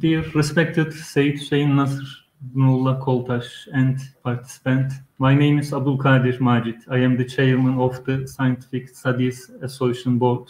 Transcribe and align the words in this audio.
Dear 0.00 0.24
respected 0.34 0.94
Said 0.94 1.34
Hüseyin 1.34 1.76
Nasr, 1.76 2.24
Nurullah 2.54 2.98
Koltaş, 3.02 3.68
and 3.74 3.98
participant, 4.24 4.92
my 5.18 5.34
name 5.34 5.58
is 5.58 5.74
Abdul 5.74 5.98
Kadir 5.98 6.40
Majid. 6.40 6.76
I 6.88 7.00
am 7.00 7.18
the 7.18 7.24
chairman 7.26 7.78
of 7.78 8.02
the 8.06 8.26
Scientific 8.26 8.88
Studies 8.88 9.50
Association 9.60 10.18
Board. 10.18 10.48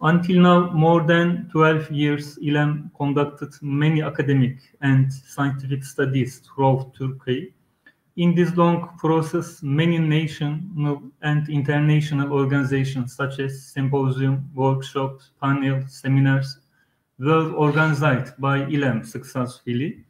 Until 0.00 0.42
now, 0.42 0.70
more 0.70 1.02
than 1.02 1.48
12 1.50 1.90
years, 1.90 2.38
ILEM 2.38 2.92
conducted 2.96 3.50
many 3.62 4.00
academic 4.00 4.58
and 4.80 5.12
scientific 5.12 5.82
studies 5.82 6.38
throughout 6.38 6.94
Turkey. 6.94 7.52
In 8.16 8.36
this 8.36 8.56
long 8.56 8.90
process, 8.96 9.60
many 9.60 9.98
national 9.98 11.02
and 11.22 11.48
international 11.48 12.32
organizations 12.32 13.16
such 13.16 13.40
as 13.40 13.60
symposium, 13.60 14.48
workshops, 14.54 15.32
panels, 15.42 15.92
seminars 16.00 16.60
were 17.18 17.52
organized 17.52 18.38
by 18.38 18.60
ILEM 18.60 19.06
successfully. 19.06 20.04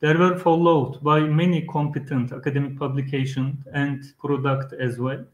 They 0.00 0.14
were 0.14 0.38
followed 0.38 1.02
by 1.02 1.20
many 1.20 1.62
competent 1.66 2.32
academic 2.32 2.78
publications 2.78 3.64
and 3.72 4.02
products 4.18 4.72
as 4.72 4.98
well. 4.98 5.24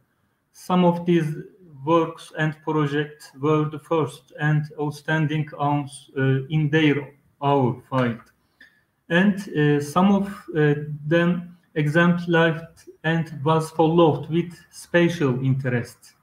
Some 0.53 0.85
of 0.85 1.07
these 1.07 1.37
works 1.85 2.33
and 2.37 2.57
projects 2.65 3.31
were 3.41 3.69
the 3.69 3.79
first 3.79 4.33
and 4.41 4.65
outstanding 4.81 5.49
ones 5.59 6.11
uh, 6.19 6.45
in 6.51 6.69
their 6.71 7.15
our 7.41 7.81
field. 7.89 8.21
And 9.09 9.37
uh, 9.57 9.81
some 9.81 10.13
of 10.13 10.27
uh, 10.55 10.75
them 11.07 11.57
exemplified 11.75 12.67
and 13.05 13.41
was 13.45 13.71
followed 13.71 14.29
with 14.29 14.53
special 14.71 15.43
interest. 15.43 16.15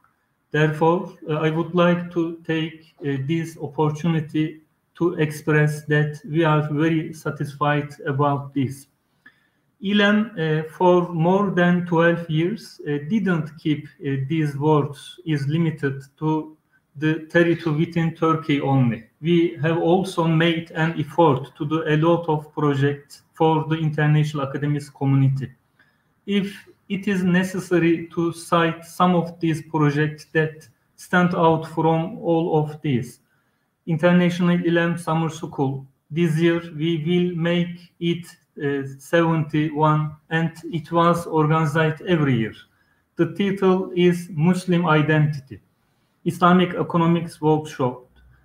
Therefore, 0.50 1.12
uh, 1.28 1.34
I 1.34 1.50
would 1.50 1.74
like 1.74 2.12
to 2.12 2.38
take 2.46 2.94
uh, 3.00 3.16
this 3.26 3.58
opportunity 3.58 4.60
to 4.96 5.14
express 5.14 5.84
that 5.84 6.20
we 6.24 6.44
are 6.44 6.68
very 6.72 7.12
satisfied 7.12 7.88
about 8.06 8.54
this. 8.54 8.86
ILEM, 9.82 10.30
uh, 10.38 10.68
for 10.70 11.12
more 11.12 11.50
than 11.50 11.84
12 11.86 12.30
years, 12.30 12.80
uh, 12.88 12.98
didn't 13.10 13.50
keep 13.58 13.86
uh, 13.86 14.16
these 14.28 14.56
words 14.56 15.20
is 15.26 15.46
limited 15.46 16.02
to 16.18 16.56
the 16.96 17.26
territory 17.30 17.76
within 17.76 18.14
Turkey 18.14 18.60
only. 18.60 19.04
We 19.20 19.58
have 19.60 19.78
also 19.78 20.26
made 20.26 20.70
an 20.70 20.98
effort 20.98 21.52
to 21.58 21.66
do 21.66 21.84
a 21.86 21.96
lot 21.98 22.26
of 22.26 22.50
projects 22.54 23.22
for 23.34 23.66
the 23.68 23.76
international 23.76 24.48
academic 24.48 24.82
community. 24.94 25.52
If 26.24 26.66
it 26.88 27.06
is 27.06 27.22
necessary 27.22 28.08
to 28.14 28.32
cite 28.32 28.84
some 28.84 29.14
of 29.14 29.38
these 29.40 29.60
projects 29.62 30.26
that 30.32 30.66
stand 30.96 31.34
out 31.34 31.68
from 31.68 32.18
all 32.18 32.58
of 32.58 32.80
these, 32.80 33.20
International 33.86 34.58
ILEM 34.58 34.98
Summer 34.98 35.28
School. 35.28 35.86
This 36.10 36.36
year 36.36 36.60
we 36.76 37.02
will 37.06 37.36
make 37.36 37.92
it 38.00 38.26
uh, 38.62 38.86
71 38.98 40.16
and 40.30 40.52
it 40.72 40.90
was 40.90 41.26
organized 41.26 42.02
every 42.02 42.36
year. 42.36 42.54
The 43.16 43.26
title 43.34 43.92
is 43.94 44.28
Muslim 44.30 44.86
Identity, 44.86 45.60
Islamic 46.24 46.74
Economics 46.74 47.40
Workshop, 47.40 48.04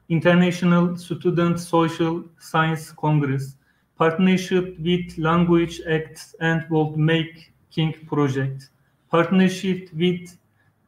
International 0.09 0.95
Student 0.97 1.59
Social 1.59 2.23
Science 2.39 2.91
Congress, 2.91 3.55
partnership 3.97 4.77
with 4.79 5.17
Language 5.17 5.81
Acts 5.89 6.35
and 6.39 6.69
World 6.69 6.97
Making 6.97 7.93
Project, 8.07 8.69
partnership 9.09 9.89
with 9.93 10.37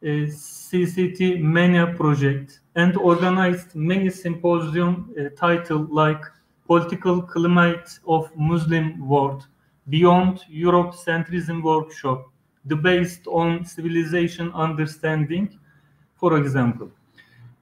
uh, 0.04 0.26
CCT 0.28 1.40
Mania 1.40 1.86
Project, 1.86 2.60
and 2.74 2.96
organized 2.96 3.74
many 3.74 4.10
symposium 4.10 5.14
uh, 5.18 5.30
titled 5.36 5.90
like 5.90 6.22
Political 6.66 7.22
Climate 7.22 7.98
of 8.06 8.30
Muslim 8.36 9.06
World, 9.06 9.46
Beyond 9.88 10.44
Europe 10.48 10.94
Centrism 10.94 11.62
Workshop, 11.62 12.30
based 12.82 13.26
on 13.26 13.64
civilization 13.64 14.50
understanding, 14.52 15.58
for 16.16 16.38
example. 16.38 16.90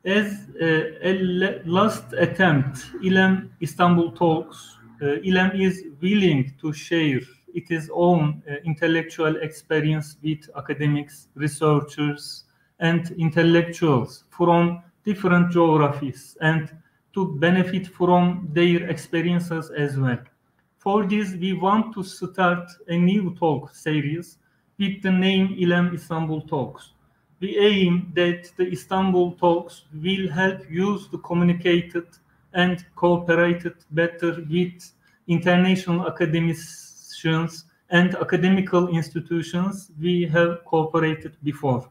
As 0.04 0.48
uh, 0.60 0.64
a 1.02 1.62
last 1.64 2.12
attempt, 2.12 2.86
ILEM 3.04 3.50
Istanbul 3.60 4.12
Talks, 4.12 4.78
uh, 5.00 5.22
ILEM 5.24 5.60
is 5.60 5.84
willing 6.00 6.52
to 6.60 6.72
share 6.72 7.20
its 7.54 7.88
own 7.92 8.42
uh, 8.48 8.54
intellectual 8.64 9.36
experience 9.36 10.16
with 10.22 10.48
academics, 10.56 11.28
researchers, 11.34 12.44
and 12.80 13.10
intellectuals 13.12 14.24
from 14.30 14.82
different 15.04 15.50
geographies 15.52 16.36
and 16.40 16.70
to 17.14 17.34
benefit 17.38 17.86
from 17.86 18.48
their 18.52 18.88
experiences 18.88 19.70
as 19.70 19.96
well. 19.98 20.18
For 20.78 21.06
this, 21.06 21.34
we 21.34 21.52
want 21.52 21.94
to 21.94 22.02
start 22.02 22.68
a 22.88 22.96
new 22.96 23.34
talk 23.34 23.74
series 23.74 24.38
with 24.78 25.02
the 25.02 25.12
name 25.12 25.56
ILEM 25.60 25.94
Istanbul 25.94 26.42
Talks. 26.42 26.92
We 27.40 27.58
aim 27.58 28.12
that 28.14 28.50
the 28.56 28.66
Istanbul 28.70 29.32
Talks 29.32 29.84
will 29.94 30.28
help 30.30 30.68
use 30.70 31.08
the 31.08 31.18
communicated 31.18 32.06
and 32.54 32.84
cooperated 32.96 33.74
better 33.90 34.44
with 34.50 34.90
international 35.28 36.06
academicians 37.22 37.64
and 37.90 38.14
academical 38.16 38.88
institutions 38.88 39.90
we 40.00 40.26
have 40.26 40.64
cooperated 40.64 41.36
before. 41.42 41.90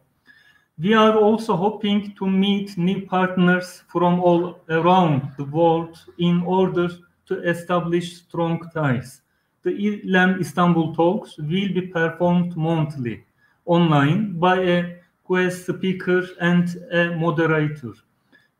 We 0.79 0.93
are 0.93 1.15
also 1.15 1.55
hoping 1.55 2.15
to 2.15 2.27
meet 2.27 2.77
new 2.77 3.05
partners 3.05 3.83
from 3.87 4.19
all 4.19 4.59
around 4.69 5.31
the 5.37 5.45
world 5.45 5.99
in 6.17 6.41
order 6.41 6.89
to 7.27 7.43
establish 7.43 8.17
strong 8.17 8.67
ties. 8.73 9.21
The 9.63 9.71
ILEM 9.71 10.41
Istanbul 10.41 10.95
talks 10.95 11.37
will 11.37 11.71
be 11.73 11.81
performed 11.81 12.57
monthly 12.57 13.23
online 13.65 14.39
by 14.39 14.57
a 14.57 14.95
guest 15.29 15.67
speaker 15.67 16.27
and 16.39 16.67
a 16.91 17.15
moderator. 17.15 17.93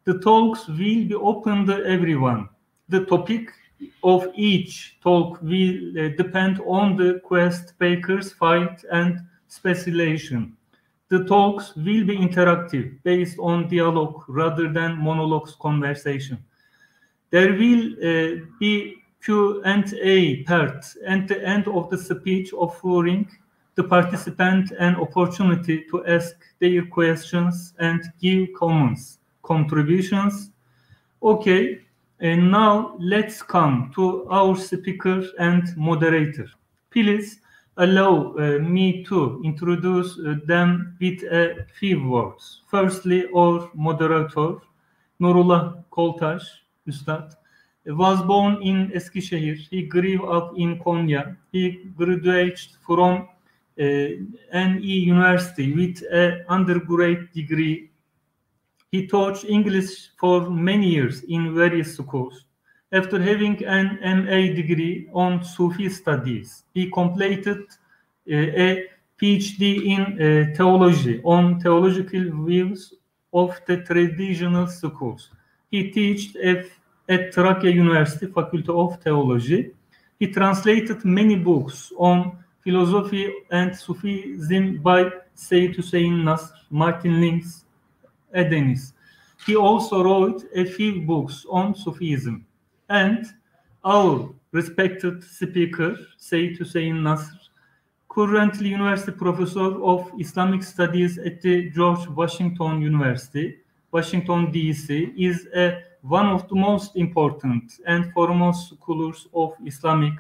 The 0.04 0.20
talks 0.20 0.68
will 0.68 1.06
be 1.08 1.16
open 1.16 1.66
to 1.66 1.84
everyone. 1.86 2.50
The 2.90 3.06
topic 3.06 3.52
of 4.04 4.28
each 4.36 4.98
talk 5.02 5.42
will 5.42 5.90
uh, 5.98 6.10
depend 6.18 6.60
on 6.66 6.96
the 6.96 7.20
quest 7.24 7.70
speaker's 7.70 8.32
fight 8.34 8.84
and 8.92 9.20
specialization. 9.48 10.56
The 11.10 11.26
talks 11.26 11.76
will 11.76 12.06
be 12.06 12.18
interactive, 12.18 12.98
based 13.04 13.38
on 13.40 13.68
dialogue 13.68 14.24
rather 14.28 14.72
than 14.72 14.98
monologues 14.98 15.56
conversation. 15.60 16.44
There 17.32 17.54
will 17.54 17.94
uh, 17.94 18.46
be 18.60 18.96
Q&A 19.24 20.44
part 20.44 20.86
at 21.06 21.28
the 21.28 21.48
end 21.48 21.68
of 21.68 21.90
the 21.90 21.98
speech 21.98 22.54
offering 22.54 23.30
the 23.76 23.84
participant 23.84 24.72
an 24.80 24.96
opportunity 24.96 25.86
to 25.90 26.06
ask 26.06 26.36
their 26.60 26.86
questions 26.86 27.74
and 27.80 28.02
give 28.20 28.50
comments, 28.58 29.20
contributions. 29.44 30.52
Okay, 31.22 31.82
and 32.22 32.52
now 32.52 32.96
let's 33.00 33.42
come 33.42 33.92
to 33.96 34.28
our 34.30 34.56
speaker 34.56 35.24
and 35.40 35.76
moderator. 35.76 36.48
Please 36.92 37.40
allow 37.78 38.36
uh, 38.38 38.60
me 38.60 39.04
to 39.06 39.42
introduce 39.44 40.20
uh, 40.20 40.36
them 40.46 40.96
with 41.02 41.24
a 41.24 41.66
few 41.80 42.08
words. 42.08 42.62
Firstly, 42.68 43.26
our 43.36 43.70
moderator, 43.74 44.58
Nurullah 45.20 45.84
Koltaş, 45.92 46.44
Üstad, 46.88 47.34
was 47.86 48.22
born 48.28 48.62
in 48.62 48.92
Eskişehir. 48.92 49.68
He 49.72 49.82
grew 49.84 50.26
up 50.26 50.54
in 50.58 50.80
Konya. 50.80 51.36
He 51.52 51.92
graduated 51.98 52.70
from 52.86 53.28
uh, 53.80 53.84
NE 54.54 54.82
University 54.84 55.74
with 55.74 56.04
an 56.12 56.46
undergraduate 56.48 57.34
degree. 57.34 57.91
He 58.92 59.08
taught 59.08 59.46
English 59.46 60.10
for 60.20 60.50
many 60.50 60.90
years 60.90 61.24
in 61.24 61.56
various 61.56 61.96
schools. 61.96 62.46
After 62.92 63.22
having 63.22 63.64
an 63.64 64.00
MA 64.04 64.54
degree 64.54 65.08
on 65.14 65.46
Sufi 65.46 65.88
studies, 65.90 66.64
he 66.74 66.92
completed 66.92 67.60
uh, 68.30 68.36
a 68.36 68.88
PhD 69.18 69.86
in 69.86 70.02
uh, 70.02 70.56
theology 70.58 71.22
on 71.24 71.62
theological 71.62 72.46
views 72.46 72.94
of 73.34 73.60
the 73.66 73.78
traditional 73.78 74.68
schools. 74.68 75.30
He 75.70 75.90
taught 75.90 76.36
at 77.08 77.34
Trakya 77.34 77.74
University 77.74 78.28
Faculty 78.28 78.72
of 78.72 79.02
Theology. 79.02 79.72
He 80.20 80.28
translated 80.28 81.06
many 81.06 81.38
books 81.38 81.94
on 81.98 82.44
philosophy 82.62 83.34
and 83.50 83.74
Sufism 83.74 84.82
by 84.82 85.10
Seyyed 85.36 85.78
Hossein 85.78 86.24
Nasr, 86.26 86.54
Martin 86.70 87.22
Lings, 87.22 87.66
Edenis. 88.36 88.94
He 89.46 89.56
also 89.56 90.04
wrote 90.04 90.44
a 90.54 90.66
few 90.66 91.02
books 91.02 91.46
on 91.50 91.74
Sufism 91.74 92.46
and 92.90 93.26
our 93.84 94.30
respected 94.52 95.24
speaker, 95.24 95.98
Seyyed 96.20 96.60
Hossein 96.60 97.02
Nasr, 97.02 97.40
currently 98.10 98.70
University 98.70 99.14
Professor 99.14 99.82
of 99.84 100.12
Islamic 100.20 100.64
Studies 100.64 101.18
at 101.18 101.42
the 101.42 101.70
George 101.72 102.08
Washington 102.10 102.82
University, 102.82 103.58
Washington, 103.92 104.52
D.C., 104.52 105.14
is 105.18 105.48
a 105.56 105.84
one 106.02 106.28
of 106.28 106.48
the 106.50 106.56
most 106.56 106.96
important 106.96 107.80
and 107.86 108.12
foremost 108.12 108.74
scholars 108.74 109.28
of 109.34 109.54
Islamic 109.66 110.14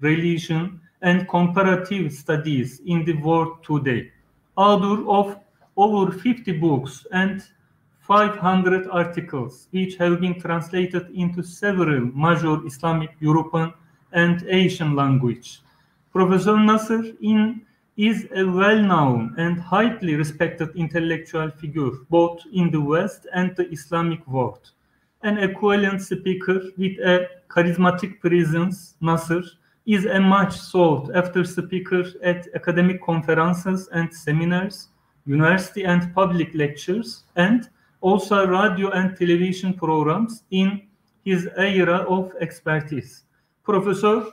religion 0.00 0.80
and 1.02 1.28
comparative 1.28 2.12
studies 2.12 2.80
in 2.84 3.04
the 3.04 3.14
world 3.14 3.62
today, 3.62 4.10
author 4.56 5.08
of 5.08 5.38
over 5.76 6.12
50 6.12 6.52
books 6.58 7.06
and 7.12 7.42
500 8.00 8.88
articles, 8.90 9.68
which 9.70 9.96
have 9.96 10.20
been 10.20 10.40
translated 10.40 11.10
into 11.14 11.42
several 11.42 12.00
major 12.06 12.64
Islamic, 12.66 13.10
European, 13.20 13.72
and 14.12 14.44
Asian 14.48 14.96
languages. 14.96 15.60
Professor 16.12 16.58
Nasr 16.58 17.04
in, 17.20 17.62
is 17.96 18.26
a 18.34 18.44
well-known 18.44 19.34
and 19.38 19.60
highly 19.60 20.14
respected 20.16 20.74
intellectual 20.74 21.50
figure, 21.52 21.90
both 22.08 22.40
in 22.52 22.70
the 22.70 22.80
West 22.80 23.26
and 23.32 23.54
the 23.56 23.70
Islamic 23.70 24.26
world. 24.26 24.70
An 25.22 25.38
equivalent 25.38 26.02
speaker 26.02 26.62
with 26.76 26.98
a 26.98 27.28
charismatic 27.48 28.18
presence, 28.20 28.94
Nasr 29.00 29.42
is 29.86 30.06
a 30.06 30.18
much 30.18 30.56
sought 30.56 31.14
after 31.14 31.44
speaker 31.44 32.04
at 32.22 32.48
academic 32.54 33.02
conferences 33.02 33.88
and 33.92 34.12
seminars, 34.12 34.88
university 35.30 35.84
and 35.84 36.12
public 36.14 36.54
lectures, 36.54 37.24
and 37.36 37.68
also 38.00 38.46
radio 38.46 38.90
and 38.90 39.16
television 39.16 39.72
programs 39.74 40.42
in 40.50 40.82
his 41.24 41.48
area 41.56 41.98
of 42.16 42.32
expertise. 42.40 43.24
Professor 43.62 44.24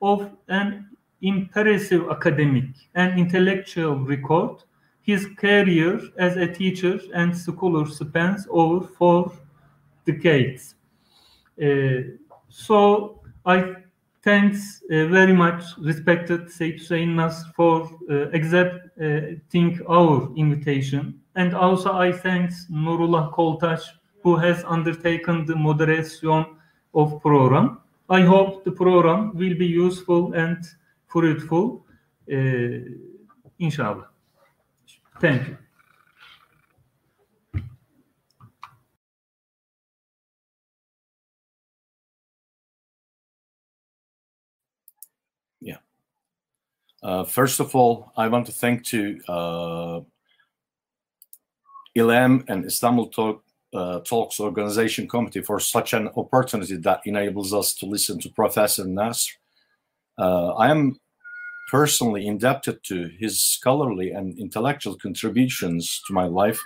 of 0.00 0.30
an 0.48 0.86
impressive 1.22 2.02
academic 2.10 2.66
and 2.94 3.18
intellectual 3.18 3.96
record, 3.96 4.62
his 5.02 5.26
career 5.38 6.00
as 6.18 6.36
a 6.36 6.46
teacher 6.46 7.00
and 7.14 7.36
scholar 7.36 7.86
spans 7.86 8.46
over 8.50 8.86
four 8.86 9.32
decades. 10.06 10.74
Uh, 11.62 12.16
so 12.48 13.20
I 13.44 13.74
thanks 14.22 14.82
uh, 14.90 15.06
very 15.08 15.32
much, 15.32 15.62
respected 15.78 16.48
Nasr, 16.90 17.52
for 17.56 17.90
uh, 18.10 18.30
accepting 18.96 19.80
our 19.88 20.30
invitation. 20.36 21.20
And 21.34 21.54
also 21.54 21.92
I 21.92 22.12
thanks 22.12 22.66
Nurullah 22.70 23.32
Koltaş, 23.32 23.80
who 24.22 24.36
has 24.36 24.64
undertaken 24.64 25.44
the 25.46 25.56
moderation 25.56 26.46
of 26.94 27.20
program. 27.20 27.78
I 28.08 28.22
hope 28.22 28.64
the 28.64 28.72
program 28.72 29.34
will 29.34 29.56
be 29.56 29.66
useful 29.66 30.34
and 30.34 30.58
fruitful, 31.06 31.84
uh, 32.32 32.36
inshallah. 33.58 34.08
Thank 35.20 35.48
you. 35.48 35.63
Uh, 47.04 47.22
first 47.22 47.60
of 47.60 47.74
all, 47.76 48.10
I 48.16 48.28
want 48.28 48.46
to 48.46 48.52
thank 48.52 48.82
to 48.86 49.20
uh, 49.28 50.00
ILEM 51.94 52.44
and 52.48 52.64
Istanbul 52.64 53.08
Talk, 53.08 53.44
uh, 53.74 54.00
Talks 54.00 54.40
Organization 54.40 55.06
Committee 55.06 55.42
for 55.42 55.60
such 55.60 55.92
an 55.92 56.08
opportunity 56.16 56.76
that 56.76 57.02
enables 57.04 57.52
us 57.52 57.74
to 57.74 57.86
listen 57.86 58.18
to 58.20 58.30
Professor 58.30 58.86
Nasr. 58.86 59.34
Uh, 60.16 60.54
I 60.54 60.70
am 60.70 60.98
personally 61.70 62.26
indebted 62.26 62.82
to 62.84 63.10
his 63.18 63.38
scholarly 63.38 64.12
and 64.12 64.38
intellectual 64.38 64.96
contributions 64.96 66.00
to 66.06 66.14
my 66.14 66.24
life, 66.24 66.60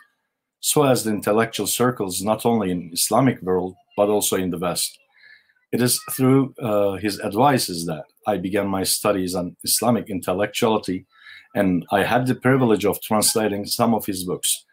so 0.60 0.84
as 0.84 1.02
the 1.02 1.10
intellectual 1.10 1.66
circles 1.66 2.22
not 2.22 2.46
only 2.46 2.70
in 2.70 2.90
Islamic 2.92 3.42
world 3.42 3.74
but 3.96 4.08
also 4.08 4.36
in 4.36 4.50
the 4.50 4.58
West. 4.58 4.98
It 5.70 5.82
is 5.82 6.00
through 6.12 6.54
uh, 6.62 6.92
his 6.96 7.20
advices 7.20 7.86
that 7.86 8.04
I 8.26 8.38
began 8.38 8.68
my 8.68 8.84
studies 8.84 9.34
on 9.34 9.56
Islamic 9.64 10.08
intellectuality, 10.08 11.06
and 11.54 11.84
I 11.90 12.04
had 12.04 12.26
the 12.26 12.34
privilege 12.34 12.84
of 12.84 13.00
translating 13.02 13.66
some 13.66 13.94
of 13.94 14.06
his 14.06 14.24
books. 14.24 14.64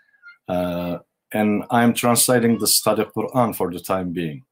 Uh, 0.47 0.99
and 1.33 1.63
I 1.69 1.83
am 1.83 1.93
translating 1.93 2.59
the 2.59 2.67
study 2.67 3.03
Quran 3.03 3.55
for 3.55 3.71
the 3.71 3.79
time 3.79 4.13
being. 4.13 4.43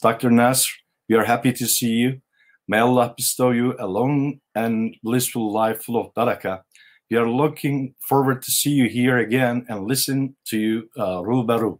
Dr. 0.00 0.30
Nasr, 0.30 0.70
we 1.08 1.16
are 1.16 1.24
happy 1.24 1.52
to 1.52 1.66
see 1.66 1.92
you. 1.92 2.20
May 2.66 2.78
Allah 2.78 3.12
bestow 3.16 3.50
you 3.50 3.74
a 3.78 3.86
long 3.86 4.40
and 4.54 4.96
blissful 5.02 5.52
life 5.52 5.82
full 5.82 6.00
of 6.00 6.14
barakah. 6.14 6.62
We 7.10 7.16
are 7.16 7.28
looking 7.28 7.94
forward 8.08 8.42
to 8.42 8.50
see 8.50 8.70
you 8.70 8.88
here 8.88 9.18
again 9.18 9.66
and 9.68 9.88
listen 9.88 10.36
to 10.46 10.58
you 10.58 10.88
uh, 10.96 11.20
Rubaru. 11.20 11.78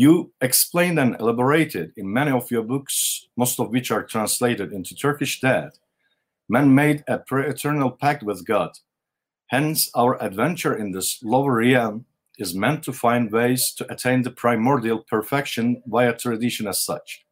You 0.00 0.32
explained 0.40 0.98
and 0.98 1.14
elaborated 1.20 1.92
in 1.98 2.10
many 2.10 2.30
of 2.30 2.50
your 2.50 2.62
books, 2.62 3.28
most 3.36 3.60
of 3.60 3.68
which 3.68 3.90
are 3.90 4.02
translated 4.02 4.72
into 4.72 4.94
Turkish 4.94 5.42
that 5.42 5.74
man 6.48 6.74
made 6.74 7.04
a 7.06 7.18
pre-eternal 7.18 7.90
pact 7.90 8.22
with 8.22 8.46
God. 8.46 8.70
Hence, 9.48 9.90
our 9.94 10.16
adventure 10.22 10.74
in 10.74 10.92
this 10.92 11.22
lower 11.22 11.56
realm 11.56 12.06
is 12.38 12.54
meant 12.54 12.82
to 12.84 12.94
find 12.94 13.30
ways 13.30 13.74
to 13.76 13.92
attain 13.92 14.22
the 14.22 14.30
primordial 14.30 15.00
perfection 15.00 15.82
via 15.86 16.14
tradition 16.16 16.66
as 16.66 16.80
such. 16.80 17.26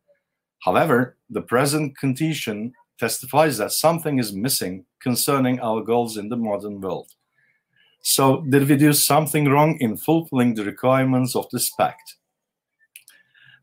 However, 0.63 1.17
the 1.31 1.41
present 1.41 1.97
condition 1.97 2.75
testifies 2.99 3.57
that 3.57 3.73
something 3.73 4.19
is 4.19 4.35
missing 4.35 4.85
concerning 5.01 5.59
our 5.61 5.81
goals 5.81 6.19
in 6.19 6.29
the 6.29 6.37
modern 6.37 6.83
world. 6.83 7.15
So, 8.03 8.43
did 8.43 8.69
we 8.69 8.77
do 8.77 8.93
something 8.93 9.49
wrong 9.49 9.79
in 9.81 9.97
fulfilling 9.97 10.53
the 10.53 10.67
requirements 10.67 11.35
of 11.35 11.49
this 11.49 11.71
pact? 11.71 12.18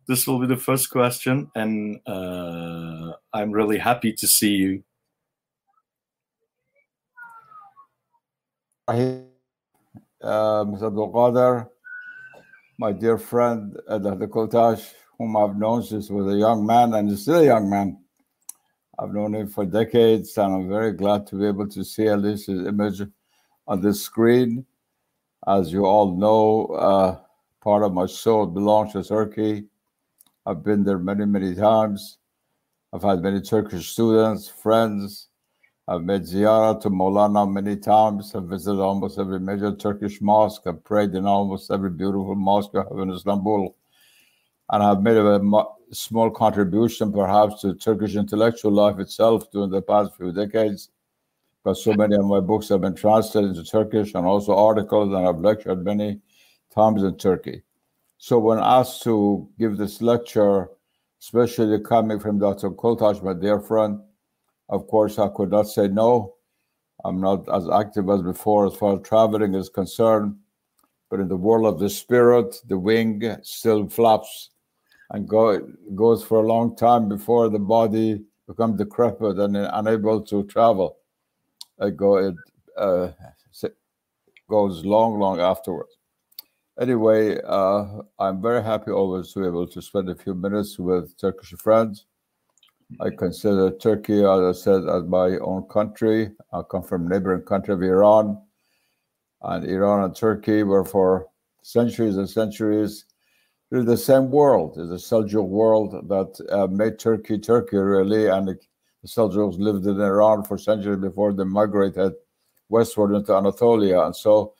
This 0.08 0.28
will 0.28 0.40
be 0.40 0.48
the 0.48 0.58
first 0.58 0.90
question, 0.90 1.50
and 1.56 2.00
uh, 2.06 3.14
I'm 3.34 3.52
really 3.52 3.78
happy 3.78 4.14
to 4.14 4.28
see 4.28 4.52
you. 4.52 4.84
Uh, 8.88 9.24
Mr. 10.22 10.88
Abdul 10.88 11.72
my 12.78 12.92
dear 12.92 13.18
friend 13.18 13.78
uh, 13.88 13.98
Dr. 13.98 14.28
Koltaş, 14.28 14.94
whom 15.18 15.38
I've 15.38 15.56
known 15.56 15.82
since 15.82 16.10
he 16.10 16.14
was 16.14 16.34
a 16.34 16.38
young 16.38 16.66
man 16.66 16.94
and 16.94 17.10
is 17.10 17.22
still 17.22 17.40
a 17.40 17.46
young 17.46 17.70
man. 17.70 17.98
I've 19.00 19.14
known 19.14 19.36
him 19.36 19.48
for 19.48 19.66
decades, 19.66 20.38
and 20.38 20.54
I'm 20.54 20.70
very 20.70 20.92
glad 20.92 21.26
to 21.28 21.36
be 21.36 21.48
able 21.48 21.68
to 21.70 21.84
see 21.84 22.08
at 22.08 22.22
least 22.22 22.48
his 22.48 22.66
image 22.66 23.02
on 23.68 23.82
the 23.82 23.94
screen. 23.94 24.66
As 25.48 25.72
you 25.72 25.86
all 25.86 26.16
know, 26.16 26.68
uh, 26.76 27.20
part 27.62 27.84
of 27.84 27.94
my 27.94 28.06
soul 28.06 28.46
belongs 28.46 28.94
to 28.94 29.04
Turkey. 29.04 29.66
I've 30.46 30.64
been 30.64 30.84
there 30.84 31.00
many, 31.00 31.26
many 31.26 31.56
times. 31.56 32.20
I've 32.94 33.02
had 33.02 33.22
many 33.22 33.42
Turkish 33.42 33.90
students, 33.90 34.48
friends. 34.48 35.30
I've 35.88 36.04
made 36.04 36.22
ziyarah 36.22 36.82
to 36.82 36.90
Molana 36.90 37.52
many 37.52 37.76
times. 37.76 38.34
I've 38.36 38.44
visited 38.44 38.80
almost 38.80 39.20
every 39.20 39.40
major 39.40 39.76
Turkish 39.76 40.22
mosque. 40.22 40.64
I've 40.66 40.84
prayed 40.84 41.16
in 41.16 41.26
almost 41.26 41.72
every 41.72 41.90
beautiful 41.90 42.36
mosque 42.36 42.72
I 42.76 42.84
have 42.84 43.00
in 43.00 43.12
Istanbul. 43.12 43.76
And 44.72 44.84
I've 44.84 45.02
made 45.02 45.18
a 45.18 45.40
small 45.92 46.30
contribution, 46.30 47.12
perhaps, 47.12 47.62
to 47.62 47.74
Turkish 47.76 48.16
intellectual 48.16 48.72
life 48.72 49.00
itself 49.00 49.52
during 49.52 49.72
the 49.72 49.82
past 49.82 50.16
few 50.16 50.32
decades. 50.32 50.90
Because 51.64 51.84
so 51.84 51.94
many 51.94 52.16
of 52.16 52.26
my 52.26 52.40
books 52.40 52.70
have 52.70 52.82
been 52.82 52.96
translated 52.96 53.52
into 53.52 53.64
Turkish 53.64 54.14
and 54.14 54.26
also 54.26 54.56
articles, 54.56 55.12
and 55.14 55.28
I've 55.28 55.40
lectured 55.40 55.84
many 55.84 56.20
times 56.74 57.02
in 57.02 57.18
Turkey. 57.18 57.64
So 58.18 58.40
when 58.40 58.60
asked 58.60 59.04
to 59.04 59.48
give 59.60 59.78
this 59.78 60.02
lecture, 60.02 60.70
especially 61.22 61.80
coming 61.82 62.20
from 62.20 62.40
Dr. 62.40 62.72
Koltaş, 62.72 63.24
my 63.24 63.34
dear 63.34 63.60
friend, 63.60 64.00
of 64.70 64.88
course, 64.88 65.20
I 65.20 65.28
could 65.28 65.52
not 65.52 65.68
say 65.68 65.88
no. 65.88 66.36
I'm 67.04 67.22
not 67.22 67.48
as 67.54 67.70
active 67.70 68.10
as 68.10 68.22
before 68.22 68.66
as 68.66 68.76
far 68.76 68.96
as 68.96 69.08
traveling 69.08 69.54
is 69.54 69.70
concerned. 69.70 70.36
But 71.10 71.20
in 71.20 71.28
the 71.28 71.38
world 71.38 71.68
of 71.68 71.80
the 71.80 71.90
spirit, 71.90 72.56
the 72.68 72.80
wing 72.80 73.38
still 73.44 73.88
flaps 73.88 74.50
and 75.12 75.28
go, 75.28 75.60
goes 75.94 76.24
for 76.24 76.40
a 76.40 76.48
long 76.48 76.76
time 76.76 77.08
before 77.08 77.50
the 77.50 77.60
body 77.60 78.24
becomes 78.48 78.78
decrepit 78.78 79.38
and 79.38 79.56
unable 79.56 80.22
to 80.22 80.44
travel. 80.46 80.98
It, 81.80 81.96
go, 81.96 82.18
it 82.18 82.36
uh, 82.78 83.10
goes 84.50 84.84
long, 84.84 85.20
long 85.20 85.40
afterwards. 85.40 85.95
Anyway, 86.80 87.40
uh, 87.48 88.02
I'm 88.20 88.42
very 88.42 88.62
happy 88.62 88.92
always 88.92 89.32
to 89.32 89.40
be 89.40 89.48
able 89.48 89.68
to 89.68 89.82
spend 89.82 90.10
a 90.10 90.16
few 90.16 90.34
minutes 90.34 90.78
with 90.78 91.18
Turkish 91.18 91.52
friends. 91.52 92.06
I 93.00 93.12
consider 93.18 93.72
Turkey, 93.72 94.20
as 94.20 94.26
I 94.26 94.52
said, 94.52 94.88
as 94.88 95.04
my 95.04 95.38
own 95.38 95.64
country. 95.70 96.32
I 96.52 96.62
come 96.70 96.84
from 96.84 97.08
neighboring 97.08 97.44
country 97.44 97.74
of 97.74 97.82
Iran, 97.82 98.42
and 99.42 99.66
Iran 99.66 100.04
and 100.04 100.16
Turkey 100.16 100.64
were 100.64 100.84
for 100.84 101.28
centuries 101.64 102.18
and 102.18 102.30
centuries 102.30 103.06
really 103.72 103.86
the 103.86 103.98
same 103.98 104.30
world. 104.30 104.78
It's 104.78 104.92
a 104.92 105.16
Seljuk 105.16 105.48
world 105.48 105.92
that 106.10 106.48
uh, 106.52 106.68
made 106.68 107.00
Turkey 107.00 107.40
Turkey 107.40 107.78
really, 107.78 108.28
and 108.28 108.50
the, 108.50 108.60
the 109.02 109.08
Seljuks 109.08 109.58
lived 109.58 109.86
in 109.86 110.00
Iran 110.02 110.44
for 110.44 110.58
centuries 110.58 111.00
before 111.00 111.34
they 111.34 111.46
migrated 111.46 112.14
westward 112.70 113.16
into 113.16 113.34
Anatolia, 113.34 114.02
and 114.02 114.16
so 114.16 114.55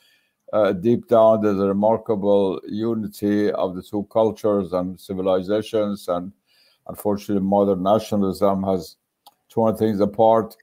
uh, 0.52 0.72
deep 0.72 1.08
down, 1.08 1.42
there's 1.42 1.58
a 1.58 1.66
remarkable 1.66 2.60
unity 2.68 3.50
of 3.52 3.74
the 3.74 3.82
two 3.82 4.06
cultures 4.12 4.72
and 4.72 4.98
civilizations. 4.98 6.08
And 6.08 6.32
unfortunately, 6.86 7.46
modern 7.46 7.82
nationalism 7.82 8.62
has 8.62 8.96
torn 9.48 9.76
things 9.76 10.00
apart. 10.00 10.56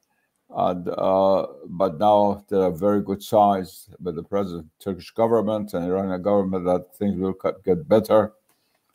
And 0.56 0.88
uh, 0.88 1.48
but 1.66 1.98
now 1.98 2.46
there 2.48 2.62
are 2.62 2.72
very 2.72 3.02
good 3.02 3.24
signs 3.24 3.90
with 4.00 4.16
the 4.16 4.24
present 4.24 4.68
Turkish 4.80 5.10
government 5.12 5.74
and 5.74 5.84
Iranian 5.84 6.22
government 6.22 6.66
that 6.66 6.96
things 6.96 7.18
will 7.18 7.34
get 7.66 7.88
better, 7.88 8.34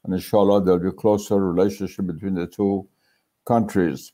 and 0.04 0.14
inshallah 0.14 0.62
there'll 0.62 0.78
be 0.78 0.88
a 0.88 0.92
closer 0.92 1.45
relationship 1.45 2.07
between 2.07 2.35
the 2.35 2.47
two 2.47 2.87
countries. 3.45 4.12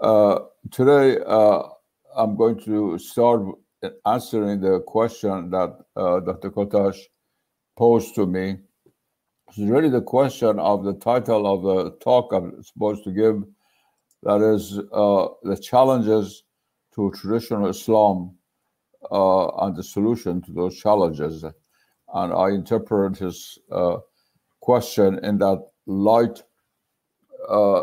Uh, 0.00 0.38
today, 0.70 1.18
uh, 1.26 1.64
I'm 2.16 2.34
going 2.34 2.58
to 2.60 2.98
start 2.98 3.42
answering 4.06 4.60
the 4.60 4.80
question 4.80 5.50
that 5.50 5.78
uh, 5.96 6.20
Dr. 6.20 6.50
Koltaş 6.50 6.96
posed 7.76 8.14
to 8.14 8.26
me. 8.26 8.58
It's 9.48 9.58
really 9.58 9.88
the 9.88 10.02
question 10.02 10.58
of 10.58 10.84
the 10.84 10.94
title 10.94 11.46
of 11.46 11.62
the 11.62 11.90
talk 11.98 12.32
I'm 12.32 12.62
supposed 12.62 13.04
to 13.04 13.12
give. 13.12 13.42
That 14.22 14.40
is 14.40 14.78
uh, 14.92 15.28
the 15.42 15.56
challenges 15.56 16.44
to 16.94 17.10
traditional 17.14 17.68
Islam 17.68 18.36
uh, 19.10 19.48
and 19.64 19.76
the 19.76 19.82
solution 19.82 20.40
to 20.42 20.52
those 20.52 20.78
challenges. 20.78 21.44
And 21.44 22.32
I 22.32 22.50
interpret 22.50 23.18
his 23.18 23.58
uh, 23.70 23.96
question 24.60 25.22
in 25.24 25.38
that 25.38 25.62
light. 25.86 26.42
Uh, 27.48 27.82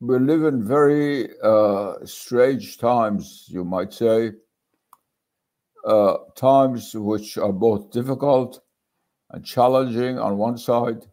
we 0.00 0.18
live 0.18 0.44
in 0.44 0.66
very 0.66 1.30
uh, 1.42 1.94
strange 2.04 2.78
times, 2.78 3.46
you 3.48 3.64
might 3.64 3.92
say, 3.92 4.32
uh, 5.86 6.16
times 6.34 6.94
which 6.94 7.38
are 7.38 7.52
both 7.52 7.92
difficult 7.92 8.60
and 9.30 9.44
challenging 9.44 10.18
on 10.18 10.36
one 10.36 10.58
side 10.58 11.06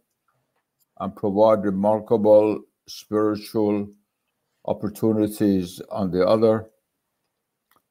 and 1.00 1.14
provide 1.16 1.64
remarkable 1.64 2.60
spiritual 2.88 3.88
opportunities 4.66 5.80
on 5.90 6.10
the 6.10 6.26
other. 6.26 6.66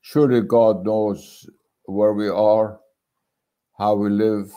Surely 0.02 0.42
God 0.42 0.86
knows 0.86 1.50
where 1.86 2.13
we 2.13 2.28
are, 2.28 2.80
how 3.78 3.96
we 3.96 4.10
live, 4.10 4.54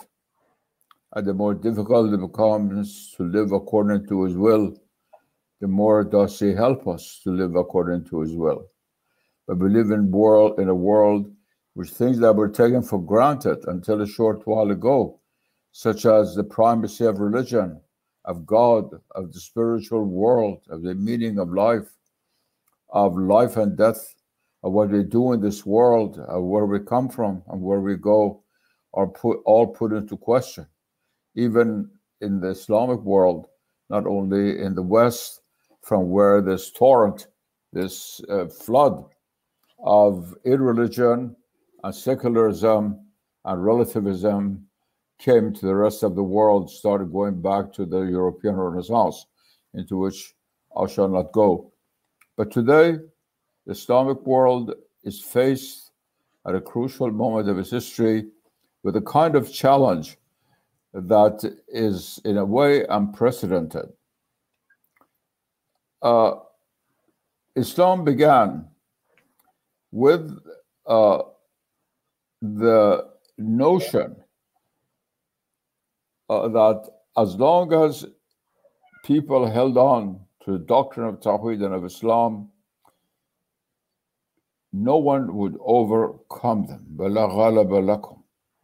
and 1.13 1.25
the 1.25 1.33
more 1.33 1.53
difficult 1.53 2.13
it 2.13 2.19
becomes 2.19 3.13
to 3.15 3.23
live 3.23 3.53
according 3.53 4.05
to 4.07 4.25
His 4.25 4.35
will, 4.35 4.75
the 5.61 5.67
more 5.67 6.03
does 6.03 6.37
He 6.39 6.53
help 6.53 6.87
us 6.87 7.21
to 7.23 7.31
live 7.31 7.55
according 7.55 8.03
to 8.09 8.19
His 8.21 8.35
will. 8.35 8.67
But 9.47 9.59
we 9.59 9.69
live 9.69 9.91
in 9.91 10.11
world 10.11 10.59
in 10.59 10.67
a 10.67 10.75
world 10.75 11.31
which 11.77 11.91
things 11.91 12.17
that 12.17 12.35
were 12.35 12.49
taken 12.49 12.81
for 12.81 12.99
granted 12.99 13.59
until 13.67 14.01
a 14.01 14.07
short 14.07 14.41
while 14.47 14.71
ago, 14.71 15.19
such 15.73 16.07
as 16.07 16.33
the 16.33 16.43
primacy 16.43 17.05
of 17.05 17.19
religion, 17.19 17.79
of 18.25 18.47
God, 18.47 18.99
of 19.11 19.31
the 19.31 19.39
spiritual 19.39 20.03
world, 20.03 20.57
of 20.71 20.81
the 20.81 20.95
meaning 20.95 21.37
of 21.37 21.53
life, 21.53 21.87
of 22.89 23.15
life 23.15 23.57
and 23.57 23.77
death, 23.77 24.15
of 24.63 24.71
what 24.73 24.89
we 24.89 25.03
do 25.03 25.33
in 25.33 25.39
this 25.39 25.67
world, 25.67 26.17
of 26.17 26.45
where 26.45 26.65
we 26.65 26.79
come 26.79 27.09
from 27.09 27.43
and 27.47 27.61
where 27.61 27.79
we 27.79 27.95
go, 27.95 28.41
are 28.95 29.05
put 29.05 29.37
all 29.45 29.67
put 29.67 29.91
into 29.91 30.17
question. 30.17 30.65
Even 31.35 31.91
in 32.21 32.39
the 32.39 32.49
Islamic 32.49 33.01
world, 33.01 33.45
not 33.91 34.07
only 34.07 34.59
in 34.63 34.73
the 34.73 34.81
West, 34.81 35.41
from 35.83 36.09
where 36.09 36.41
this 36.41 36.71
torrent, 36.71 37.27
this 37.71 38.19
uh, 38.31 38.47
flood 38.47 39.05
of 39.85 40.33
irreligion 40.43 41.35
and 41.83 41.93
secularism 41.93 42.99
and 43.45 43.65
relativism 43.65 44.65
came 45.19 45.53
to 45.53 45.65
the 45.65 45.75
rest 45.75 46.03
of 46.03 46.15
the 46.15 46.23
world, 46.23 46.69
started 46.69 47.11
going 47.11 47.41
back 47.41 47.73
to 47.73 47.85
the 47.85 48.01
European 48.01 48.55
Renaissance, 48.55 49.25
into 49.73 49.97
which 49.97 50.35
I 50.77 50.87
shall 50.87 51.07
not 51.07 51.31
go. 51.31 51.71
But 52.35 52.51
today, 52.51 52.97
the 53.65 53.71
Islamic 53.71 54.25
world 54.25 54.73
is 55.03 55.21
faced 55.21 55.91
at 56.45 56.55
a 56.55 56.61
crucial 56.61 57.11
moment 57.11 57.49
of 57.49 57.57
its 57.57 57.71
history 57.71 58.27
with 58.83 58.95
a 58.95 59.01
kind 59.01 59.35
of 59.35 59.51
challenge 59.51 60.17
that 60.93 61.43
is, 61.67 62.19
in 62.25 62.37
a 62.37 62.45
way, 62.45 62.85
unprecedented. 62.85 63.89
Uh, 66.01 66.35
Islam 67.55 68.03
began 68.05 68.67
with 69.91 70.37
uh, 70.85 71.23
the 72.40 73.08
notion 73.38 74.16
uh, 76.28 76.48
that 76.48 76.90
as 77.16 77.34
long 77.36 77.72
as 77.72 78.06
people 79.04 79.50
held 79.50 79.76
on 79.76 80.20
to 80.44 80.52
the 80.52 80.58
doctrine 80.58 81.06
of 81.06 81.20
Tawheed 81.20 81.64
and 81.64 81.74
of 81.74 81.84
Islam, 81.84 82.48
no 84.72 84.96
one 84.96 85.34
would 85.36 85.56
overcome 85.60 86.66
them. 86.66 86.86
وَلَا 86.96 87.30
غَالَبَ 87.30 87.68
لَكُمْ 87.68 88.18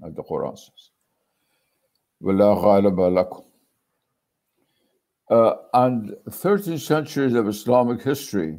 as 0.07 0.15
the 0.15 0.23
Quran 0.23 0.57
says. 0.57 0.91
وَلَا 2.23 2.57
غَالَبَ 2.65 2.97
لَكُمْ 2.97 3.45
uh, 5.31 5.55
and 5.75 6.15
13 6.31 6.79
centuries 6.79 7.35
of 7.35 7.49
Islamic 7.49 8.03
history 8.03 8.59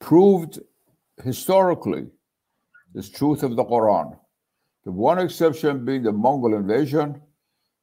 proved 0.00 0.60
historically 1.22 2.08
this 2.93 3.09
truth 3.09 3.43
of 3.43 3.55
the 3.55 3.63
Quran. 3.63 4.17
The 4.85 4.91
one 4.91 5.19
exception 5.19 5.85
being 5.85 6.03
the 6.03 6.11
Mongol 6.11 6.55
invasion, 6.55 7.21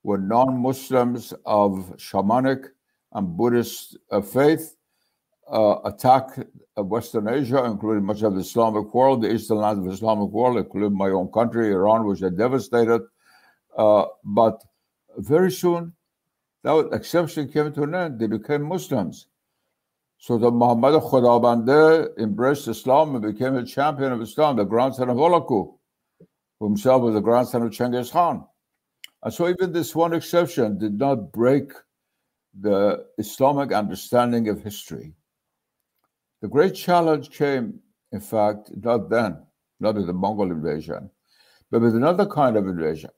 when 0.02 0.28
non 0.28 0.58
Muslims 0.58 1.32
of 1.44 1.94
shamanic 1.96 2.66
and 3.12 3.36
Buddhist 3.36 3.96
uh, 4.10 4.20
faith 4.20 4.76
uh, 5.50 5.76
attack 5.84 6.28
Western 6.76 7.28
Asia, 7.28 7.64
including 7.64 8.04
much 8.04 8.22
of 8.22 8.34
the 8.34 8.40
Islamic 8.40 8.92
world, 8.94 9.22
the 9.22 9.32
eastern 9.32 9.58
lands 9.58 9.78
of 9.78 9.84
the 9.84 9.92
Islamic 9.92 10.30
world, 10.30 10.56
including 10.56 10.96
my 10.96 11.08
own 11.10 11.30
country, 11.32 11.70
Iran, 11.70 12.06
which 12.06 12.22
are 12.22 12.30
devastated. 12.30 13.02
Uh, 13.76 14.06
but 14.24 14.62
very 15.18 15.50
soon, 15.50 15.92
that 16.62 16.88
exception 16.92 17.48
came 17.48 17.72
to 17.72 17.82
an 17.82 17.94
end. 17.94 18.18
They 18.18 18.26
became 18.26 18.62
Muslims. 18.62 19.26
So 20.24 20.38
the 20.38 20.50
Muhammad 20.50 21.02
Khudabande 21.02 22.18
embraced 22.18 22.66
Islam 22.66 23.14
and 23.14 23.22
became 23.22 23.56
a 23.56 23.62
champion 23.62 24.10
of 24.10 24.22
Islam, 24.22 24.56
the 24.56 24.64
grandson 24.64 25.10
of 25.10 25.18
Hulagu, 25.18 25.76
who 26.58 26.66
himself 26.66 27.02
was 27.02 27.12
the 27.12 27.20
grandson 27.20 27.60
of 27.60 27.72
Chengiz 27.72 28.10
Khan. 28.10 28.42
And 29.22 29.34
so 29.34 29.50
even 29.50 29.70
this 29.70 29.94
one 29.94 30.14
exception 30.14 30.78
did 30.78 30.98
not 30.98 31.30
break 31.30 31.72
the 32.58 33.04
Islamic 33.18 33.70
understanding 33.74 34.48
of 34.48 34.62
history. 34.62 35.12
The 36.40 36.48
great 36.48 36.74
challenge 36.74 37.28
came, 37.28 37.80
in 38.10 38.20
fact, 38.20 38.70
not 38.74 39.10
then, 39.10 39.42
not 39.78 39.96
with 39.96 40.06
the 40.06 40.14
Mongol 40.14 40.52
invasion, 40.52 41.10
but 41.70 41.82
with 41.82 41.94
another 41.94 42.24
kind 42.24 42.56
of 42.56 42.66
invasion, 42.66 43.10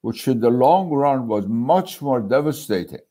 which 0.00 0.26
in 0.26 0.40
the 0.40 0.48
long 0.48 0.88
run 0.88 1.28
was 1.28 1.46
much 1.46 2.00
more 2.00 2.22
devastating 2.22 3.06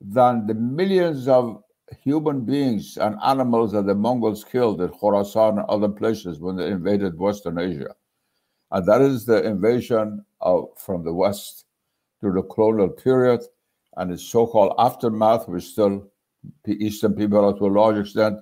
than 0.00 0.46
the 0.46 0.54
millions 0.54 1.26
of 1.26 1.64
human 2.02 2.44
beings 2.44 2.96
and 2.96 3.16
animals 3.24 3.72
that 3.72 3.86
the 3.86 3.94
Mongols 3.94 4.44
killed 4.44 4.80
at 4.80 4.92
Khorasan 4.92 5.58
and 5.58 5.66
other 5.68 5.88
places 5.88 6.40
when 6.40 6.56
they 6.56 6.68
invaded 6.68 7.18
Western 7.18 7.58
Asia. 7.58 7.94
And 8.70 8.86
that 8.86 9.00
is 9.00 9.24
the 9.24 9.44
invasion 9.44 10.24
of, 10.40 10.68
from 10.76 11.04
the 11.04 11.12
West 11.14 11.64
through 12.20 12.34
the 12.34 12.42
colonial 12.42 12.88
period 12.88 13.40
and 13.96 14.12
its 14.12 14.22
so 14.24 14.46
called 14.46 14.74
aftermath, 14.78 15.48
which 15.48 15.64
still 15.64 16.10
Eastern 16.66 17.14
people 17.14 17.44
are 17.44 17.56
to 17.58 17.66
a 17.66 17.68
large 17.68 17.98
extent 17.98 18.38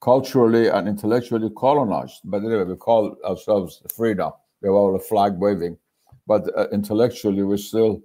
culturally 0.00 0.68
and 0.68 0.88
intellectually 0.88 1.50
colonized. 1.56 2.20
But 2.24 2.44
anyway, 2.44 2.64
we 2.64 2.76
call 2.76 3.16
ourselves 3.24 3.82
free 3.94 4.14
now. 4.14 4.36
We 4.60 4.68
have 4.68 4.74
all 4.74 4.92
the 4.92 4.98
flag 4.98 5.38
waving, 5.38 5.78
but 6.26 6.42
uh, 6.56 6.68
intellectually 6.70 7.42
we're 7.42 7.56
still 7.56 8.02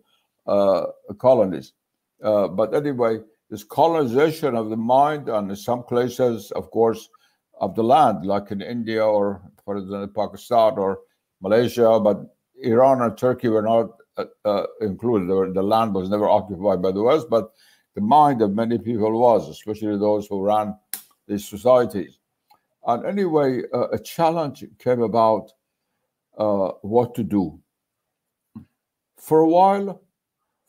uh, 0.47 0.87
colonies. 1.19 1.73
Uh, 2.23 2.47
but 2.47 2.73
anyway, 2.73 3.19
this 3.49 3.63
colonization 3.63 4.55
of 4.55 4.69
the 4.69 4.77
mind 4.77 5.29
and 5.29 5.49
in 5.49 5.55
some 5.55 5.83
places, 5.83 6.51
of 6.51 6.69
course, 6.71 7.09
of 7.59 7.75
the 7.75 7.83
land, 7.83 8.25
like 8.25 8.51
in 8.51 8.61
India 8.61 9.03
or, 9.05 9.41
for 9.63 9.77
example, 9.77 10.07
Pakistan 10.07 10.77
or 10.77 10.99
Malaysia, 11.41 11.99
but 11.99 12.35
Iran 12.61 13.01
and 13.01 13.17
Turkey 13.17 13.49
were 13.49 13.61
not 13.61 13.89
uh, 14.17 14.25
uh, 14.45 14.65
included. 14.81 15.53
The 15.53 15.61
land 15.61 15.93
was 15.93 16.09
never 16.09 16.27
occupied 16.27 16.81
by 16.81 16.91
the 16.91 17.01
West, 17.03 17.27
but 17.29 17.51
the 17.95 18.01
mind 18.01 18.41
of 18.41 18.53
many 18.53 18.77
people 18.77 19.19
was, 19.19 19.49
especially 19.49 19.97
those 19.97 20.27
who 20.27 20.43
ran 20.43 20.75
these 21.27 21.47
societies. 21.47 22.19
And 22.85 23.05
anyway, 23.05 23.63
uh, 23.73 23.89
a 23.89 23.99
challenge 23.99 24.63
came 24.79 25.01
about 25.01 25.51
uh, 26.37 26.69
what 26.81 27.15
to 27.15 27.23
do. 27.23 27.59
For 29.17 29.39
a 29.39 29.47
while, 29.47 30.01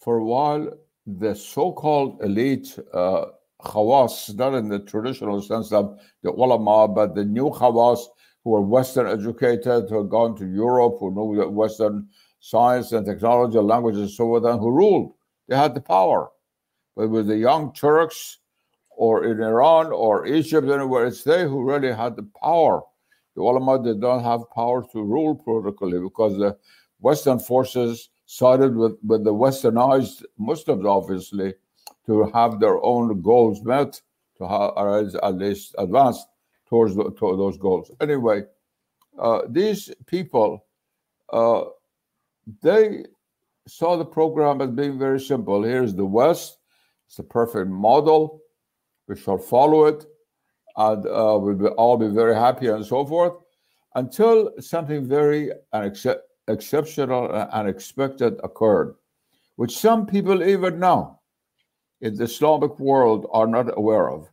for 0.00 0.16
a 0.16 0.24
while, 0.24 0.72
the 1.16 1.34
so-called 1.34 2.22
elite 2.22 2.78
uh, 2.92 3.26
khawas, 3.62 4.34
not 4.36 4.54
in 4.54 4.68
the 4.68 4.78
traditional 4.80 5.40
sense 5.40 5.72
of 5.72 5.98
the 6.22 6.30
ulama, 6.30 6.86
but 6.86 7.14
the 7.14 7.24
new 7.24 7.50
khawas 7.50 8.00
who 8.44 8.54
are 8.54 8.60
Western 8.60 9.06
educated, 9.06 9.88
who 9.88 9.98
have 9.98 10.10
gone 10.10 10.36
to 10.36 10.46
Europe, 10.46 10.96
who 11.00 11.10
knew 11.10 11.48
Western 11.48 12.08
science 12.40 12.92
and 12.92 13.06
technology, 13.06 13.58
languages, 13.58 14.00
and 14.00 14.10
so 14.10 14.34
on, 14.34 14.58
who 14.58 14.70
ruled. 14.70 15.12
They 15.48 15.56
had 15.56 15.74
the 15.74 15.80
power. 15.80 16.28
But 16.94 17.08
with 17.08 17.26
the 17.26 17.36
young 17.36 17.72
Turks 17.72 18.38
or 18.90 19.24
in 19.24 19.40
Iran 19.40 19.86
or 19.86 20.26
Egypt, 20.26 20.68
anywhere, 20.68 21.06
it's 21.06 21.24
they 21.24 21.44
who 21.44 21.62
really 21.62 21.92
had 21.92 22.16
the 22.16 22.28
power. 22.40 22.82
The 23.34 23.42
ulama 23.42 23.82
did 23.82 23.98
not 23.98 24.20
have 24.20 24.50
power 24.54 24.84
to 24.92 25.02
rule 25.02 25.36
politically 25.36 26.00
because 26.00 26.36
the 26.36 26.56
Western 27.00 27.38
forces 27.38 28.10
sided 28.30 28.76
with, 28.76 28.98
with 29.02 29.24
the 29.24 29.32
westernized 29.32 30.22
Muslims, 30.36 30.84
obviously, 30.84 31.54
to 32.04 32.30
have 32.34 32.60
their 32.60 32.78
own 32.84 33.22
goals 33.22 33.62
met, 33.62 34.02
to 34.36 34.46
have 34.46 35.16
at 35.22 35.34
least 35.36 35.74
advanced 35.78 36.26
towards, 36.68 36.94
the, 36.94 37.04
to 37.04 37.36
those 37.38 37.56
goals. 37.56 37.90
Anyway, 38.02 38.42
uh, 39.18 39.40
these 39.48 39.90
people, 40.04 40.66
uh, 41.32 41.64
they 42.60 43.06
saw 43.66 43.96
the 43.96 44.04
program 44.04 44.60
as 44.60 44.70
being 44.72 44.98
very 44.98 45.20
simple. 45.20 45.62
Here's 45.62 45.94
the 45.94 46.04
West, 46.04 46.58
it's 47.06 47.18
a 47.18 47.22
perfect 47.22 47.70
model. 47.70 48.42
We 49.06 49.16
shall 49.16 49.38
follow 49.38 49.86
it, 49.86 50.04
and 50.76 51.06
uh, 51.06 51.38
we'll 51.40 51.68
all 51.78 51.96
be 51.96 52.08
very 52.08 52.34
happy 52.34 52.66
and 52.66 52.84
so 52.84 53.06
forth, 53.06 53.32
until 53.94 54.52
something 54.60 55.08
very 55.08 55.50
unacceptable 55.72 56.27
exceptional 56.48 57.30
and 57.32 57.50
unexpected 57.50 58.40
occurred, 58.42 58.94
which 59.56 59.76
some 59.76 60.06
people 60.06 60.42
even 60.42 60.78
now 60.78 61.20
in 62.00 62.16
the 62.16 62.24
Islamic 62.24 62.78
world 62.78 63.26
are 63.32 63.46
not 63.46 63.76
aware 63.76 64.10
of. 64.10 64.28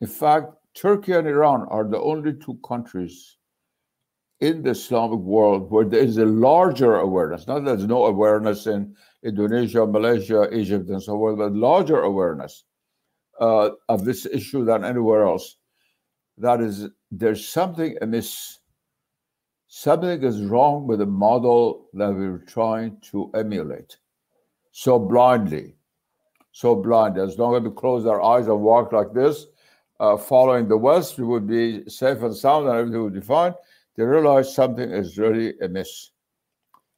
In 0.00 0.06
fact, 0.06 0.54
Turkey 0.74 1.12
and 1.12 1.26
Iran 1.26 1.66
are 1.68 1.84
the 1.84 2.00
only 2.00 2.34
two 2.34 2.58
countries 2.66 3.36
in 4.40 4.62
the 4.62 4.70
Islamic 4.70 5.18
world 5.18 5.70
where 5.70 5.84
there 5.84 6.00
is 6.00 6.16
a 6.16 6.24
larger 6.24 6.96
awareness. 6.96 7.46
Not 7.46 7.64
that 7.64 7.76
there's 7.76 7.86
no 7.86 8.06
awareness 8.06 8.66
in 8.66 8.96
Indonesia, 9.22 9.86
Malaysia, 9.86 10.48
Egypt, 10.54 10.88
and 10.88 11.02
so 11.02 11.14
on, 11.26 11.36
but 11.36 11.52
larger 11.52 12.00
awareness 12.00 12.64
uh, 13.40 13.70
of 13.88 14.04
this 14.04 14.26
issue 14.26 14.64
than 14.64 14.84
anywhere 14.84 15.26
else. 15.26 15.56
That 16.38 16.62
is, 16.62 16.88
there's 17.10 17.46
something 17.46 17.96
amiss 18.00 18.59
something 19.72 20.22
is 20.24 20.42
wrong 20.42 20.88
with 20.88 20.98
the 20.98 21.06
model 21.06 21.86
that 21.94 22.12
we're 22.12 22.38
trying 22.38 22.96
to 23.00 23.30
emulate 23.34 23.96
so 24.72 24.98
blindly, 24.98 25.76
so 26.50 26.74
blind. 26.74 27.16
As 27.16 27.38
long 27.38 27.54
as 27.54 27.62
we 27.62 27.70
close 27.70 28.04
our 28.04 28.20
eyes 28.20 28.48
and 28.48 28.60
walk 28.60 28.92
like 28.92 29.12
this, 29.14 29.46
uh, 30.00 30.16
following 30.16 30.66
the 30.66 30.76
West, 30.76 31.18
we 31.18 31.24
would 31.24 31.46
be 31.46 31.88
safe 31.88 32.20
and 32.20 32.36
sound 32.36 32.66
and 32.66 32.76
everything 32.76 33.02
would 33.02 33.14
be 33.14 33.20
fine. 33.20 33.54
They 33.96 34.02
realize 34.02 34.52
something 34.52 34.90
is 34.90 35.16
really 35.16 35.56
amiss. 35.60 36.10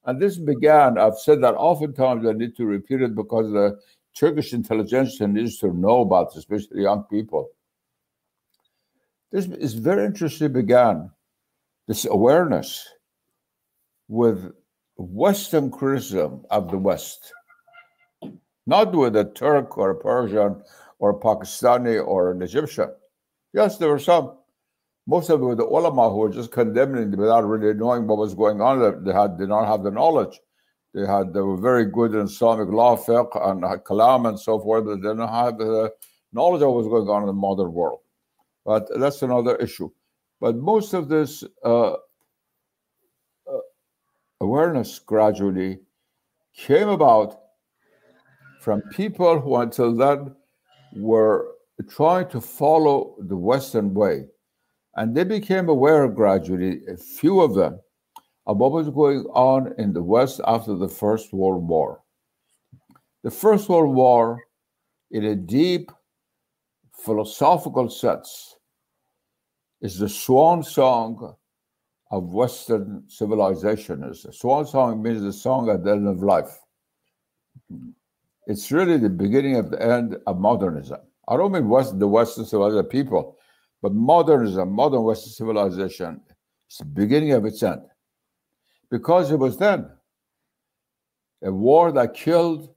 And 0.07 0.21
this 0.21 0.39
began, 0.39 0.97
I've 0.97 1.19
said 1.19 1.43
that 1.43 1.55
oftentimes, 1.55 2.27
I 2.27 2.33
need 2.33 2.57
to 2.57 2.65
repeat 2.65 3.03
it 3.03 3.15
because 3.15 3.53
the 3.53 3.79
Turkish 4.17 4.55
intelligentsia 4.55 5.29
needs 5.29 5.59
to 5.59 5.75
know 5.75 6.01
about 6.01 6.31
this, 6.31 6.39
especially 6.39 6.83
young 6.83 7.05
people. 7.05 7.51
This 9.31 9.45
is 9.47 9.75
very 9.75 10.07
interesting 10.07 10.53
began 10.53 11.11
this 11.93 12.07
awareness 12.07 12.89
with 14.09 14.51
Western 14.97 15.71
criticism 15.71 16.43
of 16.51 16.71
the 16.71 16.79
West, 16.79 17.31
not 18.67 18.95
with 18.95 19.15
a 19.15 19.27
Turk 19.27 19.77
or 19.77 19.91
a 19.91 19.95
Persian 19.95 20.63
or 21.01 21.11
a 21.11 21.21
Pakistani 21.21 22.03
or 22.03 22.33
an 22.33 22.41
Egyptian. 22.41 22.91
Yes, 23.53 23.77
there 23.77 23.91
were 23.91 23.99
some. 23.99 24.39
Most 25.07 25.29
of 25.29 25.43
it 25.43 25.45
were 25.45 25.55
the 25.55 25.67
ulama 25.67 26.09
who 26.09 26.17
were 26.17 26.31
just 26.31 26.51
condemning 26.51 27.11
without 27.11 27.47
really 27.47 27.75
knowing 27.75 28.07
what 28.07 28.17
was 28.17 28.35
going 28.35 28.63
on. 28.63 29.05
They 29.05 29.13
had 29.13 29.37
did 29.37 29.51
not 29.51 29.67
have 29.67 29.83
the 29.83 29.91
knowledge. 29.91 30.41
They 30.95 31.07
had 31.07 31.35
they 31.35 31.41
were 31.41 31.61
very 31.71 31.85
good 31.85 32.15
in 32.15 32.23
Islamic 32.23 32.69
law, 32.71 32.97
fiqh, 32.97 33.35
and 33.51 33.63
kalam 33.85 34.27
and 34.31 34.41
so 34.41 34.59
forth, 34.61 34.87
but 34.87 35.03
they 35.03 35.09
didn't 35.09 35.29
have 35.29 35.59
the 35.59 35.93
knowledge 36.33 36.63
of 36.63 36.69
what 36.69 36.85
was 36.85 36.87
going 36.87 37.11
on 37.11 37.25
in 37.25 37.27
the 37.27 37.35
modern 37.35 37.71
world. 37.75 38.01
But 38.65 38.89
that's 38.99 39.21
another 39.21 39.57
issue. 39.57 39.91
But 40.43 40.57
most 40.57 40.93
of 40.93 41.09
this 41.09 41.45
uh, 41.65 41.93
uh, 41.93 41.97
awareness 44.41 44.99
gradually 44.99 45.79
came 46.53 46.89
about 46.89 47.39
from 48.61 48.83
people 48.91 49.39
who 49.41 49.55
until 49.55 49.95
then 49.95 50.35
were 50.97 51.53
trying 51.89 52.29
to 52.31 52.41
follow 52.41 53.15
the 53.21 53.37
Western 53.37 53.95
way. 53.95 54.25
And 54.97 55.17
they 55.17 55.23
became 55.23 55.69
aware 55.69 56.09
gradually, 56.09 56.81
a 56.89 56.97
few 56.97 57.41
of 57.41 57.55
them, 57.55 57.79
of 58.49 58.57
what 58.57 58.73
was 58.73 58.91
going 58.91 59.21
on 59.33 59.73
in 59.79 59.93
the 59.93 60.03
West 60.03 60.41
after 60.45 60.75
the 60.75 60.89
First 60.89 61.33
World 61.33 61.69
War. 61.69 62.03
The 63.23 63.31
First 63.31 63.69
World 63.69 63.95
War, 63.95 64.41
in 65.13 65.25
a 65.25 65.37
deep 65.37 65.93
philosophical 66.93 67.89
sense, 67.89 68.57
is 69.83 69.99
the 69.99 70.09
swan 70.09 70.63
song 70.63 71.35
of 72.11 72.33
Western 72.33 73.03
civilization. 73.09 74.05
Is 74.05 74.23
the 74.23 74.33
swan 74.33 74.65
song 74.65 75.03
means 75.03 75.23
the 75.23 75.33
song 75.33 75.69
at 75.69 75.85
the 75.85 75.91
end 75.91 76.07
of 76.09 76.23
life. 76.23 76.61
It's 78.47 78.71
really 78.71 78.97
the 78.97 79.11
beginning 79.11 79.57
of 79.57 79.71
the 79.71 79.83
end 79.83 80.17
of 80.27 80.39
modernism. 80.39 81.01
I 81.29 81.37
don't 81.37 81.53
mean 81.53 81.69
West, 81.69 81.99
the 81.99 82.09
Western 82.09 82.45
civilization 82.45 82.87
people, 82.87 83.37
but 83.83 83.93
modernism, 83.93 84.73
modern 84.73 85.03
Western 85.03 85.33
civilization, 85.33 86.21
it's 86.67 86.79
the 86.79 86.85
beginning 86.85 87.33
of 87.33 87.45
its 87.45 87.63
end. 87.63 87.83
Because 88.91 89.31
it 89.33 89.39
was 89.39 89.57
then 89.57 89.91
a 91.43 91.51
war 91.51 91.91
that 91.93 92.15
killed 92.15 92.73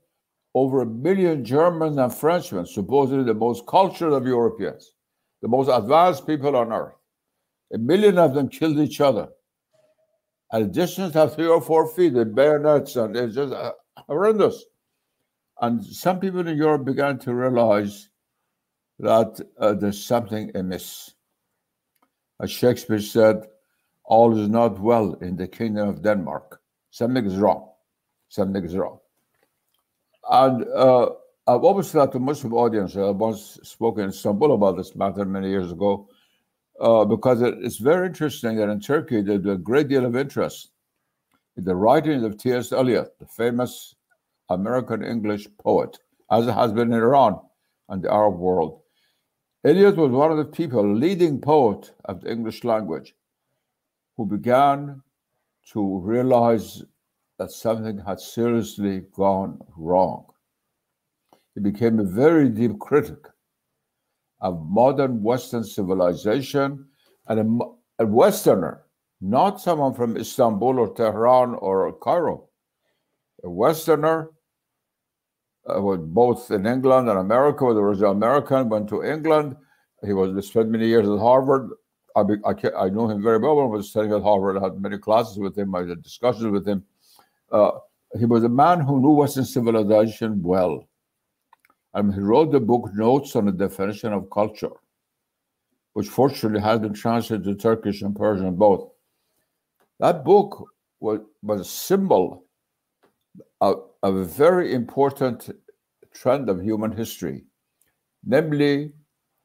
over 0.54 0.82
a 0.82 0.86
million 0.86 1.44
Germans 1.44 1.98
and 1.98 2.12
Frenchmen, 2.12 2.66
supposedly 2.66 3.24
the 3.24 3.34
most 3.34 3.66
cultured 3.66 4.12
of 4.12 4.26
Europeans, 4.26 4.92
the 5.46 5.50
most 5.56 5.68
advanced 5.68 6.26
people 6.26 6.56
on 6.56 6.72
earth. 6.72 6.96
A 7.72 7.78
million 7.78 8.18
of 8.18 8.34
them 8.34 8.48
killed 8.48 8.80
each 8.80 9.00
other 9.00 9.28
at 10.52 10.62
a 10.62 10.66
distance 10.66 11.14
of 11.14 11.36
three 11.36 11.46
or 11.46 11.60
four 11.60 11.86
feet 11.86 12.14
with 12.14 12.34
bayonets, 12.34 12.96
and 12.96 13.16
it's 13.16 13.36
just 13.36 13.52
uh, 13.52 13.70
horrendous. 14.08 14.64
And 15.60 15.84
some 15.84 16.18
people 16.18 16.40
in 16.40 16.56
Europe 16.56 16.84
began 16.84 17.20
to 17.20 17.32
realize 17.32 18.08
that 18.98 19.40
uh, 19.60 19.74
there's 19.74 20.04
something 20.04 20.50
amiss. 20.56 21.14
As 22.40 22.50
Shakespeare 22.50 22.98
said, 22.98 23.46
all 24.04 24.36
is 24.36 24.48
not 24.48 24.80
well 24.80 25.14
in 25.20 25.36
the 25.36 25.46
kingdom 25.46 25.88
of 25.88 26.02
Denmark. 26.02 26.60
Something 26.90 27.24
is 27.24 27.36
wrong. 27.36 27.70
Something 28.30 28.64
is 28.64 28.76
wrong. 28.76 28.98
And 30.28 30.66
uh, 30.74 31.10
I've 31.48 31.62
always 31.62 31.92
thought 31.92 32.10
to 32.10 32.18
Muslim 32.18 32.54
audience, 32.54 32.96
I 32.96 33.08
once 33.10 33.60
spoke 33.62 33.98
in 33.98 34.08
Istanbul 34.08 34.54
about 34.54 34.76
this 34.76 34.96
matter 34.96 35.24
many 35.24 35.48
years 35.48 35.70
ago, 35.70 36.08
uh, 36.80 37.04
because 37.04 37.40
it, 37.40 37.54
it's 37.60 37.76
very 37.76 38.08
interesting 38.08 38.56
that 38.56 38.68
in 38.68 38.80
Turkey 38.80 39.22
there's 39.22 39.46
a 39.46 39.56
great 39.56 39.86
deal 39.86 40.04
of 40.04 40.16
interest 40.16 40.72
in 41.56 41.62
the 41.62 41.76
writings 41.76 42.24
of 42.24 42.36
T.S. 42.36 42.72
Eliot, 42.72 43.16
the 43.20 43.26
famous 43.26 43.94
American 44.48 45.04
English 45.04 45.46
poet, 45.62 45.96
as 46.32 46.48
it 46.48 46.52
has 46.52 46.72
been 46.72 46.92
in 46.92 46.98
Iran 46.98 47.38
and 47.90 48.02
the 48.02 48.12
Arab 48.12 48.38
world. 48.38 48.80
Eliot 49.64 49.96
was 49.96 50.10
one 50.10 50.32
of 50.32 50.38
the 50.38 50.44
people, 50.44 50.96
leading 50.96 51.40
poet 51.40 51.92
of 52.06 52.22
the 52.22 52.30
English 52.30 52.64
language, 52.64 53.14
who 54.16 54.26
began 54.26 55.00
to 55.72 56.00
realize 56.00 56.82
that 57.38 57.52
something 57.52 57.98
had 57.98 58.18
seriously 58.18 59.04
gone 59.14 59.60
wrong. 59.76 60.26
He 61.56 61.62
became 61.62 61.98
a 61.98 62.04
very 62.04 62.50
deep 62.50 62.78
critic 62.78 63.26
of 64.42 64.62
modern 64.66 65.22
Western 65.22 65.64
civilization 65.64 66.86
and 67.28 67.40
a, 67.40 68.02
a 68.04 68.06
Westerner, 68.06 68.84
not 69.22 69.58
someone 69.62 69.94
from 69.94 70.18
Istanbul 70.18 70.78
or 70.78 70.94
Tehran 70.94 71.54
or 71.54 71.90
Cairo. 71.94 72.50
A 73.42 73.48
Westerner 73.48 74.32
uh, 75.66 75.80
was 75.80 75.98
both 76.02 76.50
in 76.50 76.66
England 76.66 77.08
and 77.08 77.18
America, 77.18 77.64
was 77.64 77.78
original 77.78 78.12
American, 78.12 78.68
went 78.68 78.90
to 78.90 79.02
England. 79.02 79.56
He 80.04 80.12
was 80.12 80.46
spent 80.46 80.68
many 80.68 80.86
years 80.86 81.08
at 81.08 81.18
Harvard. 81.18 81.70
I, 82.14 82.20
I, 82.44 82.84
I 82.84 82.88
knew 82.90 83.10
him 83.10 83.22
very 83.22 83.38
well 83.38 83.56
when 83.56 83.64
I 83.64 83.68
was 83.68 83.88
studying 83.88 84.12
at 84.12 84.22
Harvard. 84.22 84.58
I 84.58 84.64
had 84.64 84.78
many 84.78 84.98
classes 84.98 85.38
with 85.38 85.56
him. 85.56 85.74
I 85.74 85.86
had 85.86 86.02
discussions 86.02 86.48
with 86.48 86.68
him. 86.68 86.84
Uh, 87.50 87.70
he 88.18 88.26
was 88.26 88.44
a 88.44 88.48
man 88.50 88.80
who 88.80 89.00
knew 89.00 89.12
Western 89.12 89.46
civilization 89.46 90.42
well. 90.42 90.86
And 91.96 92.12
he 92.12 92.20
wrote 92.20 92.52
the 92.52 92.60
book 92.60 92.90
Notes 92.92 93.34
on 93.36 93.46
the 93.46 93.52
Definition 93.52 94.12
of 94.12 94.28
Culture, 94.28 94.76
which 95.94 96.08
fortunately 96.08 96.60
has 96.60 96.78
been 96.78 96.92
translated 96.92 97.44
to 97.44 97.54
Turkish 97.54 98.02
and 98.02 98.14
Persian 98.14 98.54
both. 98.54 98.90
That 99.98 100.22
book 100.22 100.62
was, 101.00 101.20
was 101.42 101.62
a 101.62 101.64
symbol 101.64 102.44
of, 103.62 103.88
of 104.02 104.14
a 104.14 104.24
very 104.26 104.74
important 104.74 105.48
trend 106.12 106.50
of 106.50 106.60
human 106.60 106.92
history, 106.92 107.46
namely 108.26 108.92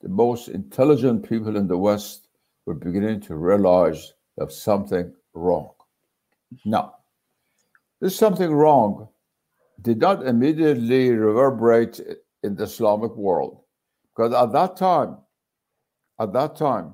the 0.02 0.10
most 0.10 0.50
intelligent 0.50 1.28
people 1.28 1.56
in 1.56 1.70
the 1.70 1.78
West 1.78 2.28
were 2.66 2.74
beginning 2.74 3.22
to 3.22 3.36
realize 3.36 4.12
there's 4.38 4.62
something 4.62 5.14
wrong. 5.34 5.70
Now, 6.66 6.96
this 8.02 8.18
something 8.18 8.52
wrong 8.52 9.08
did 9.82 10.00
not 10.00 10.28
immediately 10.28 11.12
reverberate 11.12 12.02
in 12.44 12.56
the 12.56 12.64
Islamic 12.64 13.16
world. 13.16 13.62
Because 14.16 14.34
at 14.34 14.52
that 14.52 14.76
time, 14.76 15.18
at 16.20 16.34
that 16.34 16.56
time, 16.56 16.94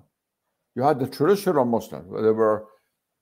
you 0.76 0.84
had 0.84 1.00
the 1.00 1.08
traditional 1.08 1.66
Muslims. 1.66 2.06
They 2.12 2.32
were 2.32 2.66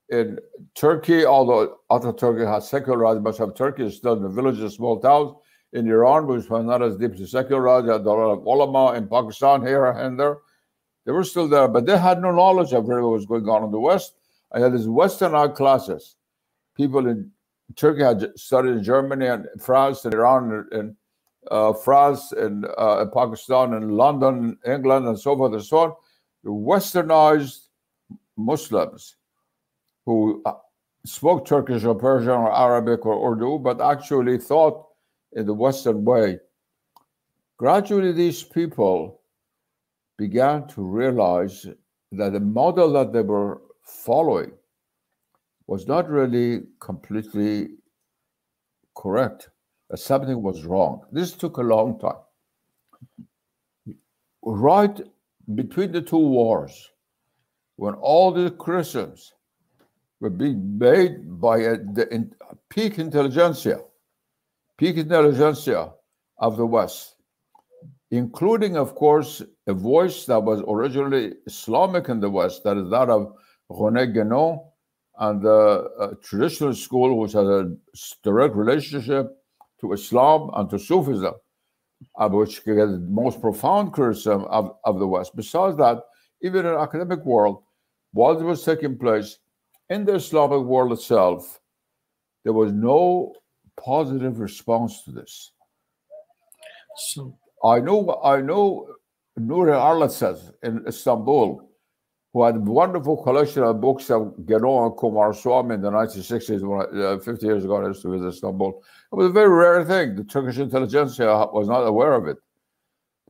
in 0.10 0.40
Turkey, 0.76 1.26
although 1.26 1.78
other 1.90 2.14
Turkey 2.14 2.46
has 2.46 2.70
secularized, 2.70 3.22
much 3.22 3.40
of 3.40 3.56
Turkey 3.56 3.86
is 3.86 3.98
still 3.98 4.14
in 4.14 4.24
the 4.24 4.30
villages, 4.30 4.76
small 4.76 5.00
towns. 5.00 5.34
In 5.74 5.88
Iran, 5.90 6.28
which 6.28 6.50
was 6.50 6.64
not 6.64 6.82
as 6.82 6.96
deeply 6.96 7.26
secularized, 7.26 7.88
had 7.88 8.02
a 8.02 8.04
lot 8.04 8.32
of 8.32 8.46
ulama 8.46 8.94
in 8.94 9.08
Pakistan 9.08 9.62
here 9.66 9.86
and 9.86 10.20
there. 10.20 10.38
They 11.06 11.12
were 11.12 11.24
still 11.24 11.48
there, 11.48 11.68
but 11.68 11.86
they 11.86 11.98
had 11.98 12.22
no 12.22 12.32
knowledge 12.32 12.72
of 12.72 12.88
really 12.88 13.02
what 13.02 13.12
was 13.12 13.26
going 13.26 13.48
on 13.50 13.64
in 13.64 13.72
the 13.72 13.80
West. 13.80 14.16
I 14.52 14.60
had 14.60 14.74
these 14.74 14.88
Westernized 14.88 15.56
classes. 15.56 16.16
People 16.76 17.08
in 17.08 17.32
Turkey 17.76 18.04
had 18.04 18.38
studied 18.38 18.72
in 18.72 18.84
Germany 18.84 19.28
and 19.28 19.48
France 19.60 20.06
and 20.06 20.14
Iran 20.14 20.68
and 20.72 20.96
uh, 21.52 21.74
France 21.74 22.32
and 22.32 22.66
uh, 22.78 23.06
Pakistan 23.14 23.74
and 23.74 23.96
London, 23.96 24.58
England, 24.66 25.08
and 25.08 25.20
so 25.20 25.36
forth 25.36 25.54
and 25.54 25.64
so 25.64 25.78
on. 25.78 25.94
The 26.44 26.50
westernized 26.50 27.68
Muslims 28.38 29.16
who 30.06 30.42
uh, 30.46 30.54
spoke 31.06 31.46
Turkish 31.46 31.84
or 31.84 31.96
Persian 31.96 32.30
or 32.32 32.54
Arabic 32.54 33.06
or 33.06 33.32
Urdu, 33.32 33.60
but 33.60 33.82
actually 33.82 34.38
thought 34.38 34.88
in 35.34 35.46
the 35.46 35.54
Western 35.54 36.04
way. 36.04 36.40
Gradually, 37.58 38.12
these 38.12 38.44
people 38.44 39.22
began 40.18 40.68
to 40.68 40.82
realize 40.82 41.66
that 42.12 42.34
the 42.34 42.40
model 42.40 42.92
that 42.94 43.14
they 43.14 43.22
were 43.22 43.62
following 43.84 44.52
was 45.68 45.88
not 45.88 46.10
really 46.10 46.64
completely 46.80 47.70
correct, 48.96 49.50
something 49.94 50.42
was 50.42 50.66
wrong. 50.66 51.02
This 51.12 51.34
took 51.34 51.58
a 51.58 51.62
long 51.62 52.00
time. 52.00 52.22
Right 54.42 55.00
between 55.54 55.92
the 55.92 56.02
two 56.02 56.18
wars, 56.18 56.92
when 57.76 57.94
all 57.96 58.32
the 58.32 58.50
Christians 58.52 59.34
were 60.20 60.30
being 60.30 60.78
made 60.78 61.40
by 61.40 61.58
a, 61.58 61.78
the 61.78 62.08
in, 62.12 62.34
peak 62.70 62.98
intelligentsia, 63.00 63.80
peak 64.78 64.98
intelligentsia 64.98 65.94
of 66.40 66.58
the 66.58 66.66
West, 66.66 67.16
including, 68.12 68.78
of 68.78 68.96
course, 68.96 69.42
a 69.68 69.74
voice 69.74 70.26
that 70.26 70.40
was 70.40 70.64
originally 70.68 71.34
Islamic 71.46 72.10
in 72.10 72.20
the 72.20 72.30
West, 72.30 72.64
that 72.64 72.78
is 72.78 72.90
that 72.90 73.10
of 73.10 73.34
René 73.70 74.16
Guénon 74.16 74.64
and 75.20 75.42
the 75.42 75.90
uh, 76.00 76.14
traditional 76.24 76.74
school, 76.74 77.18
which 77.20 77.34
has 77.34 77.48
a 77.48 77.76
direct 78.24 78.56
relationship 78.56 79.28
to 79.86 79.94
Islam 79.94 80.50
and 80.56 80.70
to 80.70 80.80
Sufism, 80.80 81.34
uh, 82.18 82.30
which 82.30 82.64
get 82.66 82.76
the 82.76 83.06
most 83.10 83.42
profound 83.42 83.94
criticism 83.94 84.46
of, 84.46 84.76
of 84.84 85.00
the 85.00 85.08
West. 85.08 85.36
Besides 85.36 85.78
that, 85.78 86.00
even 86.42 86.66
in 86.66 86.74
the 86.74 86.80
academic 86.80 87.24
world, 87.26 87.64
while 88.14 88.40
it 88.40 88.44
was 88.44 88.64
taking 88.64 88.98
place 88.98 89.40
in 89.90 90.06
the 90.06 90.16
Islamic 90.16 90.62
world 90.62 90.92
itself, 90.92 91.60
there 92.44 92.54
was 92.54 92.72
no 92.72 93.34
positive 93.78 94.40
response 94.40 95.04
to 95.04 95.12
this. 95.12 95.52
So 96.98 97.38
I 97.64 97.80
know, 97.80 98.22
I 98.24 98.42
know, 98.42 98.88
Nouri 99.40 100.10
says 100.12 100.52
in 100.64 100.86
Istanbul, 100.88 101.70
who 102.36 102.44
had 102.44 102.58
a 102.58 102.60
wonderful 102.60 103.16
collection 103.24 103.64
of 103.64 103.80
books 103.80 104.12
of 104.12 104.24
Guénon 104.42 104.88
and 104.88 104.98
Coomaraswamy 104.98 105.76
in 105.76 105.82
the 105.82 105.90
1960s, 105.90 106.64
when, 106.64 107.02
uh, 107.02 107.18
50 107.18 107.46
years 107.46 107.64
ago, 107.64 107.82
I 107.82 107.88
used 107.88 108.02
to 108.02 108.12
visit 108.12 108.28
Istanbul. 108.28 108.84
It 109.14 109.16
was 109.16 109.28
a 109.28 109.32
very 109.32 109.48
rare 109.48 109.86
thing. 109.86 110.18
The 110.18 110.26
Turkish 110.26 110.58
intelligentsia 110.58 111.48
was 111.54 111.70
not 111.70 111.84
aware 111.84 112.12
of 112.12 112.28
it. 112.28 112.36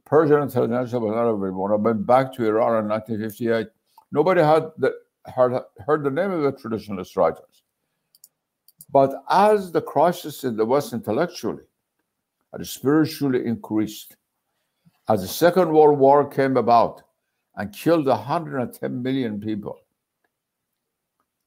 Persian 0.06 0.42
intelligentsia 0.42 0.98
was 0.98 1.14
not 1.14 1.28
aware 1.28 1.50
of 1.50 1.54
it. 1.54 1.56
When 1.56 1.72
I 1.72 1.76
went 1.76 2.08
back 2.08 2.34
to 2.34 2.48
Iran 2.48 2.84
in 2.84 2.90
1958, 2.90 3.68
nobody 4.12 4.42
had 4.42 4.72
the, 4.80 4.92
heard, 5.26 5.62
heard 5.86 6.04
the 6.04 6.10
name 6.10 6.32
of 6.32 6.42
the 6.42 6.54
traditionalist 6.54 7.16
writers. 7.16 7.62
But 8.92 9.24
as 9.30 9.72
the 9.72 9.84
crisis 9.84 10.44
in 10.44 10.58
the 10.58 10.66
West 10.66 10.94
intellectually 10.94 11.66
and 12.54 12.68
spiritually 12.68 13.46
increased, 13.46 14.18
as 15.08 15.22
the 15.22 15.28
Second 15.28 15.72
World 15.72 16.00
War 16.00 16.28
came 16.28 16.58
about 16.58 17.04
and 17.58 17.74
killed 17.74 18.06
110 18.06 19.02
million 19.02 19.40
people, 19.40 19.80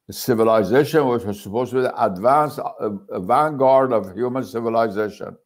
the 0.07 0.13
civilization, 0.13 1.07
which 1.07 1.23
was 1.23 1.41
supposed 1.41 1.71
to 1.71 1.77
be 1.77 1.81
the 1.83 2.03
advanced 2.03 2.59
uh, 2.59 3.19
vanguard 3.19 3.93
of 3.93 4.15
human 4.15 4.43
civilization, 4.43 5.37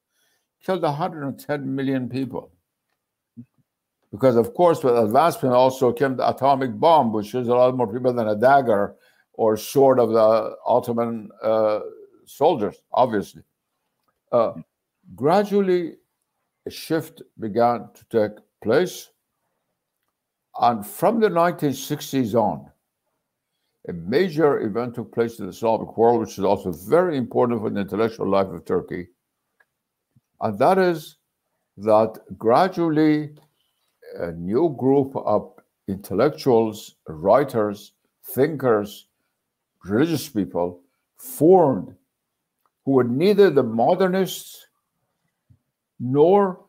killed 0.63 0.81
110 0.81 1.75
million 1.75 2.07
people. 2.07 2.51
Because, 4.11 4.35
of 4.35 4.53
course, 4.53 4.83
with 4.83 4.95
advancement 4.95 5.55
also 5.55 5.91
came 5.91 6.15
the 6.15 6.29
atomic 6.29 6.79
bomb, 6.79 7.11
which 7.11 7.31
kills 7.31 7.47
a 7.47 7.53
lot 7.53 7.75
more 7.75 7.91
people 7.91 8.13
than 8.13 8.27
a 8.27 8.35
dagger 8.35 8.95
or 9.33 9.57
sword 9.57 9.99
of 9.99 10.09
the 10.09 10.55
Ottoman 10.65 11.29
uh, 11.41 11.79
soldiers, 12.25 12.83
obviously. 12.93 13.41
Uh, 14.31 14.53
gradually, 15.15 15.95
a 16.65 16.69
shift 16.69 17.21
began 17.39 17.89
to 17.93 18.05
take 18.09 18.37
place. 18.61 19.09
And 20.59 20.85
from 20.85 21.19
the 21.19 21.29
1960s 21.29 22.35
on, 22.35 22.69
a 23.89 23.93
major 23.93 24.61
event 24.61 24.95
took 24.95 25.13
place 25.13 25.39
in 25.39 25.45
the 25.45 25.51
Islamic 25.51 25.97
world, 25.97 26.21
which 26.21 26.37
is 26.37 26.45
also 26.45 26.71
very 26.71 27.17
important 27.17 27.59
for 27.59 27.69
the 27.69 27.81
intellectual 27.81 28.29
life 28.29 28.47
of 28.47 28.63
Turkey. 28.63 29.07
And 30.41 30.57
that 30.59 30.77
is 30.77 31.17
that 31.77 32.19
gradually 32.37 33.31
a 34.19 34.31
new 34.31 34.75
group 34.79 35.15
of 35.15 35.53
intellectuals, 35.87 36.95
writers, 37.07 37.93
thinkers, 38.23 39.07
religious 39.83 40.29
people 40.29 40.81
formed 41.17 41.95
who 42.85 42.91
were 42.91 43.03
neither 43.03 43.49
the 43.49 43.63
modernists 43.63 44.67
nor 45.99 46.59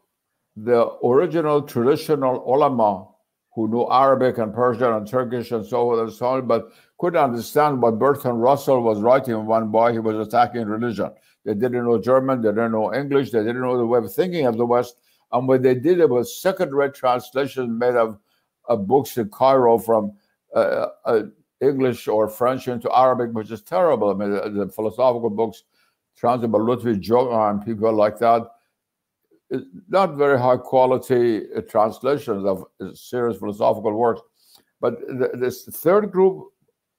the 0.56 0.88
original 1.04 1.62
traditional 1.62 2.42
ulama 2.46 3.06
who 3.54 3.68
knew 3.68 3.86
Arabic 3.88 4.38
and 4.38 4.52
Persian 4.52 4.92
and 4.92 5.06
Turkish 5.06 5.52
and 5.52 5.64
so 5.64 5.90
on 5.92 6.00
and 6.00 6.12
so 6.12 6.26
on, 6.26 6.46
but 6.46 6.72
couldn't 6.98 7.22
understand 7.22 7.80
what 7.80 7.98
Bertrand 7.98 8.42
Russell 8.42 8.82
was 8.82 9.00
writing 9.00 9.46
one 9.46 9.68
boy. 9.68 9.92
He 9.92 10.00
was 10.00 10.26
attacking 10.26 10.66
religion. 10.66 11.10
They 11.44 11.54
didn't 11.54 11.84
know 11.84 12.00
German, 12.00 12.42
they 12.42 12.48
didn't 12.48 12.72
know 12.72 12.92
English, 12.92 13.30
they 13.30 13.40
didn't 13.40 13.60
know 13.60 13.76
the 13.76 13.86
way 13.86 13.98
of 13.98 14.12
thinking 14.12 14.46
of 14.46 14.56
the 14.56 14.66
West. 14.66 14.96
And 15.30 15.46
what 15.46 15.62
they 15.62 15.74
did 15.74 16.00
it 16.00 16.08
was 16.08 16.40
second-rate 16.40 16.94
translations 16.94 17.68
made 17.68 17.96
of, 17.96 18.18
of 18.66 18.86
books 18.86 19.16
in 19.18 19.28
Cairo 19.28 19.78
from 19.78 20.12
uh, 20.54 20.86
uh, 21.04 21.22
English 21.60 22.08
or 22.08 22.28
French 22.28 22.68
into 22.68 22.90
Arabic, 22.96 23.32
which 23.32 23.50
is 23.50 23.62
terrible. 23.62 24.10
I 24.10 24.14
mean, 24.14 24.30
the, 24.30 24.64
the 24.64 24.72
philosophical 24.72 25.30
books 25.30 25.64
translated 26.16 26.52
by 26.52 26.58
Ludwig 26.58 27.02
Joma 27.02 27.50
and 27.50 27.64
people 27.64 27.92
like 27.92 28.18
that, 28.18 28.42
not 29.88 30.16
very 30.16 30.38
high 30.38 30.56
quality 30.56 31.42
uh, 31.56 31.60
translations 31.62 32.44
of 32.44 32.64
uh, 32.80 32.94
serious 32.94 33.38
philosophical 33.38 33.92
works. 33.92 34.22
But 34.80 34.98
th 35.06 35.30
this 35.34 35.64
third 35.84 36.10
group 36.10 36.36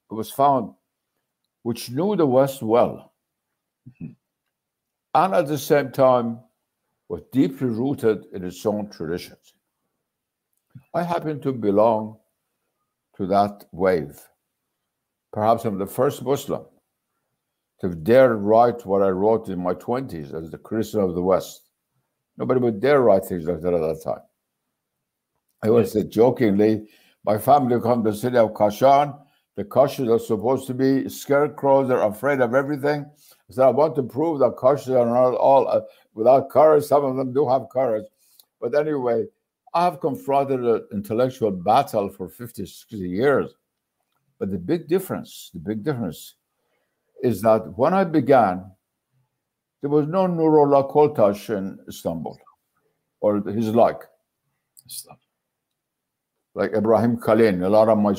was 0.09 0.31
found 0.31 0.73
which 1.63 1.89
knew 1.89 2.15
the 2.15 2.27
West 2.27 2.61
well. 2.61 3.13
Mm-hmm. 3.89 4.13
And 5.15 5.33
at 5.33 5.47
the 5.47 5.57
same 5.57 5.91
time, 5.91 6.39
was 7.09 7.21
deeply 7.31 7.67
rooted 7.67 8.25
in 8.33 8.43
its 8.43 8.65
own 8.65 8.89
traditions. 8.89 9.53
I 10.93 11.03
happen 11.03 11.39
to 11.41 11.51
belong 11.51 12.17
to 13.17 13.25
that 13.27 13.65
wave. 13.71 14.19
Perhaps 15.31 15.65
I'm 15.65 15.77
the 15.77 15.87
first 15.87 16.23
Muslim 16.23 16.65
to 17.81 17.89
dare 17.89 18.35
write 18.35 18.85
what 18.85 19.01
I 19.01 19.09
wrote 19.09 19.49
in 19.49 19.59
my 19.59 19.73
20s 19.73 20.33
as 20.33 20.49
the 20.51 20.57
Christian 20.57 21.01
of 21.01 21.15
the 21.15 21.21
West. 21.21 21.64
Nobody 22.37 22.59
would 22.59 22.79
dare 22.79 23.01
write 23.01 23.25
things 23.25 23.45
like 23.45 23.61
that 23.61 23.73
at 23.73 23.81
that 23.81 24.01
time. 24.03 24.21
I 25.63 25.69
always 25.69 25.91
said 25.91 26.11
jokingly, 26.11 26.87
my 27.23 27.37
family 27.37 27.79
come 27.81 28.03
to 28.03 28.11
the 28.11 28.17
city 28.17 28.37
of 28.37 28.53
Kashan. 28.53 29.17
The 29.55 29.63
Kashans 29.63 30.13
are 30.13 30.19
supposed 30.19 30.67
to 30.67 30.73
be 30.73 31.07
scarecrows, 31.07 31.87
they're 31.87 32.01
afraid 32.01 32.41
of 32.41 32.53
everything. 32.53 33.05
So 33.49 33.63
I 33.65 33.71
want 33.71 33.95
to 33.95 34.03
prove 34.03 34.39
that 34.39 34.57
Kashans 34.57 34.99
are 34.99 35.05
not 35.05 35.37
all 35.37 35.67
uh, 35.67 35.81
without 36.13 36.49
courage. 36.49 36.83
Some 36.83 37.05
of 37.05 37.15
them 37.15 37.33
do 37.33 37.47
have 37.47 37.69
courage. 37.69 38.05
But 38.59 38.75
anyway, 38.75 39.25
I 39.73 39.85
have 39.85 40.01
confronted 40.01 40.63
an 40.63 40.87
intellectual 40.91 41.51
battle 41.51 42.09
for 42.09 42.27
50, 42.27 42.65
60 42.65 42.97
years. 42.97 43.53
But 44.39 44.51
the 44.51 44.57
big 44.57 44.87
difference, 44.87 45.51
the 45.53 45.59
big 45.59 45.83
difference 45.83 46.35
is 47.23 47.41
that 47.41 47.77
when 47.77 47.93
I 47.93 48.03
began, 48.03 48.71
there 49.81 49.89
was 49.89 50.07
no 50.07 50.27
Nurullah 50.27 50.91
Koltaş 50.91 51.55
in 51.57 51.79
Istanbul 51.87 52.37
or 53.21 53.41
his 53.41 53.73
like. 53.75 54.01
like 56.55 56.73
Ibrahim 56.73 57.17
Kalin. 57.17 57.63
A 57.63 57.69
lot 57.69 57.89
of 57.89 57.97
my 57.97 58.15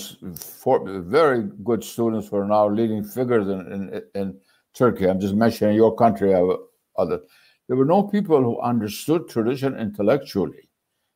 very 1.01 1.43
good 1.65 1.83
students 1.83 2.31
were 2.31 2.45
now 2.45 2.69
leading 2.69 3.03
figures 3.03 3.49
in, 3.49 3.61
in, 3.73 4.03
in 4.15 4.39
Turkey. 4.75 5.09
I'm 5.09 5.19
just 5.19 5.35
mentioning 5.35 5.75
your 5.75 5.97
country. 5.97 6.35
Other, 6.35 7.21
there 7.67 7.77
were 7.77 7.87
no 7.87 8.03
people 8.03 8.43
who 8.43 8.61
understood 8.61 9.29
tradition 9.29 9.77
intellectually. 9.79 10.69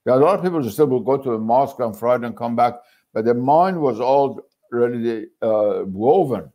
There 0.04 0.14
are 0.14 0.20
a 0.20 0.24
lot 0.24 0.38
of 0.38 0.44
people 0.44 0.62
who 0.62 0.70
still 0.70 0.86
will 0.86 1.00
go 1.00 1.18
to 1.18 1.30
the 1.30 1.38
mosque 1.38 1.78
on 1.80 1.92
Friday 1.92 2.26
and 2.26 2.36
come 2.36 2.56
back, 2.56 2.74
but 3.12 3.26
their 3.26 3.34
mind 3.34 3.78
was 3.78 4.00
all 4.00 4.40
really 4.70 5.26
uh, 5.42 5.82
woven 5.84 6.50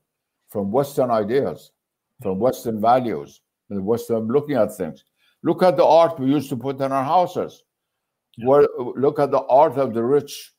from 0.50 0.72
Western 0.72 1.12
ideas, 1.12 1.72
from 2.22 2.40
Western 2.40 2.82
values, 2.82 3.42
and 3.70 3.86
Western 3.86 4.28
looking 4.28 4.56
at 4.56 4.76
things. 4.76 5.04
Look 5.44 5.64
at 5.64 5.78
the 5.78 5.86
art 5.86 6.20
we 6.20 6.28
used 6.28 6.50
to 6.50 6.58
put 6.58 6.82
in 6.82 6.92
our 6.92 7.04
houses. 7.04 7.64
Yeah. 8.38 8.48
Where, 8.48 8.68
look 8.78 9.20
at 9.20 9.32
the 9.32 9.42
art 9.42 9.78
of 9.78 9.94
the 9.94 10.04
rich 10.04 10.52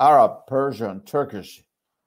Arab, 0.00 0.46
Persian, 0.46 1.00
Turkish 1.04 1.62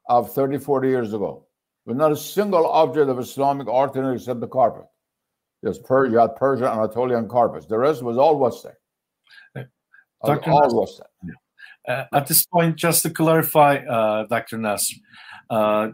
of 0.07 0.33
30, 0.33 0.57
40 0.59 0.87
years 0.87 1.13
ago. 1.13 1.45
With 1.85 1.97
not 1.97 2.11
a 2.11 2.17
single 2.17 2.67
object 2.67 3.09
of 3.09 3.19
Islamic 3.19 3.67
art 3.67 3.95
in 3.95 4.05
it 4.05 4.13
except 4.13 4.39
the 4.39 4.47
carpet. 4.47 4.85
Yes, 5.61 5.77
per, 5.77 6.05
you 6.05 6.17
had 6.17 6.35
Persian 6.35 6.67
Anatolian 6.67 7.27
carpets. 7.27 7.65
The 7.65 7.77
rest 7.77 8.01
was 8.01 8.17
all 8.17 8.37
Western. 8.37 8.73
Dr. 10.25 10.51
All 10.51 10.81
Western. 10.81 11.07
Uh, 11.87 12.05
at 12.13 12.27
this 12.27 12.45
point, 12.45 12.75
just 12.75 13.03
to 13.03 13.09
clarify, 13.09 13.77
uh, 13.77 14.25
Dr. 14.27 14.57
Nasr, 14.57 14.95
uh, 15.49 15.89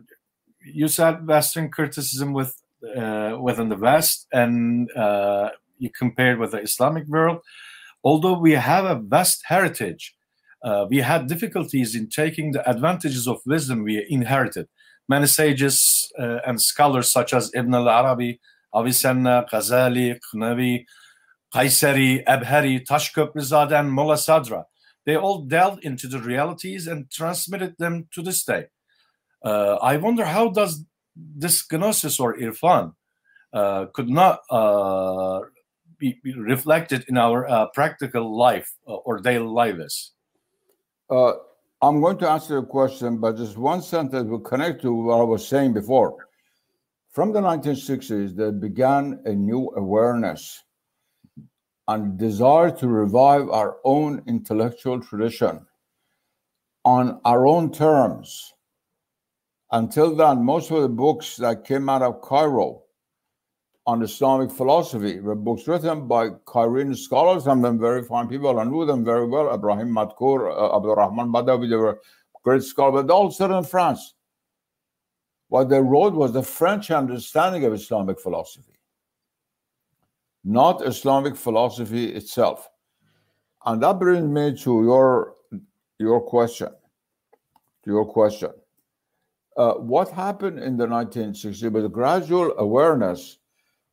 you 0.65 0.87
said 0.87 1.27
Western 1.27 1.69
criticism 1.69 2.33
with 2.33 2.59
uh, 2.95 3.37
within 3.41 3.69
the 3.69 3.77
West, 3.77 4.27
and 4.31 4.91
uh, 4.95 5.49
you 5.77 5.89
compared 5.89 6.39
with 6.39 6.51
the 6.51 6.61
Islamic 6.61 7.07
world. 7.07 7.39
Although 8.03 8.37
we 8.39 8.51
have 8.51 8.85
a 8.85 8.95
vast 8.95 9.43
heritage, 9.45 10.15
uh, 10.63 10.85
we 10.89 10.97
had 10.97 11.27
difficulties 11.27 11.95
in 11.95 12.09
taking 12.09 12.51
the 12.51 12.67
advantages 12.69 13.27
of 13.27 13.41
wisdom 13.45 13.83
we 13.83 14.05
inherited. 14.09 14.67
Many 15.07 15.27
sages 15.27 16.11
uh, 16.19 16.39
and 16.47 16.61
scholars 16.61 17.09
such 17.11 17.33
as 17.33 17.51
Ibn 17.53 17.73
al-Arabi, 17.73 18.39
Avicenna, 18.73 19.45
Ghazali, 19.51 20.19
Qnavi, 20.33 20.85
Qaysari, 21.53 22.23
Abhari, 22.25 22.85
Tashköprezade, 22.85 23.79
and 23.79 23.91
Mullah 23.91 24.15
Sadra, 24.15 24.65
they 25.05 25.15
all 25.15 25.41
delved 25.43 25.83
into 25.83 26.07
the 26.07 26.19
realities 26.19 26.87
and 26.87 27.09
transmitted 27.11 27.75
them 27.77 28.07
to 28.11 28.21
this 28.21 28.43
day. 28.43 28.65
Uh, 29.43 29.75
I 29.75 29.97
wonder 29.97 30.25
how 30.25 30.49
does 30.49 30.83
this 31.15 31.65
gnosis 31.71 32.19
or 32.19 32.37
irfan 32.37 32.93
uh, 33.53 33.85
could 33.93 34.09
not 34.09 34.41
uh, 34.49 35.41
be, 35.97 36.19
reflected 36.37 37.05
in 37.07 37.17
our 37.17 37.47
uh, 37.47 37.67
practical 37.73 38.37
life 38.37 38.71
uh, 38.87 38.95
or 38.95 39.19
daily 39.19 39.47
lives? 39.47 40.11
Uh, 41.09 41.33
I'm 41.81 42.01
going 42.01 42.17
to 42.17 42.29
answer 42.29 42.55
your 42.55 42.63
question, 42.63 43.17
but 43.17 43.37
just 43.37 43.57
one 43.57 43.81
sentence 43.81 44.27
will 44.29 44.39
connect 44.39 44.81
to 44.81 44.93
what 44.93 45.19
I 45.19 45.23
was 45.23 45.47
saying 45.47 45.73
before. 45.73 46.27
From 47.11 47.31
the 47.31 47.39
1960s, 47.39 48.35
there 48.35 48.51
began 48.51 49.21
a 49.25 49.33
new 49.33 49.71
awareness 49.77 50.63
and 51.87 52.17
desire 52.17 52.71
to 52.71 52.87
revive 52.87 53.49
our 53.49 53.77
own 53.83 54.23
intellectual 54.27 54.99
tradition 54.99 55.65
on 56.83 57.21
our 57.23 57.47
own 57.47 57.71
terms. 57.71 58.54
Until 59.71 60.15
then, 60.15 60.43
most 60.43 60.71
of 60.71 60.81
the 60.81 60.89
books 60.89 61.37
that 61.37 61.65
came 61.65 61.89
out 61.89 62.01
of 62.01 62.21
Cairo 62.21 62.83
on 63.87 64.01
Islamic 64.01 64.51
philosophy 64.51 65.19
were 65.19 65.35
books 65.35 65.67
written 65.67 66.07
by 66.07 66.29
Cairene 66.47 66.95
scholars, 66.95 67.43
some 67.43 67.59
of 67.59 67.63
them 67.63 67.79
very 67.79 68.03
fine 68.03 68.27
people. 68.27 68.59
I 68.59 68.63
knew 68.63 68.85
them 68.85 69.05
very 69.05 69.27
well. 69.27 69.53
Ibrahim 69.53 69.89
Madkour, 69.89 70.51
uh, 70.51 70.75
Abdul 70.75 70.95
Rahman 70.95 71.31
Badawi, 71.31 71.69
they 71.69 71.75
were 71.75 71.99
great 72.43 72.63
scholars, 72.63 73.03
but 73.03 73.13
all 73.13 73.31
set 73.31 73.51
in 73.51 73.63
France. 73.63 74.15
What 75.49 75.69
they 75.69 75.79
wrote 75.79 76.13
was 76.13 76.33
the 76.33 76.41
French 76.41 76.89
understanding 76.89 77.65
of 77.65 77.73
Islamic 77.73 78.19
philosophy, 78.19 78.73
not 80.43 80.85
Islamic 80.85 81.35
philosophy 81.35 82.11
itself. 82.13 82.69
And 83.65 83.81
that 83.83 83.99
brings 83.99 84.27
me 84.27 84.57
to 84.63 84.83
your 84.83 85.35
your 85.99 86.21
question. 86.21 86.69
To 87.83 87.91
your 87.91 88.05
question. 88.05 88.49
Uh, 89.57 89.73
what 89.75 90.09
happened 90.09 90.59
in 90.59 90.75
the 90.75 90.85
1960s 90.85 91.71
was 91.71 91.85
a 91.85 91.89
gradual 91.89 92.53
awareness 92.57 93.39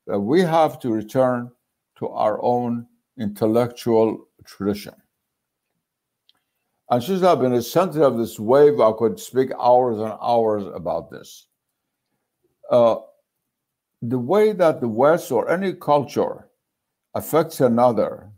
that 0.07 0.19
we 0.19 0.41
have 0.41 0.81
to 0.81 0.91
return 0.91 1.51
to 1.97 2.09
our 2.09 2.43
own 2.43 2.87
intellectual 3.19 4.27
tradition. 4.45 4.95
And 6.91 7.03
since 7.03 7.23
I've 7.23 7.41
been 7.41 7.53
the 7.53 7.63
center 7.63 8.03
of 8.03 8.19
this 8.19 8.39
wave, 8.39 8.81
I 8.81 8.93
could 8.93 9.19
speak 9.21 9.51
hours 9.59 9.99
and 9.99 10.13
hours 10.21 10.65
about 10.75 11.11
this. 11.11 11.47
Uh, 12.71 12.97
the 14.03 14.19
way 14.19 14.53
that 14.53 14.81
the 14.81 14.89
West 14.89 15.31
or 15.31 15.49
any 15.49 15.75
culture 15.75 16.49
affects 17.15 17.61
another 17.61 18.33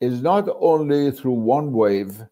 is 0.00 0.22
not 0.22 0.48
only 0.58 1.10
through 1.12 1.32
one 1.32 1.72
wave, 1.72 2.24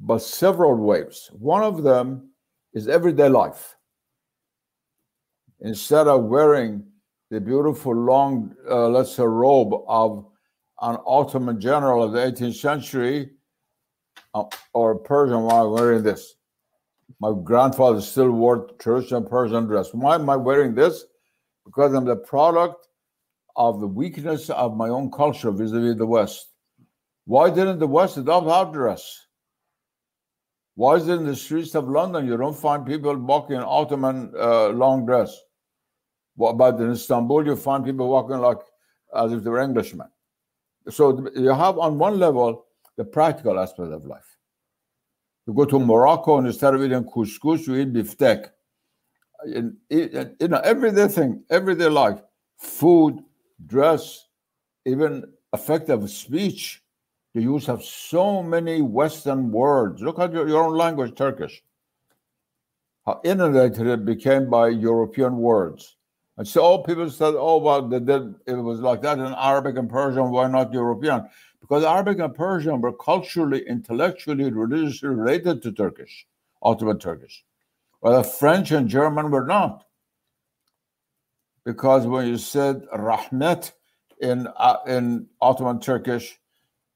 but 0.00 0.22
several 0.22 0.76
waves. 0.76 1.30
One 1.32 1.62
of 1.62 1.82
them 1.82 2.27
is 2.78 2.88
everyday 2.88 3.28
life. 3.28 3.76
Instead 5.60 6.06
of 6.06 6.24
wearing 6.24 6.84
the 7.30 7.40
beautiful 7.40 7.94
long, 7.94 8.54
uh, 8.70 8.88
let's 8.88 9.16
say, 9.16 9.24
robe 9.24 9.74
of 9.88 10.24
an 10.80 10.96
Ottoman 11.04 11.60
general 11.60 12.02
of 12.04 12.12
the 12.12 12.20
18th 12.20 12.54
century 12.54 13.30
uh, 14.32 14.44
or 14.72 14.92
a 14.92 14.98
Persian 14.98 15.42
while 15.42 15.72
wearing 15.72 16.04
this. 16.04 16.34
My 17.20 17.32
grandfather 17.42 18.00
still 18.00 18.30
wore 18.30 18.68
traditional 18.78 19.22
Persian 19.22 19.66
dress. 19.66 19.92
Why 19.92 20.14
am 20.14 20.30
I 20.30 20.36
wearing 20.36 20.74
this? 20.74 21.04
Because 21.66 21.92
I'm 21.92 22.04
the 22.04 22.16
product 22.16 22.86
of 23.56 23.80
the 23.80 23.88
weakness 23.88 24.50
of 24.50 24.76
my 24.76 24.88
own 24.88 25.10
culture 25.10 25.50
vis-a-vis 25.50 25.96
the 25.96 26.06
West. 26.06 26.46
Why 27.24 27.50
didn't 27.50 27.80
the 27.80 27.88
West 27.88 28.16
adopt 28.16 28.46
our 28.46 28.72
dress? 28.72 29.26
Why 30.78 30.94
is 30.94 31.08
it 31.08 31.14
in 31.14 31.26
the 31.26 31.34
streets 31.34 31.74
of 31.74 31.88
London 31.88 32.24
you 32.24 32.36
don't 32.36 32.56
find 32.56 32.86
people 32.86 33.16
walking 33.16 33.56
in 33.56 33.64
Ottoman 33.66 34.32
uh, 34.38 34.68
long 34.68 35.04
dress? 35.04 35.36
About 36.40 36.78
in 36.78 36.92
Istanbul? 36.92 37.46
You 37.46 37.56
find 37.56 37.84
people 37.84 38.08
walking 38.08 38.38
like 38.38 38.60
as 39.12 39.32
if 39.32 39.42
they 39.42 39.50
were 39.50 39.58
Englishmen. 39.58 40.06
So 40.88 41.26
you 41.34 41.48
have 41.48 41.78
on 41.78 41.98
one 41.98 42.20
level 42.20 42.66
the 42.96 43.04
practical 43.04 43.58
aspect 43.58 43.90
of 43.90 44.06
life. 44.06 44.38
You 45.48 45.52
go 45.52 45.64
to 45.64 45.80
Morocco 45.80 46.38
and 46.38 46.46
instead 46.46 46.74
of 46.74 46.84
eating 46.84 47.02
couscous, 47.02 47.66
you 47.66 47.74
eat 47.74 47.92
biftek. 47.92 48.50
You 49.46 49.74
know, 50.48 50.58
everyday 50.58 51.08
thing, 51.08 51.42
everyday 51.50 51.88
life, 51.88 52.22
food, 52.56 53.18
dress, 53.66 54.26
even 54.86 55.24
effective 55.52 56.08
speech. 56.08 56.84
The 57.34 57.42
use 57.42 57.68
of 57.68 57.84
so 57.84 58.42
many 58.42 58.80
Western 58.80 59.50
words. 59.50 60.02
Look 60.02 60.18
at 60.18 60.32
your, 60.32 60.48
your 60.48 60.64
own 60.64 60.76
language, 60.76 61.14
Turkish. 61.14 61.62
How 63.04 63.20
inundated 63.24 63.86
it 63.86 64.04
became 64.04 64.50
by 64.50 64.68
European 64.68 65.36
words. 65.36 65.96
And 66.36 66.46
so 66.46 66.78
people 66.78 67.10
said, 67.10 67.34
oh, 67.36 67.58
well, 67.58 67.88
they 67.88 67.98
did, 67.98 68.34
it 68.46 68.54
was 68.54 68.80
like 68.80 69.02
that 69.02 69.18
in 69.18 69.34
Arabic 69.34 69.76
and 69.76 69.90
Persian, 69.90 70.30
why 70.30 70.46
not 70.46 70.72
European? 70.72 71.28
Because 71.60 71.84
Arabic 71.84 72.20
and 72.20 72.34
Persian 72.34 72.80
were 72.80 72.92
culturally, 72.92 73.66
intellectually, 73.66 74.50
religiously 74.50 75.08
related 75.08 75.62
to 75.62 75.72
Turkish, 75.72 76.26
Ottoman 76.62 76.98
Turkish. 76.98 77.44
While 78.00 78.22
French 78.22 78.70
and 78.70 78.88
German 78.88 79.32
were 79.32 79.44
not. 79.44 79.84
Because 81.64 82.06
when 82.06 82.28
you 82.28 82.38
said 82.38 82.82
rahmet 82.94 83.72
in, 84.20 84.46
uh, 84.56 84.76
in 84.86 85.26
Ottoman 85.40 85.80
Turkish, 85.80 86.38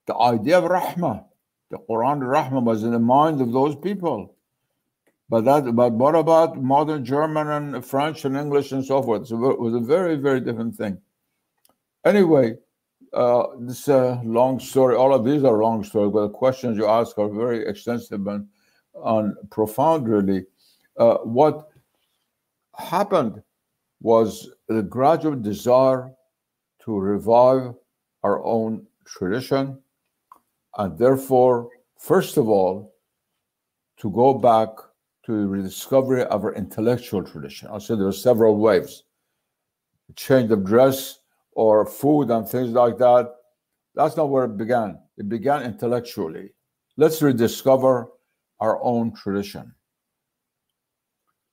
the 0.06 0.16
idea 0.16 0.58
of 0.58 0.64
rahmah, 0.64 1.24
the 1.70 1.78
Quran 1.78 2.20
rahmah 2.20 2.62
was 2.62 2.82
in 2.82 2.92
the 2.92 2.98
mind 2.98 3.40
of 3.40 3.52
those 3.52 3.76
people. 3.76 4.34
But 5.28 5.44
that, 5.44 5.74
but 5.74 5.92
what 5.92 6.14
about 6.14 6.62
modern 6.62 7.04
German 7.04 7.48
and 7.48 7.84
French 7.84 8.24
and 8.24 8.36
English 8.36 8.72
and 8.72 8.84
so 8.84 9.02
forth? 9.02 9.28
So 9.28 9.50
it 9.50 9.58
was 9.58 9.74
a 9.74 9.80
very, 9.80 10.16
very 10.16 10.40
different 10.40 10.76
thing. 10.76 10.98
Anyway, 12.04 12.58
uh, 13.12 13.44
this 13.60 13.88
a 13.88 14.20
long 14.24 14.58
story. 14.58 14.94
All 14.96 15.14
of 15.14 15.24
these 15.24 15.44
are 15.44 15.56
long 15.56 15.84
stories, 15.84 16.12
but 16.12 16.22
the 16.22 16.32
questions 16.32 16.76
you 16.76 16.86
ask 16.86 17.18
are 17.18 17.28
very 17.28 17.66
extensive 17.66 18.26
and, 18.26 18.46
and 19.04 19.34
profound, 19.50 20.08
really. 20.08 20.44
Uh, 20.96 21.16
what 21.18 21.70
happened 22.76 23.42
was 24.00 24.50
the 24.68 24.82
gradual 24.82 25.36
desire 25.36 26.12
to 26.84 26.98
revive 26.98 27.74
our 28.22 28.44
own 28.44 28.86
tradition, 29.04 29.78
and 30.78 30.98
therefore, 30.98 31.68
first 31.98 32.36
of 32.36 32.48
all, 32.48 32.94
to 33.98 34.10
go 34.10 34.34
back 34.34 34.68
to 35.26 35.32
the 35.32 35.46
rediscovery 35.46 36.24
of 36.24 36.44
our 36.44 36.54
intellectual 36.54 37.22
tradition. 37.22 37.68
I 37.72 37.78
said 37.78 37.98
there 37.98 38.08
are 38.08 38.12
several 38.12 38.56
waves. 38.56 39.04
Change 40.16 40.50
of 40.50 40.64
dress 40.64 41.20
or 41.52 41.86
food 41.86 42.30
and 42.30 42.48
things 42.48 42.70
like 42.70 42.98
that. 42.98 43.32
That's 43.94 44.16
not 44.16 44.30
where 44.30 44.44
it 44.44 44.56
began. 44.56 44.98
It 45.16 45.28
began 45.28 45.62
intellectually. 45.62 46.50
Let's 46.96 47.22
rediscover 47.22 48.08
our 48.60 48.82
own 48.82 49.14
tradition. 49.14 49.74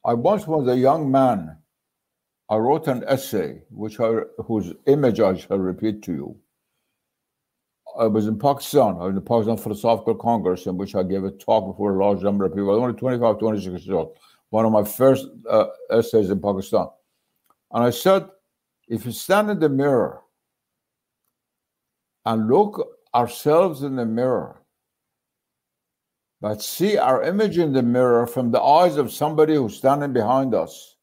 I 0.05 0.13
once 0.13 0.47
was 0.47 0.67
a 0.67 0.77
young 0.77 1.11
man. 1.11 1.57
I 2.49 2.55
wrote 2.55 2.87
an 2.87 3.03
essay, 3.05 3.61
which 3.69 3.99
I, 3.99 4.21
whose 4.37 4.73
image 4.87 5.19
I 5.19 5.35
shall 5.37 5.59
repeat 5.59 6.01
to 6.03 6.13
you. 6.13 6.37
I 7.99 8.07
was 8.07 8.27
in 8.27 8.39
Pakistan, 8.39 8.95
I 8.95 9.03
was 9.03 9.09
in 9.09 9.15
the 9.15 9.21
Pakistan 9.21 9.57
Philosophical 9.57 10.15
Congress, 10.15 10.67
in 10.67 10.77
which 10.77 10.95
I 10.95 11.03
gave 11.03 11.25
a 11.25 11.31
talk 11.31 11.65
before 11.65 11.93
a 11.93 12.03
large 12.03 12.23
number 12.23 12.45
of 12.45 12.53
people. 12.53 12.69
I 12.69 12.75
was 12.75 12.81
only 12.81 12.97
25, 12.97 13.39
26 13.39 13.67
years 13.67 13.89
old. 13.89 14.17
One 14.51 14.65
of 14.65 14.71
my 14.71 14.85
first 14.85 15.27
uh, 15.49 15.65
essays 15.91 16.29
in 16.29 16.39
Pakistan. 16.39 16.87
And 17.73 17.83
I 17.83 17.89
said, 17.89 18.25
if 18.87 19.05
you 19.05 19.11
stand 19.11 19.49
in 19.49 19.59
the 19.59 19.67
mirror 19.67 20.21
and 22.25 22.47
look 22.47 22.87
ourselves 23.13 23.83
in 23.83 23.97
the 23.97 24.05
mirror, 24.05 24.61
but 26.39 26.61
see 26.61 26.97
our 26.97 27.21
image 27.23 27.57
in 27.57 27.73
the 27.73 27.83
mirror 27.83 28.25
from 28.25 28.49
the 28.49 28.61
eyes 28.61 28.95
of 28.95 29.11
somebody 29.11 29.55
who's 29.55 29.75
standing 29.75 30.13
behind 30.13 30.55
us, 30.55 30.95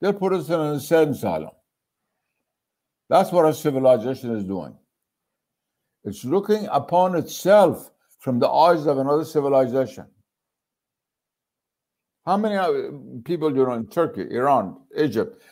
they'll 0.00 0.14
put 0.14 0.32
us 0.32 0.48
in 0.48 0.58
an 0.58 0.72
insane 0.72 1.10
asylum. 1.10 1.50
That's 3.10 3.30
what 3.30 3.44
our 3.44 3.52
civilization 3.52 4.34
is 4.34 4.42
doing. 4.42 4.74
It's 6.06 6.24
looking 6.24 6.66
upon 6.70 7.16
itself 7.16 7.90
from 8.20 8.38
the 8.38 8.48
eyes 8.48 8.86
of 8.86 8.98
another 8.98 9.24
civilization. 9.24 10.06
How 12.24 12.36
many 12.36 12.56
people 13.24 13.54
you 13.54 13.66
know 13.66 13.72
in 13.72 13.88
Turkey, 13.88 14.26
Iran, 14.30 14.76
Egypt? 14.96 15.42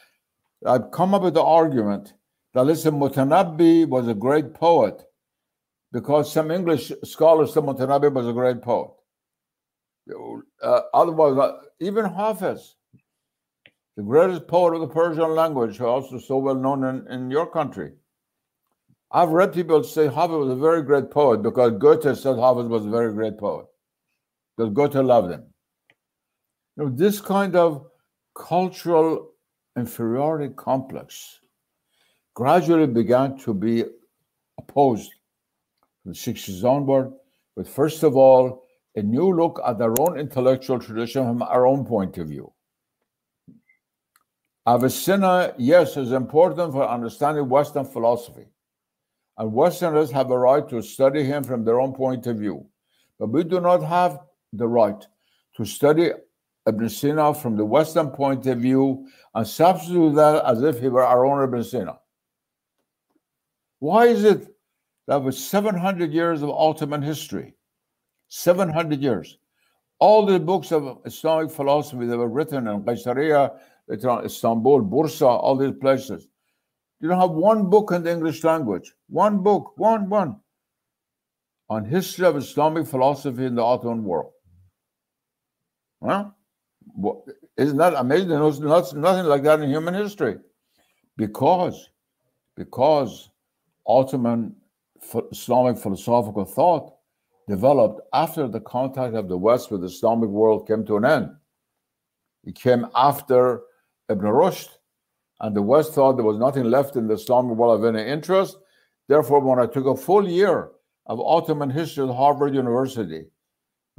I've 0.64 0.92
come 0.92 1.12
up 1.12 1.22
with 1.22 1.34
the 1.34 1.42
argument 1.42 2.14
that 2.54 2.64
listen, 2.64 2.94
Mutanabbi 2.94 3.88
was 3.88 4.06
a 4.06 4.14
great 4.14 4.54
poet 4.54 5.02
because 5.92 6.32
some 6.32 6.52
English 6.52 6.92
scholars 7.02 7.52
said 7.52 7.64
Mutanabbi 7.64 8.12
was 8.12 8.28
a 8.28 8.32
great 8.32 8.62
poet. 8.62 8.90
Uh, 10.62 10.80
otherwise, 10.92 11.36
uh, 11.36 11.58
even 11.80 12.04
Hafiz, 12.04 12.76
the 13.96 14.02
greatest 14.02 14.46
poet 14.46 14.74
of 14.74 14.80
the 14.80 14.94
Persian 14.94 15.34
language, 15.34 15.80
also 15.80 16.18
so 16.18 16.38
well 16.38 16.54
known 16.54 16.84
in, 16.84 17.06
in 17.08 17.30
your 17.30 17.46
country. 17.46 17.92
I've 19.10 19.30
read 19.30 19.52
people 19.52 19.82
say 19.84 20.06
Hafiz 20.06 20.36
was 20.36 20.50
a 20.50 20.56
very 20.56 20.82
great 20.82 21.10
poet 21.10 21.42
because 21.42 21.72
Goethe 21.78 22.16
said 22.16 22.36
Hafiz 22.36 22.66
was 22.66 22.84
a 22.86 22.90
very 22.90 23.12
great 23.12 23.38
poet 23.38 23.66
because 24.56 24.72
Goethe 24.72 24.94
loved 24.94 25.32
him. 25.32 25.44
You 26.76 26.84
know, 26.84 26.90
this 26.90 27.20
kind 27.20 27.54
of 27.54 27.86
cultural 28.34 29.30
inferiority 29.76 30.52
complex 30.56 31.40
gradually 32.34 32.86
began 32.86 33.38
to 33.38 33.54
be 33.54 33.84
opposed 34.58 35.12
from 36.02 36.12
the 36.12 36.18
60s 36.18 36.64
onward, 36.64 37.12
but 37.56 37.68
first 37.68 38.02
of 38.02 38.16
all, 38.16 38.64
a 38.96 39.02
new 39.02 39.32
look 39.32 39.60
at 39.66 39.80
our 39.80 39.94
own 40.00 40.18
intellectual 40.18 40.78
tradition 40.78 41.24
from 41.24 41.42
our 41.42 41.66
own 41.66 41.84
point 41.84 42.18
of 42.18 42.28
view. 42.28 42.52
Avicenna, 44.66 45.54
yes, 45.58 45.96
is 45.96 46.12
important 46.12 46.72
for 46.72 46.88
understanding 46.88 47.48
Western 47.48 47.84
philosophy. 47.84 48.46
And 49.36 49.52
Westerners 49.52 50.10
have 50.12 50.30
a 50.30 50.38
right 50.38 50.68
to 50.68 50.80
study 50.82 51.24
him 51.24 51.42
from 51.42 51.64
their 51.64 51.80
own 51.80 51.92
point 51.92 52.26
of 52.26 52.38
view. 52.38 52.66
But 53.18 53.30
we 53.30 53.44
do 53.44 53.60
not 53.60 53.82
have 53.82 54.20
the 54.52 54.68
right 54.68 55.04
to 55.56 55.64
study 55.64 56.12
Ibn 56.66 56.88
Sina 56.88 57.34
from 57.34 57.56
the 57.56 57.64
Western 57.64 58.10
point 58.10 58.46
of 58.46 58.58
view 58.58 59.06
and 59.34 59.46
substitute 59.46 60.14
that 60.14 60.44
as 60.44 60.62
if 60.62 60.80
he 60.80 60.88
were 60.88 61.04
our 61.04 61.26
own 61.26 61.42
Ibn 61.44 61.64
Sina. 61.64 61.98
Why 63.80 64.06
is 64.06 64.24
it 64.24 64.54
that 65.06 65.22
with 65.22 65.34
700 65.34 66.12
years 66.12 66.42
of 66.42 66.50
Ottoman 66.50 67.02
history, 67.02 67.54
700 68.28 69.02
years, 69.02 69.38
all 69.98 70.24
the 70.24 70.40
books 70.40 70.72
of 70.72 70.98
Islamic 71.04 71.50
philosophy 71.50 72.06
that 72.06 72.16
were 72.16 72.28
written 72.28 72.66
in 72.66 72.82
Qaysariya, 72.82 73.56
Istanbul, 73.90 74.82
Bursa, 74.82 75.26
all 75.26 75.56
these 75.56 75.74
places, 75.80 76.28
you 77.04 77.10
don't 77.10 77.20
have 77.20 77.32
one 77.32 77.68
book 77.68 77.92
in 77.92 78.02
the 78.02 78.10
English 78.10 78.42
language. 78.44 78.94
One 79.10 79.42
book, 79.42 79.74
one, 79.76 80.08
one, 80.08 80.40
on 81.68 81.84
history 81.84 82.24
of 82.24 82.34
Islamic 82.34 82.86
philosophy 82.86 83.44
in 83.44 83.56
the 83.56 83.62
Ottoman 83.62 84.04
world. 84.04 84.32
Well, 86.00 86.34
isn't 87.58 87.76
that 87.76 87.92
amazing? 87.92 88.30
There's 88.30 88.58
nothing 88.58 89.26
like 89.26 89.42
that 89.42 89.60
in 89.60 89.68
human 89.68 89.92
history. 89.92 90.38
Because, 91.18 91.90
because 92.56 93.28
Ottoman 93.86 94.56
Islamic 95.30 95.76
philosophical 95.76 96.46
thought 96.46 96.94
developed 97.46 98.00
after 98.14 98.48
the 98.48 98.60
contact 98.60 99.14
of 99.14 99.28
the 99.28 99.36
West 99.36 99.70
with 99.70 99.82
the 99.82 99.88
Islamic 99.88 100.30
world 100.30 100.66
came 100.66 100.86
to 100.86 100.96
an 100.96 101.04
end. 101.04 101.36
It 102.44 102.54
came 102.54 102.86
after 102.94 103.60
Ibn 104.08 104.24
Rushd 104.24 104.70
and 105.44 105.54
the 105.54 105.60
West 105.60 105.92
thought 105.92 106.16
there 106.16 106.24
was 106.24 106.38
nothing 106.38 106.64
left 106.64 106.96
in 106.96 107.06
the 107.06 107.12
Islamic 107.14 107.54
world 107.54 107.78
of 107.78 107.94
any 107.94 108.10
interest. 108.10 108.56
Therefore, 109.08 109.40
when 109.40 109.58
I 109.58 109.66
took 109.66 109.84
a 109.84 109.94
full 109.94 110.26
year 110.26 110.70
of 111.04 111.20
Ottoman 111.20 111.68
history 111.68 112.08
at 112.08 112.14
Harvard 112.14 112.54
University, 112.54 113.26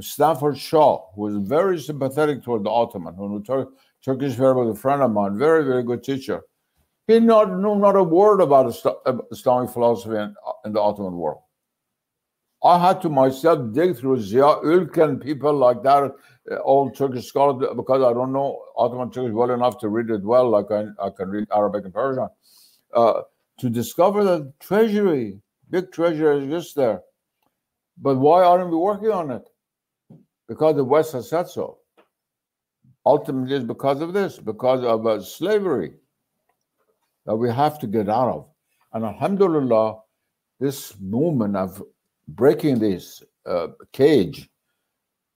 Stanford 0.02 0.58
Shaw, 0.58 1.06
who 1.14 1.22
was 1.22 1.36
very 1.48 1.80
sympathetic 1.80 2.44
toward 2.44 2.64
the 2.64 2.72
Ottoman, 2.72 3.14
who 3.14 3.30
knew 3.30 3.44
Turkish 4.04 4.34
very 4.34 4.56
well, 4.56 4.72
a 4.72 4.76
friend 4.76 5.04
of 5.04 5.12
mine, 5.12 5.38
very, 5.38 5.64
very 5.64 5.84
good 5.84 6.04
teacher. 6.04 6.42
He 7.06 7.20
not, 7.20 7.52
knew 7.52 7.76
not 7.76 7.96
a 7.96 8.02
word 8.04 8.42
about 8.42 8.76
um, 9.06 9.22
Islamic 9.32 9.70
philosophy 9.70 10.16
in, 10.16 10.34
in 10.66 10.74
the 10.74 10.82
Ottoman 10.82 11.14
world. 11.14 11.44
I 12.64 12.80
had 12.80 13.04
to 13.04 13.10
myself 13.10 13.72
dig 13.72 13.98
through 13.98 14.18
Ziya 14.18 14.64
Ülken, 14.64 15.22
people 15.22 15.54
like 15.54 15.84
that, 15.84 16.12
old 16.64 16.96
Turkish 16.96 17.26
scholars, 17.26 17.68
because 17.76 18.04
I 18.04 18.14
don't 18.14 18.32
know 18.32 18.62
Ottoman 18.78 19.12
Turkish 19.12 19.34
well 19.34 19.52
enough 19.52 19.78
to 19.80 19.90
read 19.90 20.10
it 20.10 20.24
well, 20.24 20.50
like 20.50 20.72
I, 20.72 20.86
I 21.04 21.10
can 21.10 21.30
read 21.30 21.48
Arabic 21.54 21.86
and 21.86 21.94
Persian, 21.94 22.28
uh, 22.94 23.22
to 23.58 23.70
discover 23.70 24.24
the 24.24 24.54
treasury, 24.60 25.40
big 25.70 25.92
treasury 25.92 26.44
exists 26.44 26.74
there. 26.74 27.02
But 27.98 28.18
why 28.18 28.44
aren't 28.44 28.70
we 28.70 28.78
working 28.78 29.12
on 29.12 29.32
it? 29.32 29.50
Because 30.48 30.76
the 30.76 30.84
West 30.84 31.14
has 31.14 31.30
said 31.30 31.48
so. 31.48 31.80
Ultimately, 33.06 33.56
it's 33.56 33.66
because 33.66 34.02
of 34.02 34.14
this, 34.14 34.38
because 34.38 34.84
of 34.84 35.06
uh, 35.08 35.22
slavery 35.22 35.94
that 37.26 37.36
we 37.36 37.50
have 37.50 37.80
to 37.80 37.88
get 37.88 38.10
out 38.10 38.30
of. 38.30 38.48
And 38.94 39.06
Alhamdulillah, 39.06 40.00
this 40.60 40.94
movement 41.00 41.56
of 41.56 41.82
breaking 42.28 42.80
this 42.80 43.24
uh, 43.46 43.68
cage 43.92 44.50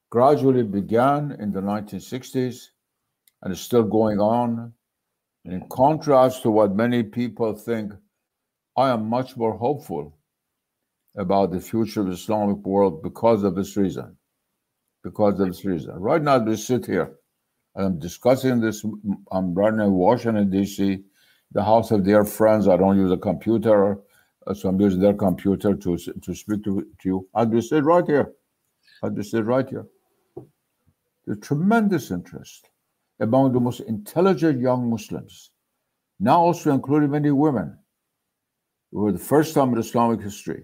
gradually 0.10 0.63
began 0.63 1.36
in 1.39 1.52
the 1.52 1.62
1960s 1.62 2.67
and 3.41 3.54
is 3.54 3.60
still 3.60 3.84
going 3.84 4.19
on. 4.19 4.74
And 5.45 5.54
in 5.54 5.69
contrast 5.69 6.41
to 6.43 6.52
what 6.52 6.76
many 6.76 7.04
people 7.04 7.54
think, 7.56 7.93
I 8.76 8.89
am 8.89 9.10
much 9.10 9.38
more 9.38 9.58
hopeful 9.58 10.17
about 11.17 11.52
the 11.52 11.60
future 11.60 12.02
of 12.02 12.08
the 12.08 12.13
Islamic 12.13 12.58
world 12.58 13.02
because 13.04 13.43
of 13.43 13.56
this 13.56 13.76
reason. 13.78 14.15
Because 15.04 15.39
of 15.39 15.48
this 15.48 15.65
reason. 15.65 15.95
Right 15.95 16.22
now, 16.22 16.39
we 16.39 16.56
sit 16.56 16.86
here 16.86 17.15
and 17.76 17.86
I'm 17.86 18.00
discussing 18.00 18.60
this. 18.60 18.84
I'm 19.32 19.54
right 19.54 19.74
now 19.74 19.86
in 19.86 19.93
Washington, 19.93 20.50
D.C., 20.50 21.04
the 21.52 21.63
house 21.63 21.91
of 21.91 22.04
dear 22.04 22.26
friends. 22.26 22.67
I 22.67 22.78
don't 22.78 22.98
use 22.98 23.12
a 23.12 23.17
computer 23.17 24.00
uh, 24.48 24.54
so 24.54 24.69
I'm 24.69 24.80
using 24.80 25.00
their 25.00 25.13
computer 25.13 25.76
to 25.76 25.98
to 25.98 26.36
speak 26.36 26.63
to, 26.63 26.82
to 26.82 27.10
you. 27.10 27.28
I 27.36 27.45
just 27.45 27.69
sit 27.69 27.84
right 27.84 28.06
here. 28.06 28.34
I 29.04 29.10
just 29.10 29.32
sit 29.32 29.45
right 29.45 29.67
here. 29.67 29.86
There's 31.29 31.41
tremendous 31.41 32.09
interest 32.09 32.71
among 33.19 33.53
the 33.53 33.59
most 33.59 33.81
intelligent 33.81 34.59
young 34.59 34.89
Muslims, 34.89 35.51
now 36.19 36.39
also 36.39 36.73
including 36.73 37.11
many 37.11 37.29
women, 37.29 37.77
who 38.91 39.01
were 39.01 39.11
the 39.11 39.19
first 39.19 39.53
time 39.53 39.71
in 39.71 39.77
Islamic 39.77 40.21
history, 40.21 40.63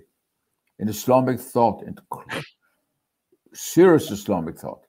in 0.80 0.90
Islamic 0.90 1.40
thought, 1.40 1.84
in 1.84 1.96
serious 3.54 4.10
Islamic 4.10 4.58
thought, 4.58 4.88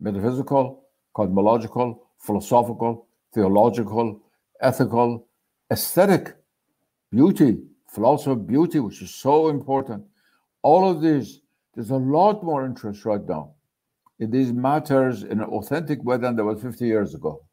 metaphysical, 0.00 0.84
cosmological, 1.14 2.10
philosophical, 2.18 3.06
theological, 3.32 4.20
ethical, 4.60 5.28
aesthetic 5.70 6.36
beauty, 7.10 7.56
philosophy 7.88 8.32
of 8.32 8.46
beauty, 8.46 8.80
which 8.80 9.00
is 9.00 9.14
so 9.14 9.48
important. 9.48 10.04
All 10.60 10.90
of 10.90 11.00
these, 11.00 11.40
there's 11.74 11.88
a 11.88 11.96
lot 11.96 12.44
more 12.44 12.66
interest 12.66 13.06
right 13.06 13.26
now 13.26 13.54
these 14.30 14.52
matters 14.52 15.22
in 15.22 15.40
an 15.40 15.48
authentic 15.48 16.02
way 16.04 16.16
than 16.16 16.36
there 16.36 16.44
was 16.44 16.60
50 16.62 16.86
years 16.86 17.14
ago. 17.14 17.44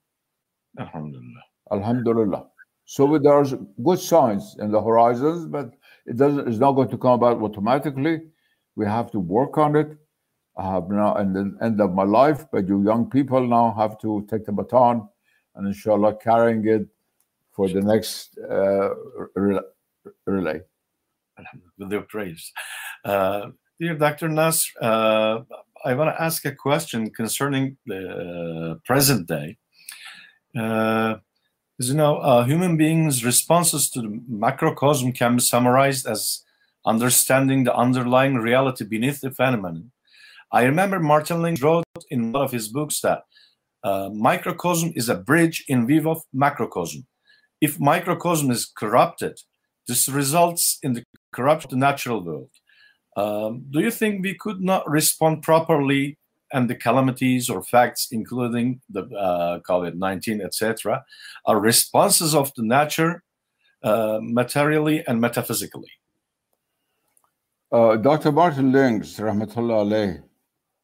Alhamdulillah. 0.80 1.44
Alhamdulillah. 1.72 2.48
So 2.86 3.18
there's 3.18 3.54
good 3.84 4.00
signs 4.00 4.56
in 4.60 4.72
the 4.72 4.82
horizons, 4.82 5.46
but 5.46 5.72
it 6.06 6.18
doesn't. 6.18 6.48
It's 6.48 6.58
not 6.58 6.74
going 6.74 6.90
to 6.90 6.98
come 6.98 7.12
about 7.12 7.42
automatically. 7.42 8.22
We 8.76 8.86
have 8.86 9.12
to 9.12 9.20
work 9.20 9.58
on 9.58 9.76
it. 9.76 9.96
I 10.58 10.74
have 10.74 10.90
now, 10.90 11.16
at 11.18 11.34
the 11.34 11.56
end 11.62 11.80
of 11.80 11.94
my 11.94 12.04
life, 12.04 12.46
but 12.52 12.68
you 12.68 12.84
young 12.84 13.10
people 13.10 13.46
now 13.48 13.74
have 13.78 14.00
to 14.00 14.26
take 14.30 14.46
the 14.46 14.52
baton 14.52 15.08
and 15.56 15.68
inshallah 15.68 16.16
carrying 16.16 16.68
it 16.68 16.88
for 17.52 17.70
the 17.70 17.82
next 17.82 18.38
uh, 18.40 18.90
relay. 20.26 20.62
With 21.78 21.92
your 21.92 22.02
praise. 22.02 22.52
Uh, 23.06 23.52
dear 23.80 23.96
Dr. 23.96 24.30
Nasr, 24.30 24.72
uh, 24.82 25.40
I 25.86 25.94
want 25.94 26.16
to 26.16 26.22
ask 26.22 26.46
a 26.46 26.56
question 26.56 27.10
concerning 27.10 27.78
the 27.86 28.80
present 28.86 29.28
day. 29.28 29.58
Uh, 30.58 31.16
as 31.80 31.90
you 31.90 31.96
know, 31.96 32.18
uh, 32.18 32.44
human 32.44 32.76
beings' 32.76 33.24
responses 33.24 33.90
to 33.92 34.02
the 34.02 34.22
macrocosm 34.28 35.14
can 35.14 35.36
be 35.38 35.42
summarized 35.42 36.06
as 36.06 36.44
understanding 36.86 37.64
the 37.64 37.76
underlying 37.76 38.36
reality 38.36 38.84
beneath 38.84 39.22
the 39.22 39.32
phenomenon. 39.32 39.92
I 40.52 40.64
remember 40.64 41.00
Martin 41.00 41.42
Lings 41.42 41.62
wrote 41.62 41.86
in 42.10 42.32
one 42.32 42.44
of 42.44 42.52
his 42.52 42.68
books 42.68 43.00
that 43.02 43.24
uh, 43.84 44.10
microcosm 44.14 44.92
is 44.96 45.08
a 45.08 45.16
bridge 45.16 45.64
in 45.68 45.88
view 45.88 46.10
of 46.10 46.24
macrocosm. 46.34 47.06
If 47.62 47.80
microcosm 47.80 48.52
is 48.52 48.66
corrupted, 48.66 49.40
this 49.88 50.10
results 50.10 50.80
in 50.84 50.94
the 50.94 51.04
corruption 51.34 51.74
of 51.74 51.78
natural 51.78 52.24
world. 52.24 52.50
Um, 53.16 53.66
do 53.70 53.80
you 53.80 53.92
think 53.92 54.24
we 54.24 54.36
could 54.36 54.62
not 54.62 54.90
respond 54.90 55.42
properly 55.44 56.18
and 56.52 56.70
the 56.70 56.76
calamities 56.76 57.50
or 57.50 57.62
facts, 57.64 58.08
including 58.12 58.82
the 58.90 59.04
uh, 59.16 59.60
COVID-19, 59.60 60.44
etc., 60.44 61.04
are 61.46 61.60
responses 61.60 62.34
of 62.34 62.52
the 62.56 62.64
nature, 62.64 63.24
uh, 63.84 64.20
materially 64.22 65.04
and 65.08 65.22
metaphysically? 65.22 65.92
Uh, 67.72 67.98
Dr. 67.98 68.32
Martin 68.32 68.72
Lings, 68.72 69.18
Rahmatullah 69.18 69.86
alayh, 69.86 70.24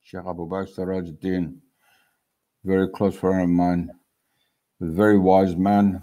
Sheikh 0.04 0.20
Abu 0.20 0.48
Bakr 0.48 0.70
Sirajuddin, 0.76 1.58
very 2.64 2.88
close 2.90 3.16
friend 3.16 3.42
of 3.42 3.50
mine, 3.50 3.90
a 4.82 4.86
very 4.86 5.18
wise 5.18 5.56
man, 5.56 6.02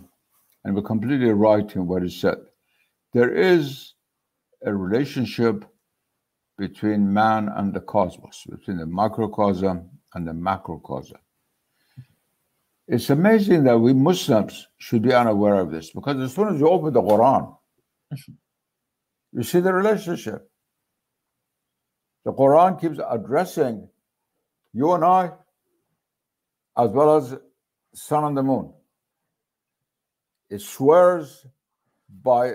and 0.65 0.75
we're 0.75 0.83
completely 0.83 1.31
right 1.31 1.75
in 1.77 1.87
what 1.87 2.03
he 2.03 2.11
said. 2.11 2.39
There 3.13 3.33
is 3.33 3.95
a 4.65 4.75
relationship 4.75 5.65
between 6.63 7.13
man 7.13 7.49
and 7.57 7.75
the 7.75 7.81
cosmos, 7.81 8.45
between 8.49 8.77
the 8.77 8.87
microcosm 8.87 9.91
and 10.15 10.29
the 10.29 10.33
macrocosm. 10.33 11.19
It's 12.87 13.11
amazing 13.11 13.65
that 13.65 13.77
we 13.79 13.93
Muslims 13.93 14.69
should 14.79 15.03
be 15.03 15.13
unaware 15.13 15.57
of 15.57 15.73
this 15.73 15.91
because 15.91 16.19
as 16.21 16.33
soon 16.33 16.55
as 16.55 16.61
you 16.61 16.69
open 16.69 16.93
the 16.93 17.03
Quran, 17.03 17.57
you 19.33 19.43
see 19.43 19.59
the 19.59 19.73
relationship. 19.73 20.49
The 22.25 22.33
Quran 22.33 22.81
keeps 22.81 23.01
addressing 23.11 23.89
you 24.73 24.93
and 24.93 25.05
I, 25.05 25.33
as 26.79 26.91
well 26.91 27.17
as 27.17 27.35
sun 27.93 28.23
and 28.23 28.37
the 28.37 28.45
moon. 28.45 28.73
It 30.49 30.61
swears 30.61 31.45
by 32.23 32.55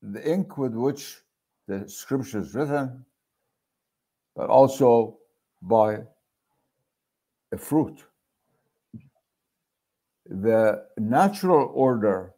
the 0.00 0.32
ink 0.32 0.56
with 0.56 0.72
which 0.72 1.20
the 1.66 1.88
scripture 1.88 2.40
is 2.40 2.54
written, 2.54 3.04
but 4.34 4.48
also 4.48 5.18
by 5.62 5.98
a 7.52 7.58
fruit. 7.58 8.04
The 10.28 10.84
natural 10.98 11.70
order 11.74 12.34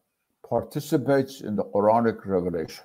participates 0.49 1.41
in 1.41 1.57
the 1.57 1.65
Quranic 1.65 2.25
revelation. 2.27 2.85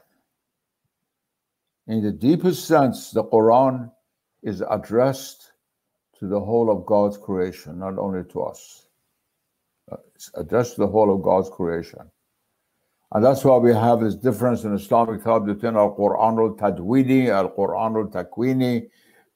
In 1.88 2.02
the 2.02 2.12
deepest 2.12 2.66
sense, 2.66 3.12
the 3.12 3.24
Quran 3.24 3.92
is 4.42 4.64
addressed 4.70 5.52
to 6.20 6.28
the 6.28 6.40
whole 6.40 6.70
of 6.72 6.86
God's 6.86 7.18
creation, 7.18 7.80
not 7.80 7.98
only 7.98 8.24
to 8.32 8.44
us. 8.44 8.88
It's 10.16 10.32
addressed 10.36 10.76
to 10.76 10.82
the 10.82 10.88
whole 10.88 11.14
of 11.14 11.22
God's 11.22 11.50
creation. 11.50 12.10
And 13.14 13.24
that's 13.24 13.46
why 13.46 13.58
we 13.58 13.72
have 13.72 14.00
this 14.00 14.16
difference 14.16 14.64
in 14.64 14.74
Islamic 14.74 15.22
thought 15.22 15.46
between 15.46 15.76
Al 15.76 15.96
Quran 15.96 16.40
al 16.40 16.56
Tadwini, 16.56 17.30
Al 17.30 17.52
Quran 17.52 17.96
al 17.96 18.08
Takwini, 18.10 18.90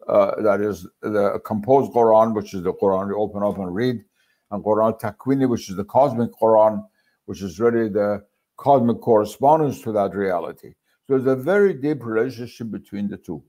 uh, 0.08 0.42
that 0.42 0.62
is 0.62 0.88
the 1.02 1.40
composed 1.46 1.92
Quran, 1.92 2.34
which 2.34 2.56
is 2.56 2.64
the 2.64 2.74
Quran 2.74 3.10
you 3.10 3.18
open 3.18 3.44
up 3.44 3.60
and 3.60 3.74
read, 3.74 4.04
and 4.50 4.64
Quran 4.64 4.94
al 4.94 4.98
Takwini, 4.98 5.48
which 5.48 5.70
is 5.70 5.76
the 5.76 5.86
cosmic 5.86 6.32
Quran, 6.42 6.84
which 7.26 7.44
is 7.44 7.60
really 7.60 7.88
the 7.88 8.24
cosmic 8.58 9.00
correspondence 9.00 9.80
to 9.84 9.92
that 9.92 10.16
reality. 10.16 10.74
So 11.06 11.20
there's 11.20 11.28
a 11.28 11.36
very 11.36 11.76
deep 11.76 12.04
relationship 12.04 12.72
between 12.72 13.08
the 13.08 13.18
two. 13.18 13.44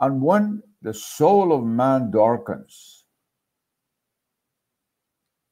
And 0.00 0.22
when 0.22 0.62
the 0.80 0.94
soul 0.94 1.52
of 1.52 1.64
man 1.64 2.12
darkens, 2.12 3.01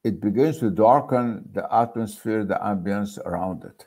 it 0.03 0.21
begins 0.21 0.59
to 0.59 0.71
darken 0.71 1.49
the 1.53 1.67
atmosphere, 1.75 2.45
the 2.45 2.55
ambience 2.55 3.19
around 3.19 3.65
it. 3.65 3.87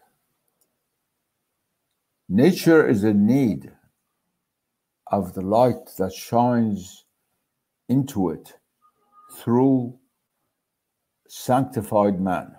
Nature 2.30 2.88
is 2.88 3.03
in 3.03 3.26
need 3.26 3.72
of 5.07 5.34
the 5.34 5.41
light 5.41 5.89
that 5.97 6.14
shines 6.14 7.05
into 7.89 8.30
it 8.30 8.53
through 9.36 9.97
sanctified 11.28 12.22
man. 12.22 12.55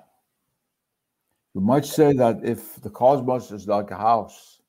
You 1.54 1.60
might 1.60 1.84
say 1.84 2.12
that 2.14 2.40
if 2.44 2.76
the 2.82 2.90
cosmos 2.90 3.52
is 3.52 3.68
like 3.68 3.90
a 3.92 3.96
house, 3.96 4.60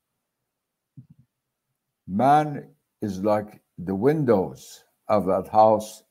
man 2.07 2.69
is 3.01 3.23
like 3.23 3.61
the 3.79 3.95
windows 3.95 4.83
of 5.07 5.25
that 5.25 5.47
house 5.47 6.03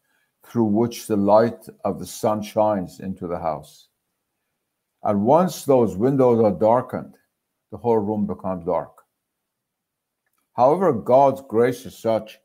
through 0.46 0.64
which 0.64 1.06
the 1.06 1.16
light 1.16 1.66
of 1.84 1.98
the 1.98 2.06
sun 2.06 2.42
shines 2.42 3.00
into 3.00 3.26
the 3.26 3.38
house. 3.38 3.88
And 5.02 5.24
once 5.24 5.64
those 5.64 5.96
windows 5.96 6.42
are 6.42 6.58
darkened, 6.58 7.16
the 7.70 7.78
whole 7.78 7.98
room 7.98 8.26
becomes 8.26 8.64
dark. 8.64 8.92
However, 10.54 10.92
God's 10.92 11.42
grace 11.48 11.84
is 11.84 11.98
such 11.98 12.38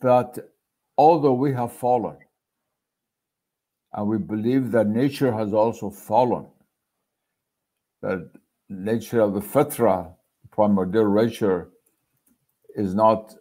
that 0.00 0.38
although 0.96 1.32
we 1.32 1.52
have 1.52 1.72
fallen, 1.72 2.16
and 3.92 4.06
we 4.06 4.18
believe 4.18 4.70
that 4.70 4.86
nature 4.86 5.32
has 5.32 5.52
also 5.52 5.90
fallen, 5.90 6.46
that 8.02 8.30
nature 8.68 9.20
of 9.20 9.34
the 9.34 9.40
fitra, 9.40 10.12
primordial 10.50 11.12
nature, 11.12 11.70
is 12.76 12.94
not 12.94 13.34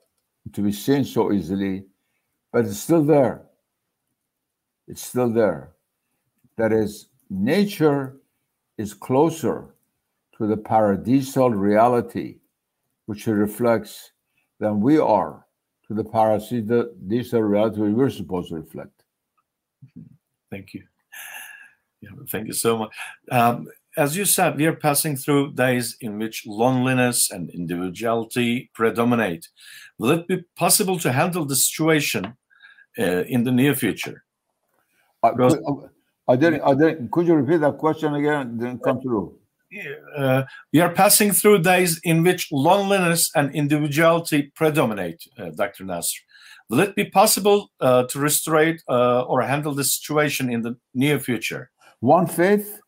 to 0.53 0.61
be 0.61 0.71
seen 0.71 1.03
so 1.03 1.31
easily, 1.31 1.85
but 2.51 2.65
it's 2.65 2.79
still 2.79 3.03
there. 3.03 3.43
It's 4.87 5.05
still 5.05 5.29
there. 5.29 5.71
That 6.57 6.71
is, 6.71 7.07
nature 7.29 8.17
is 8.77 8.93
closer 8.93 9.75
to 10.37 10.47
the 10.47 10.57
paradisal 10.57 11.53
reality, 11.53 12.37
which 13.05 13.27
it 13.27 13.33
reflects, 13.33 14.11
than 14.59 14.81
we 14.81 14.97
are 14.97 15.45
to 15.87 15.93
the 15.93 16.03
paradisal 16.03 17.41
reality 17.41 17.81
we're 17.81 18.09
supposed 18.09 18.49
to 18.49 18.55
reflect. 18.55 19.03
Thank 20.49 20.73
you. 20.73 20.83
Yeah, 22.01 22.11
thank 22.29 22.47
you 22.47 22.53
so 22.53 22.77
much. 22.77 22.95
Um, 23.31 23.67
as 23.97 24.15
you 24.15 24.25
said, 24.25 24.57
we 24.57 24.65
are 24.65 24.75
passing 24.75 25.15
through 25.15 25.53
days 25.53 25.97
in 26.01 26.17
which 26.19 26.45
loneliness 26.45 27.31
and 27.31 27.49
individuality 27.49 28.69
predominate. 28.73 29.47
Will 29.97 30.11
it 30.11 30.27
be 30.27 30.43
possible 30.55 30.99
to 30.99 31.11
handle 31.11 31.45
the 31.45 31.55
situation 31.55 32.35
uh, 32.97 33.23
in 33.23 33.43
the 33.43 33.51
near 33.51 33.75
future? 33.75 34.23
Uh, 35.23 35.31
could, 35.31 35.53
uh, 35.53 35.87
I 36.27 36.35
didn't, 36.35 36.61
I 36.61 36.73
didn't, 36.75 37.11
could 37.11 37.27
you 37.27 37.35
repeat 37.35 37.61
that 37.61 37.77
question 37.77 38.13
again? 38.15 38.41
It 38.41 38.59
didn't 38.59 38.83
come 38.83 39.01
through. 39.01 39.35
Uh, 40.15 40.43
we 40.73 40.79
are 40.79 40.91
passing 40.91 41.31
through 41.31 41.59
days 41.59 41.99
in 42.03 42.23
which 42.23 42.51
loneliness 42.51 43.29
and 43.35 43.53
individuality 43.53 44.51
predominate, 44.55 45.23
uh, 45.37 45.49
Dr. 45.49 45.83
Nasr. 45.83 46.21
Will 46.69 46.79
it 46.79 46.95
be 46.95 47.05
possible 47.05 47.71
uh, 47.79 48.03
to 48.03 48.19
restore 48.19 48.75
uh, 48.87 49.21
or 49.23 49.41
handle 49.41 49.73
the 49.73 49.83
situation 49.83 50.51
in 50.51 50.61
the 50.61 50.77
near 50.93 51.19
future? 51.19 51.71
One 51.99 52.27
faith? 52.27 52.79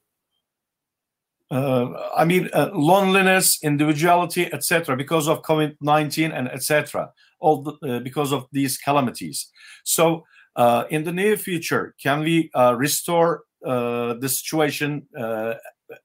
Uh, 1.52 2.10
I 2.16 2.24
mean, 2.24 2.50
uh, 2.54 2.70
loneliness, 2.74 3.60
individuality, 3.62 4.52
etc., 4.54 4.96
because 4.96 5.28
of 5.28 5.42
COVID 5.42 5.76
19 5.82 6.32
and 6.32 6.48
etc., 6.48 7.12
all 7.42 7.62
the, 7.62 7.74
uh, 7.84 8.00
because 8.00 8.32
of 8.32 8.48
these 8.54 8.78
calamities. 8.78 9.52
So, 9.84 10.24
uh, 10.56 10.86
in 10.90 11.04
the 11.04 11.12
near 11.12 11.36
future, 11.36 11.94
can 12.02 12.22
we 12.22 12.50
uh, 12.56 12.76
restore 12.78 13.44
uh, 13.66 14.14
the 14.14 14.30
situation 14.30 15.08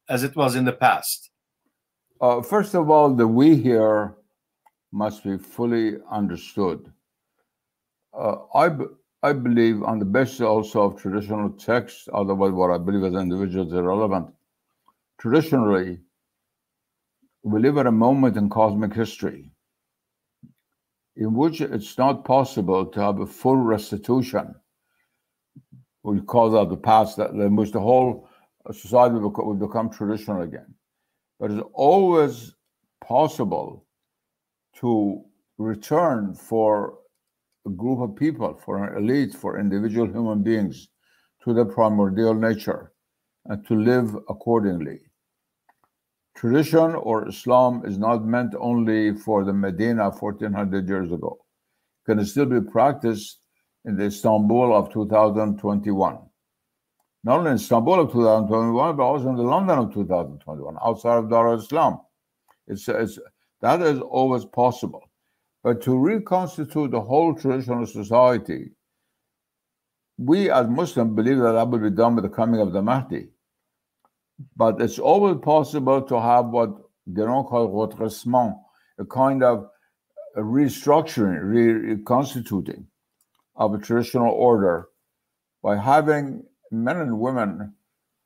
as 0.08 0.24
it 0.24 0.34
was 0.34 0.56
in 0.56 0.64
the 0.64 0.72
past? 0.72 1.30
first 2.44 2.74
of 2.74 2.90
all, 2.90 3.14
the 3.14 3.28
we 3.28 3.54
here 3.54 4.16
must 4.90 5.22
be 5.22 5.36
fully 5.36 5.98
understood. 6.10 6.90
I, 8.18 8.70
I 9.22 9.32
believe, 9.32 9.82
on 9.82 9.98
the 9.98 10.06
basis 10.06 10.40
also 10.40 10.80
of 10.82 11.00
traditional 11.00 11.50
texts, 11.50 12.08
otherwise, 12.12 12.52
what 12.52 12.70
I 12.70 12.78
believe 12.78 13.04
as 13.04 13.20
individuals 13.20 13.72
irrelevant 13.72 14.35
traditionally, 15.18 15.98
we 17.42 17.60
live 17.60 17.78
at 17.78 17.86
a 17.86 17.92
moment 17.92 18.36
in 18.36 18.48
cosmic 18.48 18.92
history 18.92 19.52
in 21.16 21.34
which 21.34 21.60
it's 21.60 21.96
not 21.96 22.24
possible 22.24 22.84
to 22.84 23.00
have 23.00 23.20
a 23.20 23.26
full 23.26 23.56
restitution. 23.56 24.54
We 26.02 26.20
call 26.20 26.50
that 26.50 26.68
the 26.68 26.76
past, 26.76 27.16
that 27.16 27.30
in 27.30 27.56
which 27.56 27.72
the 27.72 27.80
whole 27.80 28.28
society 28.70 29.16
will 29.16 29.54
become 29.54 29.90
traditional 29.90 30.42
again. 30.42 30.74
But 31.40 31.50
it's 31.50 31.66
always 31.72 32.54
possible 33.02 33.86
to 34.80 35.24
return 35.58 36.34
for 36.34 36.98
a 37.66 37.70
group 37.70 38.00
of 38.00 38.14
people, 38.14 38.60
for 38.64 38.84
an 38.84 38.96
elite, 38.96 39.34
for 39.34 39.58
individual 39.58 40.06
human 40.06 40.42
beings 40.42 40.88
to 41.44 41.54
their 41.54 41.64
primordial 41.64 42.34
nature 42.34 42.92
and 43.46 43.66
to 43.66 43.74
live 43.74 44.14
accordingly. 44.28 45.00
Tradition 46.36 46.94
or 46.94 47.26
Islam 47.28 47.82
is 47.86 47.96
not 47.96 48.24
meant 48.24 48.54
only 48.58 49.14
for 49.14 49.42
the 49.42 49.54
Medina 49.54 50.10
1400 50.10 50.86
years 50.86 51.10
ago. 51.10 51.38
It 52.06 52.12
can 52.12 52.24
still 52.26 52.44
be 52.44 52.60
practiced 52.60 53.40
in 53.86 53.96
the 53.96 54.04
Istanbul 54.04 54.76
of 54.76 54.92
2021. 54.92 56.18
Not 57.24 57.38
only 57.38 57.50
in 57.52 57.56
Istanbul 57.56 58.00
of 58.00 58.12
2021, 58.12 58.96
but 58.96 59.02
also 59.02 59.30
in 59.30 59.36
the 59.36 59.42
London 59.42 59.78
of 59.78 59.94
2021, 59.94 60.76
outside 60.84 61.16
of 61.16 61.30
Dar 61.30 61.54
es 61.54 61.62
Islam. 61.62 62.00
It's, 62.66 62.86
it's, 62.86 63.18
that 63.62 63.80
is 63.80 63.98
always 64.00 64.44
possible. 64.44 65.08
But 65.64 65.80
to 65.82 65.96
reconstitute 65.96 66.90
the 66.90 67.00
whole 67.00 67.34
traditional 67.34 67.86
society, 67.86 68.72
we 70.18 70.50
as 70.50 70.68
Muslims 70.68 71.16
believe 71.16 71.38
that 71.38 71.52
that 71.52 71.68
will 71.68 71.78
be 71.78 71.90
done 71.90 72.14
with 72.14 72.24
the 72.24 72.30
coming 72.30 72.60
of 72.60 72.72
the 72.72 72.82
Mahdi. 72.82 73.28
But 74.56 74.80
it's 74.80 74.98
always 74.98 75.38
possible 75.42 76.02
to 76.02 76.20
have 76.20 76.46
what 76.46 76.70
Guénon 77.10 77.48
called 77.48 77.72
redressement, 77.72 78.56
a 78.98 79.04
kind 79.04 79.42
of 79.42 79.68
restructuring, 80.36 81.40
reconstituting 81.42 82.86
of 83.56 83.74
a 83.74 83.78
traditional 83.78 84.32
order 84.32 84.88
by 85.62 85.76
having 85.76 86.42
men 86.70 86.98
and 86.98 87.18
women 87.18 87.74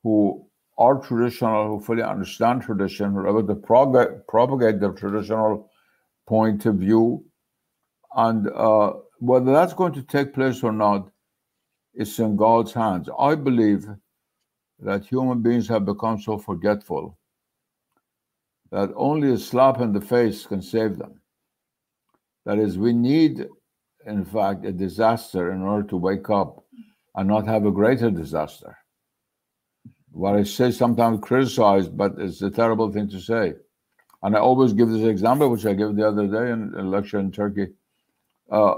who 0.03 0.45
are 0.77 0.99
traditional, 0.99 1.67
who 1.67 1.79
fully 1.79 2.01
understand 2.01 2.63
tradition, 2.63 3.11
who 3.11 3.19
are 3.19 3.29
able 3.29 3.47
to 3.47 3.55
prog- 3.55 4.27
propagate 4.27 4.79
the 4.79 4.91
traditional 4.93 5.69
point 6.27 6.65
of 6.65 6.75
view. 6.75 7.23
And 8.15 8.49
uh, 8.49 8.93
whether 9.19 9.53
that's 9.53 9.73
going 9.73 9.93
to 9.93 10.01
take 10.01 10.33
place 10.33 10.63
or 10.63 10.71
not 10.71 11.09
is 11.93 12.19
in 12.19 12.35
God's 12.35 12.73
hands. 12.73 13.09
I 13.17 13.35
believe 13.35 13.87
that 14.81 15.05
human 15.05 15.41
beings 15.41 15.67
have 15.67 15.85
become 15.85 16.19
so 16.19 16.37
forgetful 16.37 17.17
that 18.71 18.89
only 18.95 19.31
a 19.33 19.37
slap 19.37 19.79
in 19.79 19.91
the 19.93 20.01
face 20.01 20.45
can 20.45 20.61
save 20.61 20.97
them. 20.97 21.21
That 22.45 22.57
is, 22.57 22.77
we 22.77 22.93
need, 22.93 23.47
in 24.05 24.25
fact, 24.25 24.65
a 24.65 24.71
disaster 24.71 25.51
in 25.51 25.61
order 25.61 25.87
to 25.89 25.97
wake 25.97 26.29
up 26.29 26.63
and 27.15 27.27
not 27.27 27.45
have 27.45 27.65
a 27.65 27.71
greater 27.71 28.09
disaster. 28.09 28.77
What 30.11 30.35
I 30.35 30.43
say 30.43 30.71
sometimes 30.71 31.19
criticized, 31.21 31.95
but 31.95 32.13
it's 32.17 32.41
a 32.41 32.49
terrible 32.49 32.91
thing 32.91 33.09
to 33.09 33.19
say. 33.19 33.53
And 34.23 34.35
I 34.35 34.39
always 34.39 34.73
give 34.73 34.89
this 34.89 35.07
example, 35.07 35.49
which 35.49 35.65
I 35.65 35.73
gave 35.73 35.95
the 35.95 36.07
other 36.07 36.27
day 36.27 36.51
in 36.51 36.73
a 36.77 36.83
lecture 36.83 37.19
in 37.19 37.31
Turkey. 37.31 37.67
Uh, 38.49 38.75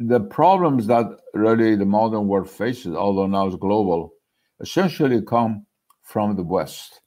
the 0.00 0.20
problems 0.20 0.86
that 0.86 1.06
really 1.34 1.76
the 1.76 1.84
modern 1.84 2.28
world 2.28 2.48
faces, 2.48 2.94
although 2.94 3.26
now 3.26 3.46
it's 3.46 3.56
global, 3.56 4.12
essentially 4.60 5.22
come 5.22 5.66
from 6.02 6.36
the 6.36 6.42
West. 6.42 7.00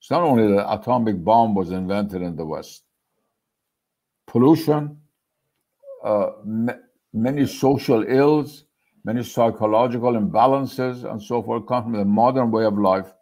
It's 0.00 0.10
not 0.10 0.22
only 0.22 0.48
the 0.48 0.72
atomic 0.72 1.22
bomb 1.22 1.54
was 1.54 1.70
invented 1.70 2.22
in 2.22 2.36
the 2.36 2.44
West. 2.44 2.84
Pollution, 4.26 4.98
uh, 6.04 6.30
many 7.12 7.46
social 7.46 8.04
ills, 8.08 8.64
many 9.04 9.22
psychological 9.22 10.12
imbalances, 10.12 11.10
and 11.10 11.22
so 11.22 11.42
forth 11.42 11.66
come 11.66 11.84
from 11.84 11.92
the 11.92 12.04
modern 12.04 12.50
way 12.50 12.64
of 12.64 12.78
life, 12.78 13.12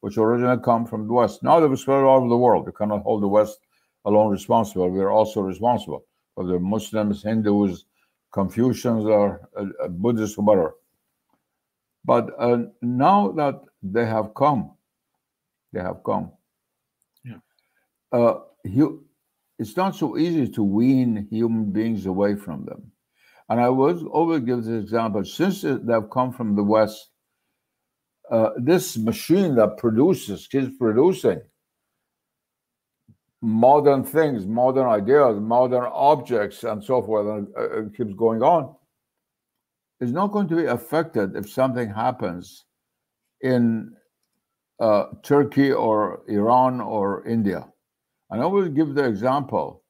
which 0.00 0.16
originally 0.16 0.62
come 0.62 0.86
from 0.86 1.06
the 1.06 1.12
West. 1.12 1.42
Now 1.42 1.58
they've 1.58 1.78
spread 1.78 2.04
all 2.04 2.18
over 2.18 2.28
the 2.28 2.36
world. 2.36 2.66
You 2.66 2.72
cannot 2.72 3.02
hold 3.02 3.22
the 3.22 3.28
West 3.28 3.58
alone 4.04 4.30
responsible. 4.30 4.88
We 4.90 5.00
are 5.00 5.10
also 5.10 5.40
responsible 5.40 6.04
for 6.34 6.46
the 6.46 6.58
Muslims, 6.60 7.22
Hindus, 7.22 7.84
Confucians, 8.32 9.04
or 9.04 9.48
uh, 9.56 9.88
Buddhists, 9.88 10.38
whatever. 10.38 10.74
But 12.04 12.30
uh, 12.38 12.64
now 12.80 13.32
that 13.32 13.60
they 13.82 14.06
have 14.06 14.34
come, 14.34 14.72
they 15.72 15.80
have 15.80 16.02
come. 16.04 16.32
Yeah. 17.24 17.38
Uh, 18.12 18.40
you, 18.64 19.04
it's 19.58 19.76
not 19.76 19.96
so 19.96 20.16
easy 20.16 20.48
to 20.48 20.62
wean 20.62 21.26
human 21.30 21.70
beings 21.72 22.06
away 22.06 22.36
from 22.36 22.64
them. 22.64 22.90
And 23.48 23.60
I 23.60 23.68
was 23.68 24.02
always 24.04 24.40
give 24.40 24.64
this 24.64 24.82
example 24.82 25.24
since 25.24 25.62
they've 25.62 26.10
come 26.12 26.32
from 26.32 26.54
the 26.54 26.62
West, 26.62 27.10
uh, 28.30 28.50
this 28.58 28.96
machine 28.98 29.54
that 29.56 29.78
produces, 29.78 30.46
keeps 30.46 30.76
producing 30.78 31.40
modern 33.40 34.04
things, 34.04 34.46
modern 34.46 34.86
ideas, 34.86 35.40
modern 35.40 35.84
objects, 35.92 36.64
and 36.64 36.82
so 36.82 37.02
forth, 37.02 37.26
and 37.26 37.48
uh, 37.56 37.96
keeps 37.96 38.12
going 38.14 38.42
on, 38.42 38.74
is 40.00 40.12
not 40.12 40.32
going 40.32 40.48
to 40.48 40.56
be 40.56 40.64
affected 40.64 41.36
if 41.36 41.50
something 41.50 41.90
happens 41.90 42.64
in 43.40 43.94
uh, 44.80 45.06
Turkey 45.22 45.72
or 45.72 46.22
Iran 46.28 46.80
or 46.80 47.26
India. 47.26 47.66
And 48.30 48.42
I 48.42 48.46
will 48.46 48.68
give 48.68 48.94
the 48.94 49.04
example 49.04 49.82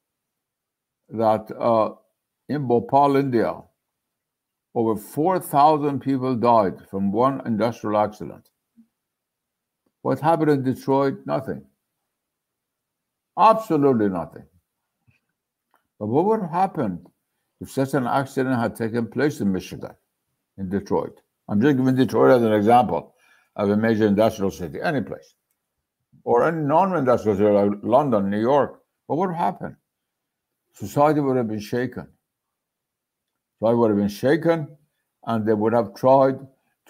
that 1.11 1.51
uh, 1.59 1.91
in 2.49 2.67
Bhopal, 2.67 3.17
India, 3.17 3.55
over 4.75 4.97
4,000 4.97 6.01
people 6.01 6.37
died 6.37 6.89
from 6.91 7.13
one 7.13 7.43
industrial 7.47 7.99
accident. 7.99 8.49
What 10.03 10.21
happened 10.21 10.51
in 10.51 10.63
Detroit? 10.63 11.19
Nothing. 11.27 11.65
Absolutely 13.39 14.09
nothing. 14.09 14.45
But 15.99 16.07
what 16.07 16.25
would 16.27 16.41
have 16.43 16.51
happened 16.51 17.07
if 17.61 17.71
such 17.71 17.95
an 17.95 18.07
accident 18.07 18.59
had 18.59 18.77
taken 18.77 19.07
place 19.07 19.41
in 19.41 19.53
Michigan, 19.53 19.95
in 20.57 20.69
Detroit? 20.69 21.21
I'm 21.49 21.61
just 21.61 21.77
giving 21.77 21.95
Detroit 21.95 22.37
as 22.37 22.43
an 22.43 22.53
example 22.53 23.15
of 23.57 23.71
a 23.71 23.77
major 23.77 24.07
industrial 24.07 24.51
city, 24.51 24.81
any 24.81 25.01
place, 25.01 25.35
or 26.25 26.45
any 26.45 26.63
non-industrial 26.63 27.37
city 27.37 27.49
like 27.49 27.79
London, 27.83 28.31
New 28.31 28.41
York. 28.41 28.83
What 29.07 29.19
would 29.19 29.31
have 29.31 29.39
happened? 29.39 29.77
Society 30.73 31.21
would 31.21 31.37
have 31.37 31.49
been 31.49 31.59
shaken. 31.59 32.07
Society 33.59 33.77
would 33.77 33.91
have 33.91 33.99
been 33.99 34.09
shaken, 34.09 34.77
and 35.27 35.47
they 35.47 35.55
would 35.55 35.73
have 35.73 35.95
tried 35.95 36.39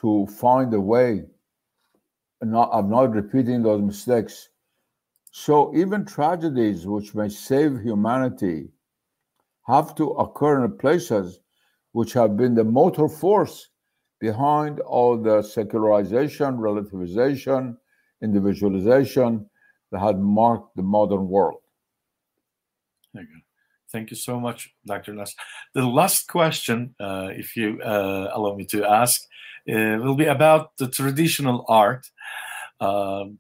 to 0.01 0.27
find 0.27 0.75
a 0.75 0.81
way 0.81 1.25
not, 2.43 2.71
of 2.71 2.89
not 2.89 3.13
repeating 3.13 3.63
those 3.63 3.81
mistakes. 3.81 4.51
So 5.31 5.75
even 5.75 6.05
tragedies 6.05 6.87
which 6.87 7.15
may 7.15 7.29
save 7.29 7.81
humanity 7.81 8.69
have 9.69 9.95
to 9.95 10.11
occur 10.13 10.65
in 10.65 10.79
places 10.79 11.41
which 11.93 12.13
have 12.15 12.37
been 12.37 12.55
the 12.55 12.65
motor 12.65 13.09
force 13.09 13.69
behind 14.19 14.81
all 14.81 15.17
the 15.17 15.43
secularization, 15.43 16.57
relativization, 16.57 17.77
individualization 18.23 19.49
that 19.93 20.01
had 20.01 20.19
marked 20.19 20.75
the 20.75 20.83
modern 20.83 21.29
world. 21.29 21.61
There 23.15 23.23
you. 23.23 23.41
Thank 23.93 24.11
you 24.11 24.17
so 24.17 24.39
much, 24.39 24.71
Dr. 24.87 25.15
Nasr. 25.15 25.35
The 25.75 25.87
last 25.87 26.29
question, 26.29 26.95
uh, 27.01 27.29
if 27.33 27.57
you 27.57 27.81
uh, 27.81 28.31
allow 28.35 28.55
me 28.55 28.67
to 28.67 28.85
ask, 28.85 29.23
uh, 29.69 29.99
will 30.01 30.15
be 30.15 30.27
about 30.27 30.77
the 30.77 30.89
traditional 30.89 31.65
art. 31.69 32.07
Um, 32.81 33.39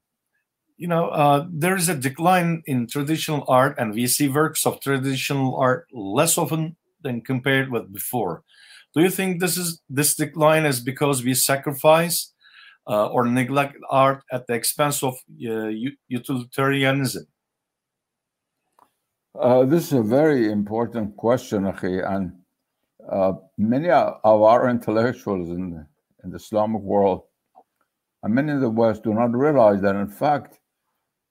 you 0.78 0.86
know, 0.86 1.08
uh, 1.08 1.44
there 1.50 1.76
is 1.76 1.88
a 1.88 1.94
decline 1.94 2.62
in 2.66 2.86
traditional 2.86 3.44
art, 3.48 3.74
and 3.78 3.92
we 3.92 4.06
see 4.06 4.28
works 4.28 4.64
of 4.64 4.80
traditional 4.80 5.56
art 5.56 5.86
less 5.92 6.38
often 6.38 6.76
than 7.02 7.20
compared 7.20 7.70
with 7.70 7.92
before. 7.92 8.44
Do 8.94 9.02
you 9.02 9.10
think 9.10 9.40
this 9.40 9.56
is 9.58 9.82
this 9.90 10.14
decline 10.14 10.64
is 10.64 10.80
because 10.80 11.22
we 11.24 11.34
sacrifice 11.34 12.32
uh, 12.86 13.08
or 13.08 13.26
neglect 13.26 13.76
art 13.90 14.22
at 14.32 14.46
the 14.46 14.54
expense 14.54 15.02
of 15.02 15.14
uh, 15.46 15.70
utilitarianism? 16.08 17.26
Uh, 19.38 19.64
this 19.64 19.88
is 19.88 19.92
a 19.92 20.02
very 20.02 20.50
important 20.50 21.16
question, 21.16 21.64
Akhi, 21.64 22.08
and 22.08 22.32
uh, 23.10 23.32
many 23.58 23.90
of 23.90 24.14
our 24.24 24.68
intellectuals 24.70 25.48
in 25.50 25.86
in 26.24 26.30
the 26.30 26.36
Islamic 26.36 26.82
world 26.82 27.22
and 28.22 28.34
many 28.34 28.52
in 28.52 28.60
the 28.60 28.70
West 28.70 29.04
do 29.04 29.14
not 29.14 29.32
realize 29.34 29.80
that, 29.82 29.96
in 29.96 30.08
fact, 30.08 30.58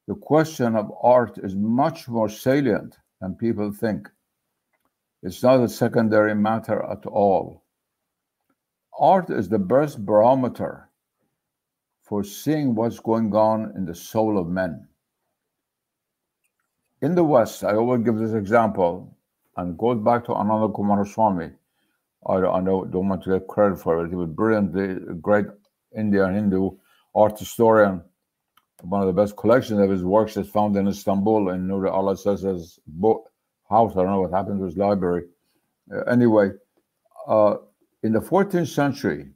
the 0.07 0.15
question 0.15 0.75
of 0.75 0.91
art 1.01 1.37
is 1.37 1.55
much 1.55 2.07
more 2.07 2.29
salient 2.29 2.97
than 3.21 3.35
people 3.35 3.71
think. 3.71 4.07
It's 5.21 5.43
not 5.43 5.59
a 5.59 5.67
secondary 5.69 6.35
matter 6.35 6.83
at 6.83 7.05
all. 7.05 7.63
Art 8.97 9.29
is 9.29 9.49
the 9.49 9.59
best 9.59 10.05
barometer 10.05 10.89
for 12.03 12.23
seeing 12.23 12.73
what's 12.73 12.99
going 12.99 13.33
on 13.35 13.73
in 13.75 13.85
the 13.85 13.93
soul 13.93 14.37
of 14.39 14.47
men. 14.47 14.87
In 17.01 17.13
the 17.13 17.23
West, 17.23 17.63
I 17.63 17.75
always 17.75 18.03
give 18.03 18.17
this 18.17 18.33
example, 18.33 19.15
and 19.57 19.77
goes 19.77 20.03
back 20.03 20.25
to 20.25 20.33
Ananda 20.33 20.69
Coomaraswamy. 20.69 21.53
I, 22.27 22.33
I 22.33 22.61
don't 22.61 23.09
want 23.09 23.23
to 23.23 23.37
get 23.37 23.47
credit 23.47 23.79
for 23.79 24.05
it. 24.05 24.09
He 24.09 24.15
was 24.15 24.29
brilliant, 24.29 25.21
great 25.21 25.45
Indian 25.95 26.33
Hindu 26.33 26.71
art 27.13 27.37
historian. 27.37 28.01
One 28.81 29.01
of 29.01 29.07
the 29.07 29.13
best 29.13 29.35
collections 29.35 29.79
of 29.79 29.89
his 29.89 30.03
works 30.03 30.37
is 30.37 30.47
found 30.47 30.77
in 30.77 30.87
Istanbul 30.87 31.49
in 31.49 31.67
Nurullah 31.67 32.17
says 32.17 32.79
book 32.85 33.31
house. 33.69 33.93
I 33.93 34.03
don't 34.03 34.11
know 34.11 34.21
what 34.21 34.31
happened 34.31 34.59
to 34.59 34.65
his 34.65 34.77
library. 34.77 35.23
Uh, 35.91 36.01
anyway, 36.01 36.51
uh, 37.27 37.55
in 38.03 38.13
the 38.13 38.19
14th 38.19 38.67
century, 38.67 39.29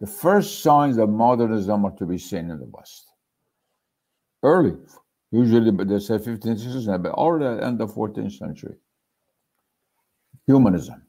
the 0.00 0.06
first 0.06 0.62
signs 0.62 0.98
of 0.98 1.10
modernism 1.10 1.84
are 1.84 1.96
to 1.96 2.06
be 2.06 2.18
seen 2.18 2.50
in 2.50 2.58
the 2.58 2.66
West. 2.66 3.06
Early, 4.42 4.76
usually, 5.30 5.70
they 5.70 5.98
say 5.98 6.14
15th 6.14 6.58
century, 6.58 6.98
but 6.98 7.12
already 7.12 7.62
end 7.62 7.80
of 7.80 7.94
14th 7.94 8.32
century. 8.32 8.74
Humanism. 10.46 11.02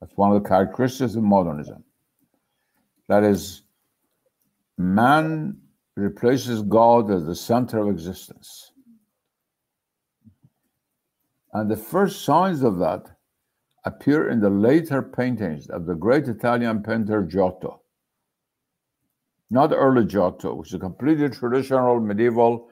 That's 0.00 0.16
one 0.16 0.34
of 0.34 0.42
the 0.42 0.48
characteristics 0.48 1.14
of 1.14 1.22
modernism. 1.22 1.84
That 3.08 3.22
is, 3.22 3.62
man 4.78 5.61
replaces 5.96 6.62
God 6.62 7.10
as 7.10 7.24
the 7.24 7.34
center 7.34 7.80
of 7.80 7.88
existence. 7.88 8.72
And 11.52 11.70
the 11.70 11.76
first 11.76 12.24
signs 12.24 12.62
of 12.62 12.78
that 12.78 13.04
appear 13.84 14.30
in 14.30 14.40
the 14.40 14.50
later 14.50 15.02
paintings 15.02 15.68
of 15.68 15.86
the 15.86 15.94
great 15.94 16.28
Italian 16.28 16.82
painter 16.82 17.22
Giotto. 17.22 17.82
Not 19.50 19.72
early 19.72 20.06
Giotto, 20.06 20.54
which 20.54 20.72
is 20.72 20.80
completely 20.80 21.28
traditional, 21.28 22.00
medieval. 22.00 22.68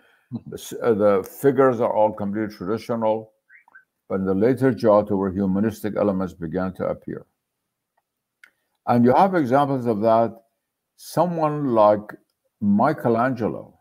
The, 0.46 0.78
uh, 0.82 0.94
the 0.94 1.28
figures 1.28 1.80
are 1.80 1.92
all 1.92 2.12
completely 2.12 2.54
traditional. 2.56 3.32
But 4.08 4.20
in 4.20 4.24
the 4.24 4.34
later 4.34 4.72
Giotto, 4.72 5.16
where 5.16 5.30
humanistic 5.30 5.96
elements 5.96 6.32
began 6.32 6.72
to 6.74 6.86
appear. 6.86 7.26
And 8.86 9.04
you 9.04 9.14
have 9.14 9.34
examples 9.34 9.86
of 9.86 10.00
that. 10.00 10.34
Someone 10.96 11.74
like 11.74 12.00
Michelangelo, 12.60 13.78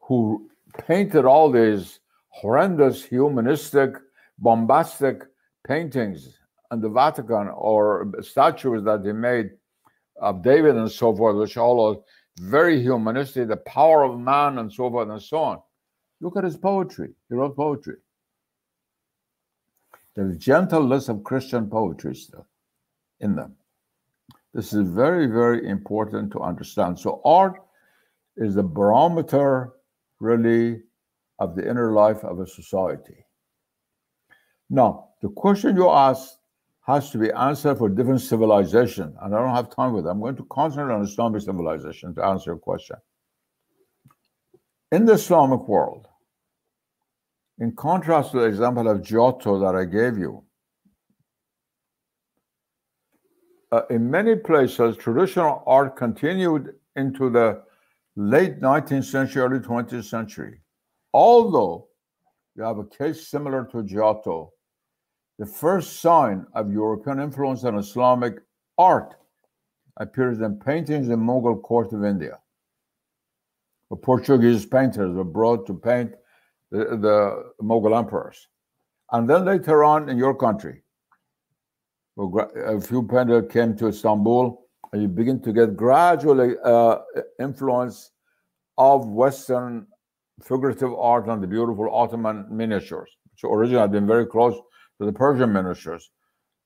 who 0.00 0.48
painted 0.86 1.24
all 1.24 1.50
these 1.50 2.00
horrendous, 2.28 3.04
humanistic, 3.04 3.94
bombastic 4.38 5.22
paintings 5.66 6.38
in 6.72 6.80
the 6.80 6.88
Vatican 6.88 7.48
or 7.48 8.12
statues 8.20 8.82
that 8.84 9.04
he 9.04 9.12
made 9.12 9.50
of 10.20 10.42
David 10.42 10.76
and 10.76 10.90
so 10.90 11.14
forth, 11.14 11.36
which 11.36 11.56
all 11.56 11.94
are 11.94 11.96
very 12.40 12.80
humanistic, 12.80 13.48
the 13.48 13.56
power 13.58 14.02
of 14.04 14.18
man 14.18 14.58
and 14.58 14.72
so 14.72 14.90
forth 14.90 15.08
and 15.08 15.22
so 15.22 15.38
on. 15.38 15.58
Look 16.20 16.36
at 16.36 16.44
his 16.44 16.56
poetry. 16.56 17.10
He 17.28 17.34
wrote 17.34 17.56
poetry. 17.56 17.96
There's 20.14 20.36
gentleness 20.38 21.08
of 21.08 21.24
Christian 21.24 21.68
poetry 21.70 22.14
still 22.14 22.46
in 23.20 23.36
them. 23.36 23.56
This 24.52 24.72
is 24.72 24.88
very, 24.88 25.26
very 25.26 25.68
important 25.68 26.32
to 26.32 26.40
understand. 26.40 26.98
So, 26.98 27.20
art 27.24 27.60
is 28.36 28.54
the 28.54 28.62
barometer, 28.62 29.72
really, 30.18 30.82
of 31.38 31.54
the 31.54 31.68
inner 31.68 31.92
life 31.92 32.24
of 32.24 32.40
a 32.40 32.46
society. 32.46 33.24
Now, 34.68 35.10
the 35.22 35.28
question 35.28 35.76
you 35.76 35.88
asked 35.88 36.38
has 36.82 37.10
to 37.10 37.18
be 37.18 37.30
answered 37.32 37.78
for 37.78 37.88
different 37.88 38.20
civilization, 38.20 39.14
and 39.20 39.34
I 39.34 39.38
don't 39.38 39.54
have 39.54 39.74
time 39.74 39.92
with 39.92 40.04
that. 40.04 40.10
I'm 40.10 40.20
going 40.20 40.36
to 40.36 40.46
concentrate 40.50 40.94
on 40.94 41.02
Islamic 41.02 41.42
civilization 41.42 42.14
to 42.14 42.24
answer 42.24 42.50
your 42.50 42.58
question. 42.58 42.96
In 44.90 45.04
the 45.04 45.12
Islamic 45.12 45.68
world, 45.68 46.08
in 47.58 47.76
contrast 47.76 48.32
to 48.32 48.40
the 48.40 48.46
example 48.46 48.88
of 48.88 49.02
Giotto 49.02 49.60
that 49.60 49.76
I 49.76 49.84
gave 49.84 50.18
you, 50.18 50.42
uh, 53.72 53.82
in 53.90 54.10
many 54.10 54.36
places, 54.36 54.96
traditional 54.96 55.62
art 55.66 55.96
continued 55.96 56.74
into 56.96 57.30
the 57.30 57.62
late 58.16 58.60
19th 58.60 59.04
century, 59.04 59.42
early 59.42 59.60
20th 59.60 60.04
century. 60.04 60.60
Although 61.14 61.88
you 62.56 62.62
have 62.62 62.78
a 62.78 62.84
case 62.84 63.28
similar 63.28 63.64
to 63.72 63.82
Giotto, 63.82 64.52
the 65.38 65.46
first 65.46 66.00
sign 66.00 66.46
of 66.54 66.72
European 66.72 67.20
influence 67.20 67.64
on 67.64 67.78
Islamic 67.78 68.34
art 68.76 69.14
appears 69.98 70.40
in 70.40 70.58
paintings 70.58 71.08
in 71.08 71.10
the 71.10 71.32
Mughal 71.32 71.62
court 71.62 71.92
of 71.92 72.04
India. 72.04 72.38
The 73.90 73.96
Portuguese 73.96 74.66
painters 74.66 75.14
were 75.14 75.24
brought 75.24 75.66
to 75.66 75.74
paint 75.74 76.12
the, 76.70 76.96
the 76.96 77.52
Mughal 77.62 77.96
emperors. 77.96 78.48
And 79.12 79.28
then 79.28 79.44
later 79.44 79.82
on 79.82 80.08
in 80.08 80.18
your 80.18 80.34
country, 80.34 80.82
a 82.20 82.80
few 82.80 83.02
painters 83.02 83.50
came 83.50 83.76
to 83.76 83.88
Istanbul, 83.88 84.66
and 84.92 85.02
you 85.02 85.08
begin 85.08 85.40
to 85.42 85.52
get 85.52 85.76
gradually 85.76 86.54
uh, 86.64 86.98
influence 87.38 88.10
of 88.78 89.06
Western 89.08 89.86
figurative 90.42 90.92
art 90.94 91.26
and 91.28 91.42
the 91.42 91.46
beautiful 91.46 91.88
Ottoman 91.94 92.46
miniatures, 92.50 93.10
which 93.32 93.44
originally 93.44 93.80
had 93.80 93.92
been 93.92 94.06
very 94.06 94.26
close 94.26 94.54
to 94.98 95.06
the 95.06 95.12
Persian 95.12 95.52
miniatures. 95.52 96.10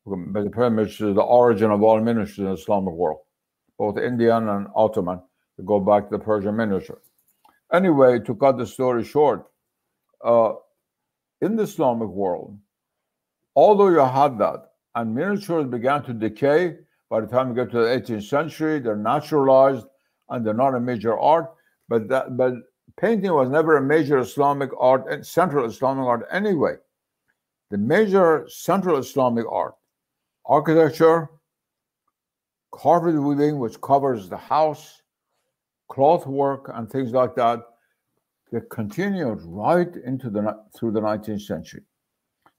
But 0.07 0.45
the 0.45 0.51
Persian 0.51 0.77
miniatures 0.77 1.09
is 1.11 1.15
the 1.15 1.23
origin 1.23 1.71
of 1.71 1.83
all 1.83 2.01
miniatures 2.01 2.39
in 2.39 2.45
the 2.45 2.53
Islamic 2.53 2.95
world, 2.95 3.21
both 3.79 3.99
Indian 3.99 4.49
and 4.49 4.67
Ottoman. 4.75 5.21
To 5.57 5.63
go 5.63 5.79
back 5.79 6.09
to 6.11 6.19
the 6.19 6.25
Persian 6.25 6.57
miniature. 6.57 7.01
Anyway, 7.73 8.19
to 8.19 8.35
cut 8.35 8.59
the 8.59 8.67
story 8.67 9.05
short, 9.05 9.47
uh, 10.25 10.55
in 11.41 11.55
the 11.55 11.63
Islamic 11.63 12.09
world, 12.09 12.59
although 13.55 13.89
you 13.89 14.01
had 14.01 14.37
that, 14.39 14.74
and 14.95 15.15
miniatures 15.15 15.67
began 15.67 16.03
to 16.05 16.13
decay. 16.13 16.77
By 17.11 17.21
the 17.21 17.27
time 17.27 17.49
we 17.49 17.55
get 17.55 17.71
to 17.73 17.79
the 17.79 17.85
18th 17.85 18.25
century, 18.25 18.79
they're 18.81 18.97
naturalized 18.97 19.87
and 20.31 20.45
they're 20.45 20.55
not 20.55 20.75
a 20.75 20.81
major 20.81 21.19
art. 21.19 21.53
But 21.89 22.09
that, 22.09 22.37
but 22.37 22.55
painting 22.99 23.33
was 23.33 23.51
never 23.51 23.77
a 23.77 23.83
major 23.83 24.19
Islamic 24.19 24.71
art, 24.79 25.07
and 25.11 25.27
central 25.27 25.67
Islamic 25.67 26.05
art 26.05 26.27
anyway. 26.31 26.77
The 27.71 27.79
major 27.79 28.47
central 28.49 28.99
Islamic 28.99 29.45
art, 29.51 29.75
architecture, 30.47 31.29
carpet 32.73 33.21
weaving, 33.21 33.59
which 33.59 33.81
covers 33.81 34.29
the 34.29 34.37
house, 34.37 35.03
cloth 35.89 36.27
work, 36.27 36.71
and 36.75 36.91
things 36.91 37.13
like 37.13 37.35
that, 37.37 37.61
they 38.53 38.61
continued 38.71 39.41
right 39.43 39.95
into 40.05 40.31
the 40.31 40.57
through 40.77 40.93
the 40.93 41.01
19th 41.01 41.43
century. 41.43 41.83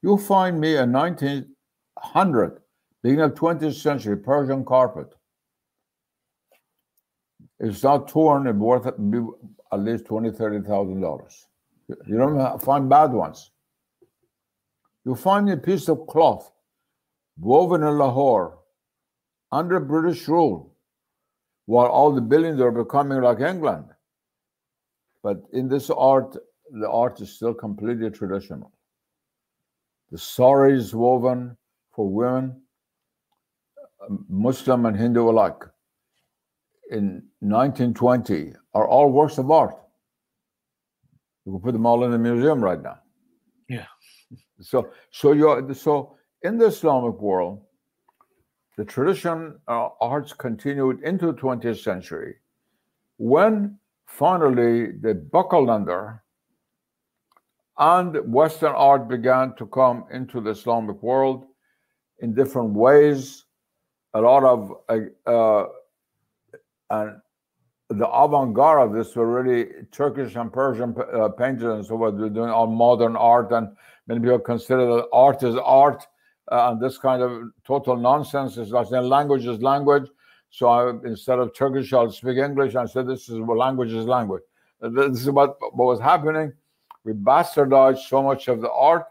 You'll 0.02 0.18
find 0.18 0.60
me 0.60 0.76
a 0.76 0.84
19th 0.84 1.48
100, 1.96 2.62
beginning 3.02 3.26
of 3.26 3.34
20th 3.34 3.74
century 3.76 4.18
Persian 4.18 4.64
carpet. 4.66 5.14
It's 7.60 7.84
not 7.84 8.08
torn 8.08 8.48
and 8.48 8.60
worth 8.60 8.86
at 8.86 9.00
least 9.80 10.06
twenty, 10.06 10.30
thirty 10.32 10.60
thousand 10.60 11.02
dollars. 11.02 11.48
You 11.88 12.18
don't 12.18 12.62
find 12.62 12.90
bad 12.90 13.12
ones. 13.12 13.52
You 15.06 15.16
find 15.16 15.50
a 15.50 15.56
piece 15.56 15.88
of 15.88 16.06
cloth 16.08 16.52
woven 17.40 17.84
in 17.84 17.98
Lahore 17.98 18.60
under 19.52 19.80
British 19.80 20.28
rule, 20.28 20.76
while 21.66 21.88
all 21.88 22.12
the 22.12 22.22
buildings 22.22 22.60
are 22.60 22.72
becoming 22.72 23.22
like 23.22 23.40
England. 23.40 23.86
But 25.24 25.44
in 25.54 25.70
this 25.70 25.90
art, 25.90 26.36
the 26.72 26.90
art 26.90 27.22
is 27.22 27.34
still 27.36 27.54
completely 27.54 28.10
traditional. 28.10 28.72
The 30.12 30.18
sari 30.18 30.78
is 30.78 30.94
woven, 30.94 31.58
for 31.96 32.10
women, 32.10 32.62
Muslim 34.30 34.86
and 34.86 34.98
Hindu 34.98 35.30
alike, 35.30 35.64
in 36.92 37.24
1920 37.40 38.54
are 38.74 38.88
all 38.88 39.12
works 39.12 39.38
of 39.38 39.50
art. 39.50 39.76
You 41.46 41.54
can 41.54 41.62
put 41.62 41.74
them 41.74 41.86
all 41.86 42.04
in 42.04 42.12
the 42.12 42.18
museum 42.18 42.64
right 42.64 42.82
now. 42.82 43.00
Yeah. 43.70 43.86
So, 44.62 44.90
so 45.12 45.32
you 45.32 45.74
so 45.74 46.16
in 46.42 46.58
the 46.58 46.68
Islamic 46.68 47.20
world, 47.20 47.62
the 48.78 48.86
tradition 48.86 49.60
uh, 49.68 49.90
arts 50.02 50.34
continued 50.34 51.02
into 51.04 51.28
the 51.28 51.34
20th 51.34 51.82
century, 51.82 52.36
when 53.18 53.78
finally 54.06 54.92
the 54.92 55.16
buckled 55.16 55.70
under 55.70 56.22
and 57.78 58.18
Western 58.32 58.74
art 58.74 59.08
began 59.08 59.56
to 59.56 59.66
come 59.68 60.06
into 60.12 60.42
the 60.42 60.52
Islamic 60.52 61.02
world 61.02 61.46
in 62.20 62.34
different 62.34 62.74
ways. 62.74 63.46
A 64.14 64.22
lot 64.22 64.44
of 64.44 64.74
uh, 64.90 65.30
uh, 65.30 65.68
and 66.90 67.22
the 67.90 68.08
avant-garde 68.08 68.88
of 68.88 68.94
this 68.94 69.16
were 69.16 69.44
really 69.44 69.70
Turkish 69.92 70.36
and 70.36 70.52
Persian 70.52 70.96
uh, 71.14 71.30
painters 71.30 71.76
and 71.76 71.86
so 71.86 71.96
what 71.96 72.18
they're 72.18 72.30
doing 72.30 72.50
on 72.50 72.74
modern 72.74 73.16
art, 73.16 73.52
and 73.52 73.76
many 74.08 74.20
people 74.20 74.40
consider 74.40 74.86
that 74.86 75.08
art 75.14 75.44
is 75.44 75.56
art, 75.56 76.08
uh, 76.52 76.72
and 76.72 76.82
this 76.82 76.98
kind 76.98 77.22
of 77.22 77.52
total 77.66 77.96
nonsense 77.98 78.58
is 78.58 78.72
like 78.72 78.90
language 78.90 79.46
is 79.46 79.62
language. 79.62 80.08
So 80.50 80.68
I, 80.68 80.90
instead 81.06 81.40
of 81.40 81.54
Turkish, 81.54 81.92
I'll 81.92 82.12
speak 82.12 82.38
English. 82.38 82.76
I 82.76 82.86
said 82.86 83.08
this 83.08 83.30
is 83.30 83.40
what 83.40 83.58
language 83.58 83.92
is 83.92 84.06
language. 84.06 84.44
This 84.80 85.22
is 85.22 85.30
what, 85.30 85.58
what 85.60 85.86
was 85.86 86.00
happening. 86.00 86.54
We 87.04 87.14
bastardized 87.14 88.08
so 88.08 88.24
much 88.24 88.48
of 88.48 88.62
the 88.62 88.72
art 88.72 89.06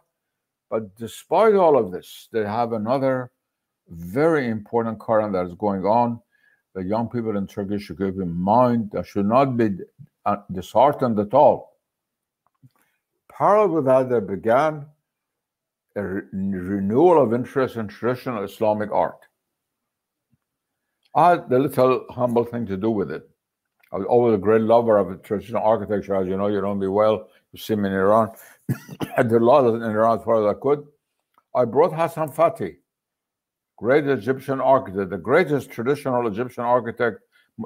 but 0.71 0.95
despite 0.97 1.55
all 1.55 1.79
of 1.79 1.93
this, 1.93 2.29
they 2.33 2.45
have 2.45 2.73
another 2.73 3.31
very 3.89 4.49
important 4.49 4.99
current 4.99 5.33
that 5.35 5.47
is 5.47 5.55
going 5.55 5.85
on, 5.85 6.21
The 6.75 6.83
young 6.83 7.09
people 7.09 7.37
in 7.37 7.47
Turkey 7.47 7.79
should 7.79 7.99
keep 7.99 8.21
in 8.21 8.35
mind 8.35 8.91
that 8.93 9.07
should 9.07 9.27
not 9.27 9.57
be 9.57 9.71
uh, 10.27 10.37
disheartened 10.53 11.19
at 11.21 11.33
all. 11.33 11.79
Parallel 13.31 13.69
with 13.69 13.85
that, 13.85 14.09
there 14.09 14.21
began 14.21 14.87
a 15.95 16.03
re- 16.03 16.23
renewal 16.33 17.23
of 17.23 17.33
interest 17.33 17.77
in 17.77 17.87
traditional 17.87 18.43
Islamic 18.43 18.91
art. 18.91 19.21
I 21.15 21.31
had 21.31 21.49
the 21.49 21.61
little 21.61 22.07
humble 22.11 22.45
thing 22.45 22.67
to 22.67 22.77
do 22.77 22.91
with 22.91 23.13
it. 23.13 23.29
I 23.95 23.99
was 23.99 24.07
always 24.09 24.35
a 24.35 24.39
great 24.39 24.63
lover 24.63 24.99
of 24.99 25.23
traditional 25.23 25.63
architecture. 25.63 26.17
As 26.17 26.27
you 26.27 26.37
know, 26.37 26.49
you 26.49 26.61
know 26.61 26.75
me 26.75 26.89
well. 26.89 27.29
You 27.53 27.61
see 27.61 27.77
me 27.77 27.89
in 27.89 27.95
Iran. 27.95 28.33
I 29.17 29.23
did 29.23 29.41
a 29.41 29.45
lot 29.45 29.73
in 29.73 29.83
Iran 29.85 30.19
as 30.19 30.25
far 30.25 30.45
as 30.45 30.57
I 30.57 30.59
could. 30.61 30.85
I 31.55 31.65
brought 31.65 31.93
Hassan 31.93 32.33
Fathy, 32.33 32.79
great 33.77 34.09
Egyptian 34.09 34.61
architect, 34.61 35.11
the 35.11 35.17
greatest 35.17 35.71
traditional 35.71 36.27
Egyptian 36.27 36.65
architect, 36.65 37.21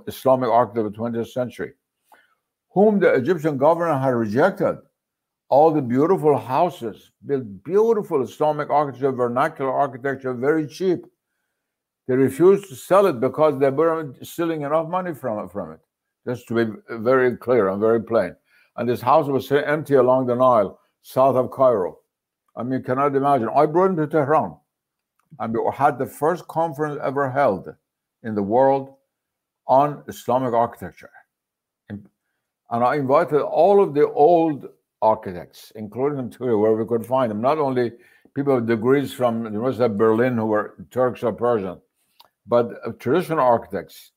Islamic 0.07 0.51
architect 0.51 0.85
of 0.85 0.93
the 0.93 0.99
20th 0.99 1.29
century, 1.29 1.73
whom 2.75 3.01
the 3.01 3.15
Egyptian 3.15 3.57
government 3.57 4.03
had 4.03 4.11
rejected. 4.11 4.77
All 5.49 5.71
the 5.71 5.81
beautiful 5.81 6.37
houses, 6.37 7.11
built 7.25 7.65
beautiful 7.65 8.23
Islamic 8.23 8.69
architecture, 8.69 9.13
vernacular 9.13 9.73
architecture, 9.73 10.35
very 10.35 10.67
cheap. 10.67 11.07
They 12.07 12.17
refused 12.17 12.69
to 12.69 12.77
sell 12.77 13.07
it 13.07 13.19
because 13.19 13.59
they 13.59 13.71
weren't 13.71 14.27
stealing 14.27 14.61
enough 14.61 14.89
money 14.89 15.15
from 15.15 15.39
it. 15.39 15.51
From 15.51 15.73
it, 15.73 15.81
just 16.29 16.47
to 16.49 16.55
be 16.55 16.73
very 16.91 17.37
clear 17.37 17.69
and 17.69 17.81
very 17.81 18.03
plain. 18.03 18.35
And 18.77 18.89
this 18.89 19.01
house 19.01 19.27
was 19.27 19.51
empty 19.51 19.95
along 19.95 20.27
the 20.27 20.35
Nile, 20.35 20.79
south 21.03 21.37
of 21.37 21.51
Cairo. 21.51 21.99
I 22.57 22.63
mean, 22.63 22.83
cannot 22.83 23.17
imagine. 23.17 23.49
I 23.55 23.67
brought 23.67 23.91
him 23.91 23.97
to 23.97 24.07
Tehran, 24.07 24.57
and 25.39 25.53
we 25.53 25.61
had 25.73 25.99
the 25.99 26.07
first 26.07 26.47
conference 26.49 26.99
ever 27.03 27.31
held 27.31 27.75
in 28.23 28.35
the 28.35 28.43
world 28.43 28.95
on 29.67 30.03
Islamic 30.09 30.55
architecture. 30.55 31.11
And 32.71 32.85
I 32.85 32.97
invited 32.97 33.41
all 33.41 33.83
of 33.83 33.95
the 33.95 34.09
old 34.09 34.69
architects, 35.01 35.73
including 35.75 36.31
Turkey, 36.31 36.55
where 36.55 36.75
we 36.75 36.87
could 36.87 37.07
find 37.07 37.31
them. 37.31 37.41
Not 37.41 37.59
only 37.59 37.93
people 38.35 38.57
with 38.57 38.67
degrees 38.67 39.13
from 39.13 39.45
the 39.45 39.51
University 39.51 39.85
of 39.85 39.97
Berlin 39.97 40.37
who 40.37 40.47
were 40.47 40.75
Turks 40.91 41.23
or 41.23 41.33
Persian, 41.33 41.81
but 42.47 42.81
uh, 42.87 42.93
traditional 42.99 43.41
architects 43.41 44.13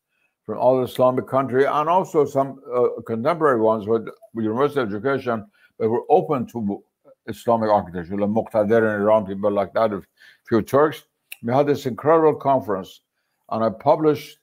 from 0.46 0.58
all 0.58 0.84
Islamic 0.84 1.28
country, 1.28 1.66
and 1.66 1.90
also 1.90 2.26
some 2.26 2.62
uh, 2.74 3.02
contemporary 3.06 3.62
ones 3.62 3.88
with, 3.88 4.08
university 4.36 4.82
education, 4.82 5.46
but 5.78 5.90
were 5.90 6.04
open 6.10 6.48
to 6.48 6.84
Islamic 7.28 7.70
architecture, 7.70 8.18
like 8.18 8.30
Muqtadir 8.30 8.96
in 8.96 9.02
Iran, 9.02 9.26
people 9.26 9.52
like 9.52 9.74
that, 9.74 9.94
a 9.94 10.02
few 10.48 10.62
Turks. 10.62 11.04
We 11.44 11.54
had 11.54 11.68
this 11.68 11.86
incredible 11.86 12.36
conference, 12.36 13.02
and 13.50 13.64
I 13.64 13.70
published. 13.70 14.38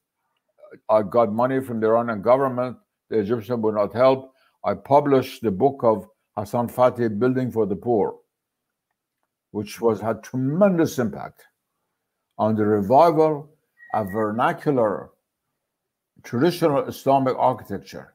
I 0.88 1.02
got 1.02 1.32
money 1.32 1.60
from 1.60 1.80
the 1.80 1.86
Iranian 1.86 2.22
government. 2.22 2.76
The 3.08 3.20
Egyptian 3.20 3.62
would 3.62 3.74
not 3.74 3.94
help. 3.94 4.32
I 4.64 4.74
published 4.74 5.42
the 5.42 5.50
book 5.50 5.80
of 5.82 6.06
Hassan 6.36 6.68
Fathy, 6.68 7.08
Building 7.08 7.50
for 7.50 7.66
the 7.66 7.76
Poor, 7.76 8.16
which 9.52 9.80
was 9.80 10.00
had 10.00 10.22
tremendous 10.22 10.98
impact 10.98 11.44
on 12.36 12.54
the 12.54 12.64
revival 12.64 13.50
of 13.94 14.12
vernacular 14.12 15.10
traditional 16.22 16.84
Islamic 16.86 17.36
architecture, 17.36 18.12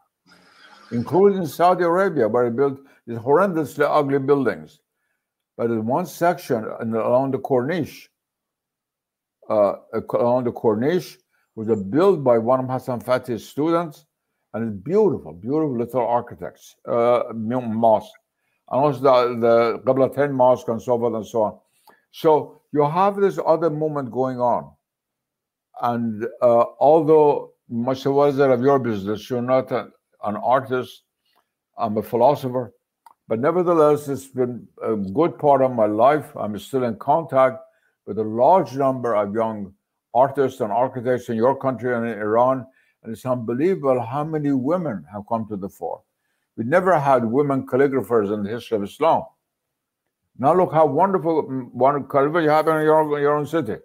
including 0.92 1.46
Saudi 1.46 1.84
Arabia, 1.84 2.28
where 2.28 2.46
he 2.46 2.52
built 2.52 2.80
these 3.08 3.18
horrendously 3.18 3.86
ugly 3.88 4.20
buildings. 4.20 4.80
But 5.58 5.70
in 5.70 5.86
one 5.86 6.06
section 6.06 6.66
along 6.66 7.32
the 7.32 7.40
Corniche, 7.40 8.08
uh, 9.50 9.74
along 10.14 10.46
the 10.46 10.52
Corniche, 10.52 11.18
was 11.56 11.70
a 11.70 11.76
built 11.76 12.24
by 12.24 12.38
one 12.38 12.60
of 12.60 12.68
Hassan 12.68 13.00
Fathy's 13.00 13.48
students, 13.48 14.06
and 14.54 14.68
it's 14.68 14.84
beautiful, 14.84 15.34
beautiful 15.34 15.78
little 15.78 16.02
architects, 16.02 16.76
uh, 16.88 17.24
mosque, 17.34 18.12
and 18.72 18.82
also 18.82 19.00
the, 19.00 19.40
the 19.40 19.80
Qiblatain 19.86 20.32
mosque 20.32 20.68
and 20.68 20.82
so 20.82 20.98
forth 20.98 21.14
and 21.14 21.26
so 21.26 21.42
on. 21.44 21.60
So 22.12 22.62
you 22.72 22.88
have 22.90 23.18
this 23.18 23.40
other 23.46 23.70
movement 23.70 24.12
going 24.12 24.40
on. 24.40 24.72
And 25.82 26.26
uh, 26.42 26.66
although 26.80 27.53
much 27.70 28.06
of 28.06 28.62
your 28.62 28.80
business, 28.80 29.30
you're 29.30 29.42
not 29.42 29.72
a, 29.72 29.90
an 30.24 30.36
artist, 30.36 31.04
I'm 31.78 31.98
a 31.98 32.04
philosopher, 32.04 32.74
but 33.28 33.40
nevertheless, 33.40 34.08
it's 34.08 34.28
been 34.28 34.68
a 34.84 34.96
good 34.96 35.38
part 35.40 35.62
of 35.62 35.72
my 35.72 35.86
life. 35.86 36.36
I'm 36.36 36.58
still 36.60 36.84
in 36.84 36.98
contact 36.98 37.60
with 38.06 38.20
a 38.20 38.24
large 38.24 38.76
number 38.76 39.16
of 39.16 39.34
young 39.34 39.74
artists 40.14 40.60
and 40.60 40.72
architects 40.72 41.30
in 41.30 41.36
your 41.36 41.58
country 41.58 41.96
and 41.96 42.06
in 42.06 42.20
Iran. 42.20 42.66
And 43.02 43.14
it's 43.14 43.26
unbelievable 43.26 44.02
how 44.02 44.24
many 44.24 44.52
women 44.52 45.06
have 45.12 45.24
come 45.28 45.48
to 45.50 45.58
the 45.58 45.70
fore. 45.70 46.02
We 46.58 46.66
never 46.66 47.00
had 47.00 47.26
women 47.26 47.66
calligraphers 47.66 48.34
in 48.34 48.44
the 48.44 48.50
history 48.50 48.78
of 48.78 48.84
Islam. 48.84 49.24
Now 50.38 50.54
look 50.54 50.74
how 50.74 50.86
wonderful 50.86 51.42
one 51.72 52.04
calligrapher 52.04 52.44
you 52.44 52.50
have 52.50 52.68
in 52.68 52.84
your, 52.84 53.20
your 53.20 53.36
own 53.36 53.48
city. 53.48 53.78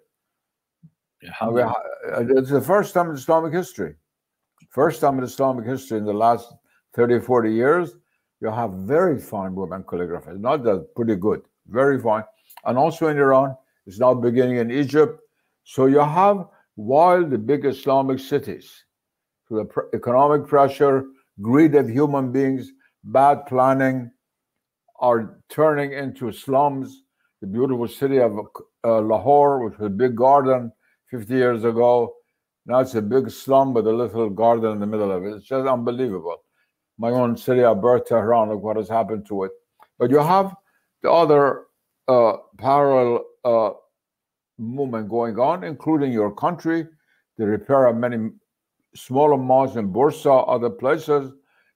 It's 2.37 2.49
the 2.49 2.61
first 2.61 2.93
time 2.93 3.09
in 3.09 3.15
Islamic 3.15 3.53
history. 3.53 3.95
First 4.69 5.01
time 5.01 5.17
in 5.17 5.23
Islamic 5.23 5.65
history 5.65 5.97
in 5.97 6.05
the 6.05 6.13
last 6.13 6.53
30, 6.93 7.19
40 7.19 7.53
years 7.53 7.95
you 8.41 8.49
have 8.49 8.71
very 8.71 9.19
fine 9.19 9.53
women 9.53 9.83
calligraphers, 9.83 10.39
not 10.39 10.63
that 10.63 10.95
pretty 10.95 11.15
good, 11.15 11.41
very 11.67 11.99
fine. 11.99 12.23
And 12.65 12.77
also 12.77 13.07
in 13.07 13.17
Iran, 13.17 13.55
it's 13.85 13.99
now 13.99 14.13
beginning 14.13 14.57
in 14.57 14.71
Egypt. 14.71 15.19
So 15.63 15.87
you 15.87 15.99
have, 15.99 16.47
while 16.75 17.25
the 17.25 17.37
big 17.37 17.65
Islamic 17.65 18.19
cities, 18.19 18.85
through 19.47 19.59
the 19.59 19.65
pr- 19.65 19.89
economic 19.93 20.47
pressure, 20.47 21.05
greed 21.41 21.75
of 21.75 21.89
human 21.89 22.31
beings, 22.31 22.71
bad 23.03 23.45
planning, 23.45 24.11
are 24.99 25.39
turning 25.49 25.93
into 25.93 26.31
slums. 26.31 27.03
The 27.41 27.47
beautiful 27.47 27.87
city 27.87 28.19
of 28.19 28.37
uh, 28.83 28.99
Lahore, 29.01 29.69
was 29.69 29.73
a 29.79 29.89
big 29.89 30.15
garden 30.15 30.71
50 31.09 31.33
years 31.33 31.63
ago, 31.63 32.15
now 32.65 32.79
it's 32.79 32.95
a 32.95 33.01
big 33.01 33.29
slum 33.29 33.73
with 33.73 33.87
a 33.87 33.93
little 33.93 34.29
garden 34.29 34.71
in 34.73 34.79
the 34.79 34.87
middle 34.87 35.11
of 35.11 35.23
it. 35.25 35.33
It's 35.33 35.45
just 35.45 35.67
unbelievable 35.67 36.43
my 36.99 37.11
own 37.11 37.37
city 37.37 37.61
birth, 37.81 38.05
Tehran, 38.05 38.49
look 38.49 38.61
what 38.61 38.75
has 38.75 38.89
happened 38.89 39.25
to 39.27 39.45
it. 39.45 39.51
But 39.97 40.11
you 40.11 40.19
have 40.19 40.53
the 41.01 41.09
other 41.09 41.63
uh, 42.09 42.33
parallel 42.57 43.23
uh, 43.45 43.71
movement 44.57 45.09
going 45.09 45.39
on, 45.39 45.63
including 45.63 46.11
your 46.11 46.35
country, 46.35 46.85
the 47.37 47.47
repair 47.47 47.85
of 47.85 47.95
many 47.95 48.31
smaller 48.95 49.37
mosques 49.37 49.77
in 49.77 49.93
Bursa, 49.93 50.43
other 50.47 50.69
places 50.69 51.31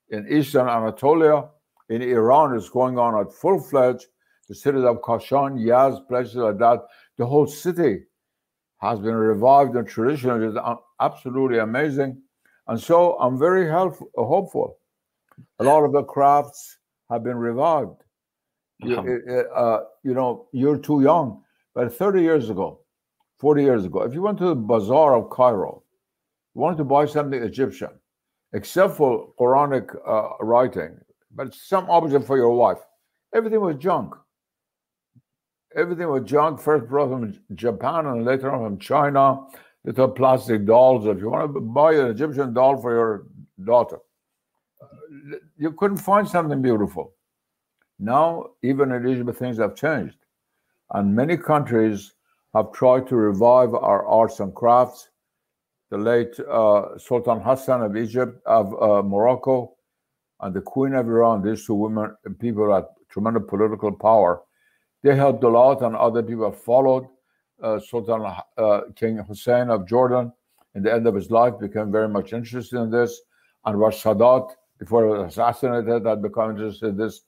in 0.10 0.28
eastern 0.30 0.68
Anatolia. 0.68 1.48
In 1.88 2.02
Iran, 2.02 2.56
it's 2.56 2.70
going 2.70 2.98
on 2.98 3.18
at 3.18 3.34
full 3.34 3.62
fledged. 3.62 4.06
The 4.50 4.56
cities 4.56 4.84
of 4.84 5.02
Kashan, 5.02 5.58
Yazd, 5.58 6.06
places 6.10 6.36
like 6.36 6.58
that. 6.58 6.82
The 7.18 7.26
whole 7.26 7.48
city 7.48 8.04
has 8.84 9.00
been 9.00 9.16
revived 9.16 9.76
and 9.78 9.88
tradition 9.88 10.44
is 10.44 10.58
absolutely 11.00 11.60
amazing. 11.60 12.22
And 12.68 12.80
so 12.80 13.18
I'm 13.18 13.40
very 13.40 13.68
helpful, 13.68 14.10
hopeful 14.16 14.78
a 15.60 15.64
lot 15.64 15.84
of 15.86 15.94
the 15.94 16.04
crafts 16.04 16.78
have 17.10 17.24
been 17.24 17.38
revived. 17.38 18.04
You, 18.80 18.98
uh, 19.56 19.84
you 20.04 20.14
know, 20.14 20.48
you're 20.52 20.78
too 20.78 21.02
young, 21.02 21.42
but 21.74 21.94
30 21.94 22.22
years 22.22 22.50
ago, 22.50 22.82
40 23.40 23.64
years 23.64 23.86
ago, 23.86 24.02
if 24.02 24.14
you 24.14 24.22
went 24.22 24.38
to 24.40 24.48
the 24.48 24.56
bazaar 24.56 25.16
of 25.16 25.30
Cairo, 25.30 25.84
you 26.54 26.62
wanted 26.62 26.78
to 26.78 26.84
buy 26.84 27.06
something 27.06 27.42
Egyptian, 27.42 27.92
except 28.52 28.96
for 28.98 29.34
Quranic 29.40 29.96
uh, 30.06 30.44
writing, 30.44 30.98
but 31.34 31.56
some 31.56 31.90
object 31.90 32.26
for 32.26 32.36
your 32.36 32.56
wife, 32.56 32.80
everything 33.34 33.62
was 33.62 33.78
junk. 33.78 34.14
Everything 35.76 36.08
was 36.08 36.24
junk, 36.24 36.60
first 36.60 36.88
brought 36.88 37.10
from 37.10 37.40
Japan 37.56 38.06
and 38.06 38.26
later 38.26 38.52
on 38.52 38.64
from 38.64 38.80
China, 38.80 39.48
little 39.84 40.08
plastic 40.08 40.66
dolls. 40.66 41.06
If 41.08 41.20
you 41.20 41.30
want 41.30 41.54
to 41.54 41.60
buy 41.60 41.94
an 41.94 42.08
Egyptian 42.08 42.54
doll 42.54 42.78
for 42.78 42.92
your 42.92 43.26
daughter, 43.64 44.00
you 45.58 45.72
couldn't 45.72 45.98
find 45.98 46.28
something 46.28 46.62
beautiful. 46.62 47.14
Now, 48.00 48.52
even 48.62 48.92
in 48.92 49.08
Egypt, 49.08 49.38
things 49.38 49.58
have 49.58 49.76
changed. 49.76 50.18
And 50.92 51.16
many 51.16 51.38
countries 51.38 52.14
have 52.54 52.72
tried 52.72 53.08
to 53.08 53.16
revive 53.16 53.74
our 53.74 54.06
arts 54.06 54.40
and 54.40 54.54
crafts. 54.54 55.10
The 55.90 55.98
late 55.98 56.40
uh, 56.40 56.98
Sultan 56.98 57.40
Hassan 57.40 57.82
of 57.82 57.96
Egypt, 57.96 58.42
of 58.46 58.74
uh, 58.82 59.04
Morocco, 59.04 59.76
and 60.42 60.54
the 60.54 60.62
Queen 60.62 60.94
of 60.94 61.08
Iran, 61.08 61.44
these 61.44 61.66
two 61.66 61.76
women, 61.76 62.16
people 62.40 62.74
had 62.74 62.86
tremendous 63.10 63.44
political 63.48 63.92
power. 63.92 64.42
They 65.04 65.16
helped 65.16 65.44
a 65.44 65.50
lot, 65.50 65.82
and 65.82 65.96
other 65.96 66.24
people 66.24 66.52
followed. 66.52 67.08
Uh, 67.62 67.80
Sultan 67.80 68.26
uh, 68.58 68.82
King 68.96 69.18
Hussein 69.18 69.70
of 69.70 69.88
Jordan, 69.88 70.34
in 70.76 70.84
the 70.84 70.94
end 70.94 71.08
of 71.08 71.16
his 71.16 71.30
life, 71.30 71.60
became 71.60 71.92
very 71.92 72.10
much 72.10 72.34
interested 72.34 72.78
in 72.80 72.90
this. 72.90 73.22
And 73.66 73.76
Anwar 73.76 73.92
Sadat 73.92 74.52
before 74.80 75.06
he 75.06 75.12
was 75.12 75.34
assassinated, 75.34 76.08
I'd 76.08 76.22
become 76.22 76.52
interested 76.52 76.90
in 76.90 76.98
this 76.98 77.22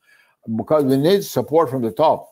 because 0.58 0.84
we 0.84 0.98
need 0.98 1.24
support 1.24 1.70
from 1.70 1.82
the 1.82 1.92
top. 1.92 2.28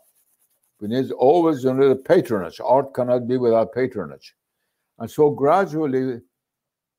We 0.79 0.87
need 0.87 1.11
always 1.11 1.63
need 1.63 2.05
patronage. 2.05 2.59
Art 2.63 2.93
cannot 2.93 3.27
be 3.27 3.37
without 3.37 3.73
patronage. 3.73 4.35
And 4.99 5.09
so 5.09 5.29
gradually, 5.29 6.21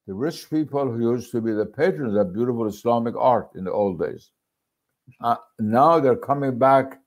the 0.07 0.15
rich 0.15 0.49
people 0.49 0.91
who 0.91 1.13
used 1.13 1.33
to 1.33 1.41
be 1.41 1.53
the 1.53 1.67
patrons 1.67 2.17
of 2.17 2.33
beautiful 2.33 2.67
Islamic 2.67 3.15
art 3.17 3.51
in 3.55 3.65
the 3.65 3.73
old 3.73 4.01
days. 4.01 4.31
Uh, 5.21 5.37
now 5.59 6.01
they're 6.01 6.17
coming 6.17 6.59
back 6.59 6.99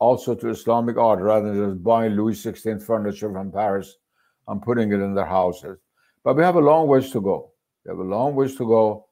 also 0.00 0.34
to 0.34 0.48
Islamic 0.48 0.96
art 0.96 1.20
rather 1.20 1.54
than 1.54 1.70
just 1.70 1.84
buying 1.84 2.12
Louis 2.12 2.34
XVI 2.34 2.82
furniture 2.82 3.30
from 3.30 3.52
Paris 3.52 3.96
and 4.48 4.60
putting 4.60 4.90
it 4.92 5.00
in 5.00 5.14
their 5.14 5.26
houses. 5.26 5.78
But 6.24 6.36
we 6.36 6.42
have 6.42 6.56
a 6.56 6.60
long 6.60 6.88
ways 6.88 7.12
to 7.12 7.20
go. 7.20 7.52
We 7.84 7.90
have 7.90 7.98
a 7.98 8.02
long 8.02 8.34
ways 8.34 8.56
to 8.56 8.66
go, 8.66 9.06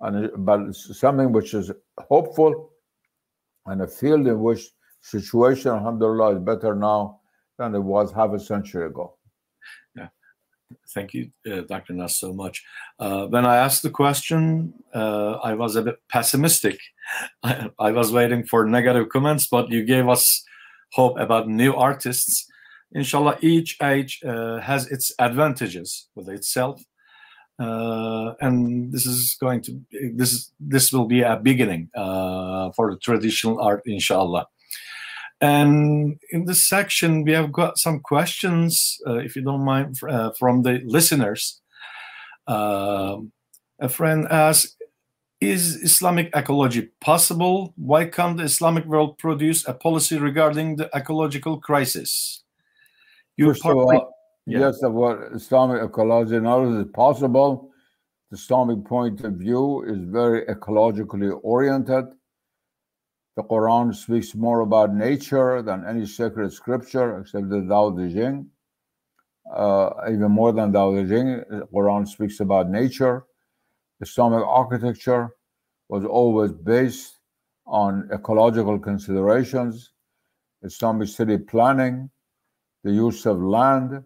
and 0.00 0.30
but 0.44 0.74
something 0.74 1.32
which 1.32 1.54
is 1.54 1.70
hopeful, 2.08 2.72
and 3.66 3.82
a 3.82 3.86
field 3.86 4.26
in 4.26 4.40
which 4.40 4.70
situation, 5.00 5.70
alhamdulillah, 5.70 6.36
is 6.36 6.40
better 6.40 6.74
now 6.74 7.20
than 7.58 7.74
it 7.74 7.80
was 7.80 8.12
half 8.12 8.32
a 8.32 8.40
century 8.40 8.86
ago. 8.86 9.16
Thank 10.94 11.14
you, 11.14 11.30
uh, 11.50 11.62
Dr. 11.62 11.94
Nasr, 11.94 12.26
so 12.26 12.32
much. 12.32 12.62
Uh, 12.98 13.26
when 13.26 13.46
I 13.46 13.56
asked 13.56 13.82
the 13.82 13.90
question, 13.90 14.74
uh, 14.94 15.32
I 15.42 15.54
was 15.54 15.76
a 15.76 15.82
bit 15.82 15.96
pessimistic. 16.08 16.78
I, 17.42 17.70
I, 17.78 17.92
was 17.92 18.12
waiting 18.12 18.44
for 18.44 18.66
negative 18.66 19.08
comments, 19.08 19.46
but 19.46 19.70
you 19.70 19.84
gave 19.84 20.08
us 20.08 20.44
hope 20.92 21.18
about 21.18 21.48
new 21.48 21.74
artists. 21.74 22.46
Inshallah, 22.92 23.38
each 23.40 23.76
age 23.82 24.20
uh, 24.24 24.60
has 24.60 24.90
its 24.90 25.12
advantages 25.18 26.08
with 26.14 26.28
itself. 26.28 26.82
Uh, 27.58 28.34
and 28.40 28.92
this 28.92 29.06
is 29.06 29.36
going 29.40 29.60
to 29.60 29.80
this 30.14 30.50
this 30.58 30.92
will 30.92 31.04
be 31.04 31.20
a 31.20 31.36
beginning 31.36 31.90
uh, 31.94 32.70
for 32.72 32.90
the 32.90 32.98
traditional 32.98 33.60
art, 33.60 33.82
inshallah. 33.86 34.46
And 35.42 36.20
in 36.30 36.44
this 36.44 36.64
section, 36.64 37.24
we 37.24 37.32
have 37.32 37.50
got 37.50 37.76
some 37.76 37.98
questions, 37.98 38.98
uh, 39.08 39.16
if 39.16 39.34
you 39.34 39.42
don't 39.42 39.64
mind, 39.64 39.98
uh, 40.08 40.30
from 40.38 40.62
the 40.62 40.80
listeners. 40.84 41.60
Uh, 42.46 43.16
a 43.80 43.88
friend 43.88 44.28
asked, 44.30 44.76
is 45.40 45.82
Islamic 45.82 46.30
ecology 46.36 46.90
possible? 47.00 47.74
Why 47.76 48.04
can't 48.04 48.36
the 48.36 48.44
Islamic 48.44 48.84
world 48.84 49.18
produce 49.18 49.66
a 49.66 49.74
policy 49.74 50.16
regarding 50.16 50.76
the 50.76 50.88
ecological 50.94 51.58
crisis? 51.58 52.44
You 53.36 53.46
First 53.46 53.66
of 53.66 53.76
all, 53.76 54.14
yeah. 54.46 54.60
yes, 54.60 54.78
what 54.82 55.18
Islamic 55.34 55.82
ecology 55.82 56.38
not 56.38 56.58
only 56.58 56.82
is 56.82 56.90
possible, 56.94 57.72
the 58.30 58.36
Islamic 58.36 58.84
point 58.84 59.24
of 59.24 59.32
view 59.32 59.82
is 59.88 59.98
very 60.04 60.46
ecologically 60.46 61.36
oriented 61.42 62.04
the 63.36 63.42
Quran 63.42 63.94
speaks 63.94 64.34
more 64.34 64.60
about 64.60 64.94
nature 64.94 65.62
than 65.62 65.86
any 65.86 66.06
sacred 66.06 66.52
scripture 66.52 67.18
except 67.20 67.48
the 67.48 67.66
Tao 67.66 67.90
Te 67.96 68.12
Ching. 68.12 68.46
Uh, 69.50 69.90
even 70.08 70.30
more 70.30 70.52
than 70.52 70.72
Tao 70.72 70.92
Te 70.92 71.08
Ching, 71.08 71.42
the 71.48 71.66
Quran 71.72 72.06
speaks 72.06 72.40
about 72.40 72.68
nature. 72.68 73.24
Islamic 74.00 74.44
architecture 74.44 75.30
was 75.88 76.04
always 76.04 76.52
based 76.52 77.18
on 77.66 78.08
ecological 78.12 78.78
considerations, 78.78 79.92
Islamic 80.62 81.08
city 81.08 81.38
planning, 81.38 82.10
the 82.84 82.92
use 82.92 83.24
of 83.26 83.40
land, 83.40 84.02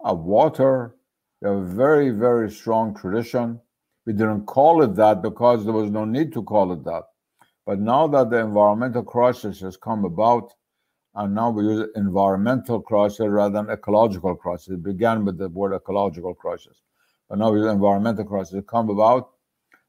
of 0.00 0.20
water. 0.20 0.96
We 1.40 1.48
have 1.48 1.58
a 1.58 1.64
very, 1.64 2.10
very 2.10 2.50
strong 2.50 2.94
tradition. 2.94 3.60
We 4.06 4.14
didn't 4.14 4.46
call 4.46 4.82
it 4.82 4.94
that 4.96 5.20
because 5.20 5.64
there 5.64 5.74
was 5.74 5.90
no 5.90 6.04
need 6.04 6.32
to 6.32 6.42
call 6.42 6.72
it 6.72 6.84
that. 6.84 7.04
But 7.70 7.78
now 7.78 8.08
that 8.08 8.30
the 8.30 8.40
environmental 8.40 9.04
crisis 9.04 9.60
has 9.60 9.76
come 9.76 10.04
about, 10.04 10.54
and 11.14 11.32
now 11.32 11.50
we 11.50 11.62
use 11.62 11.88
environmental 11.94 12.82
crisis 12.82 13.28
rather 13.28 13.62
than 13.62 13.70
ecological 13.70 14.34
crisis. 14.34 14.70
It 14.70 14.82
began 14.82 15.24
with 15.24 15.38
the 15.38 15.48
word 15.50 15.72
ecological 15.72 16.34
crisis, 16.34 16.82
but 17.28 17.38
now 17.38 17.52
we 17.52 17.60
use 17.60 17.70
environmental 17.70 18.24
crisis. 18.24 18.54
It 18.54 18.66
come 18.66 18.90
about 18.90 19.30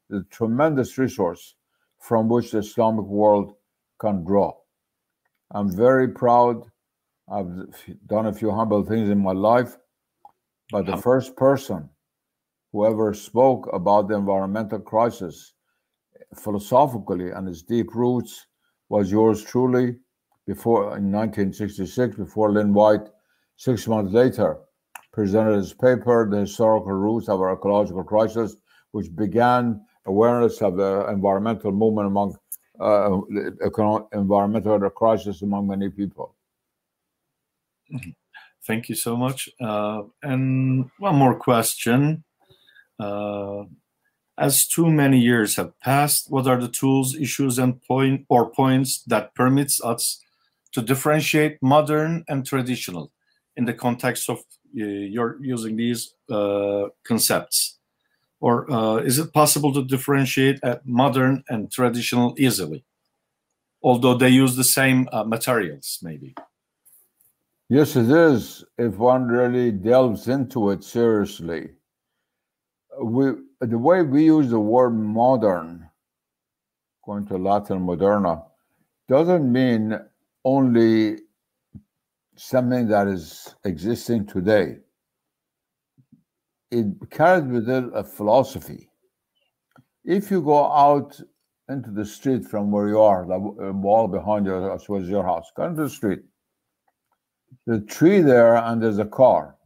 the 0.08 0.24
tremendous 0.30 0.96
resource 0.96 1.56
from 1.98 2.28
which 2.28 2.52
the 2.52 2.58
Islamic 2.58 3.06
world 3.06 3.56
can 3.98 4.22
draw. 4.22 4.52
I'm 5.50 5.68
very 5.68 6.06
proud. 6.06 6.62
I've 7.28 7.50
done 8.06 8.26
a 8.26 8.32
few 8.32 8.52
humble 8.52 8.84
things 8.84 9.10
in 9.10 9.18
my 9.18 9.32
life, 9.32 9.76
but 10.70 10.86
the 10.86 10.98
first 10.98 11.34
person 11.34 11.90
who 12.70 12.86
ever 12.86 13.12
spoke 13.12 13.68
about 13.72 14.06
the 14.06 14.14
environmental 14.14 14.78
crisis 14.78 15.54
philosophically 16.36 17.30
and 17.30 17.48
its 17.48 17.62
deep 17.62 17.94
roots 17.94 18.46
was 18.88 19.10
yours 19.10 19.42
truly 19.42 19.96
before 20.46 20.96
in 20.96 21.12
1966 21.12 22.16
before 22.16 22.52
Lynn 22.52 22.72
White 22.72 23.08
six 23.56 23.86
months 23.86 24.12
later 24.12 24.58
presented 25.12 25.56
his 25.56 25.72
paper 25.72 26.28
the 26.30 26.40
historical 26.40 26.92
roots 26.92 27.28
of 27.28 27.40
our 27.40 27.52
ecological 27.52 28.04
crisis 28.04 28.56
which 28.92 29.14
began 29.14 29.80
awareness 30.06 30.60
of 30.62 30.76
the 30.76 31.06
environmental 31.08 31.70
movement 31.70 32.08
among 32.08 32.36
uh, 32.80 33.20
environmental 34.12 34.90
crisis 34.90 35.42
among 35.42 35.68
many 35.68 35.88
people. 35.88 36.34
Thank 38.64 38.88
you 38.88 38.94
so 38.94 39.16
much. 39.16 39.48
Uh, 39.60 40.02
and 40.22 40.90
one 40.98 41.16
more 41.16 41.34
question. 41.34 42.24
Uh, 42.98 43.64
as 44.38 44.66
too 44.66 44.90
many 44.90 45.18
years 45.18 45.56
have 45.56 45.78
passed, 45.80 46.30
what 46.30 46.46
are 46.46 46.60
the 46.60 46.68
tools, 46.68 47.14
issues, 47.14 47.58
and 47.58 47.82
point 47.82 48.24
or 48.28 48.50
points 48.50 49.02
that 49.04 49.34
permits 49.34 49.82
us 49.84 50.20
to 50.72 50.80
differentiate 50.80 51.62
modern 51.62 52.24
and 52.28 52.46
traditional 52.46 53.12
in 53.56 53.66
the 53.66 53.74
context 53.74 54.30
of 54.30 54.38
uh, 54.38 54.84
you're 54.84 55.36
using 55.42 55.76
these 55.76 56.14
uh, 56.30 56.84
concepts? 57.04 57.78
Or 58.40 58.70
uh, 58.72 58.96
is 58.96 59.18
it 59.18 59.32
possible 59.32 59.72
to 59.74 59.84
differentiate 59.84 60.60
modern 60.84 61.44
and 61.48 61.70
traditional 61.70 62.34
easily, 62.38 62.84
although 63.82 64.14
they 64.14 64.30
use 64.30 64.56
the 64.56 64.64
same 64.64 65.08
uh, 65.12 65.22
materials, 65.22 66.00
maybe? 66.02 66.34
Yes, 67.68 67.96
it 67.96 68.10
is. 68.10 68.64
If 68.78 68.96
one 68.96 69.28
really 69.28 69.70
delves 69.70 70.26
into 70.26 70.70
it 70.70 70.82
seriously, 70.82 71.70
we 73.00 73.32
the 73.70 73.78
way 73.78 74.02
we 74.02 74.24
use 74.24 74.50
the 74.50 74.58
word 74.58 74.90
modern, 74.90 75.88
going 77.04 77.26
to 77.26 77.36
Latin 77.36 77.80
moderna, 77.86 78.44
doesn't 79.08 79.50
mean 79.50 79.98
only 80.44 81.18
something 82.36 82.88
that 82.88 83.06
is 83.06 83.54
existing 83.64 84.26
today. 84.26 84.78
It 86.70 86.86
carries 87.10 87.44
with 87.44 87.68
it 87.68 87.84
a 87.94 88.02
philosophy. 88.02 88.88
If 90.04 90.30
you 90.30 90.42
go 90.42 90.72
out 90.72 91.20
into 91.68 91.90
the 91.90 92.04
street 92.04 92.44
from 92.44 92.72
where 92.72 92.88
you 92.88 93.00
are, 93.00 93.26
the 93.26 93.72
wall 93.72 94.08
behind 94.08 94.46
you 94.46 94.72
as 94.72 94.88
was 94.88 95.08
your 95.08 95.22
house, 95.22 95.52
go 95.56 95.66
into 95.66 95.82
the 95.84 95.90
street. 95.90 96.20
The 97.66 97.80
tree 97.82 98.20
there 98.20 98.56
and 98.56 98.82
there's 98.82 98.98
a 98.98 99.04
car. 99.04 99.56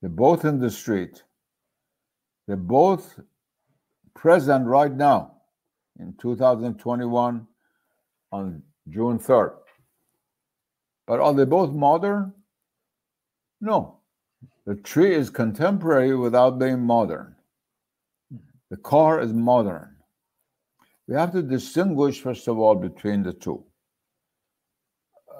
They're 0.00 0.10
both 0.10 0.44
in 0.44 0.60
the 0.60 0.70
street 0.70 1.24
they're 2.46 2.56
both 2.56 3.20
present 4.14 4.66
right 4.66 4.92
now 4.92 5.34
in 5.98 6.14
2021 6.20 7.46
on 8.32 8.62
June 8.88 9.18
3rd. 9.18 9.54
But 11.06 11.20
are 11.20 11.34
they 11.34 11.44
both 11.44 11.72
modern? 11.72 12.32
No. 13.60 13.98
The 14.66 14.76
tree 14.76 15.14
is 15.14 15.30
contemporary 15.30 16.16
without 16.16 16.58
being 16.58 16.80
modern. 16.80 17.36
The 18.70 18.76
car 18.76 19.20
is 19.20 19.32
modern. 19.32 19.96
We 21.06 21.14
have 21.14 21.32
to 21.32 21.42
distinguish, 21.42 22.20
first 22.20 22.48
of 22.48 22.58
all, 22.58 22.74
between 22.74 23.22
the 23.22 23.32
two. 23.32 23.64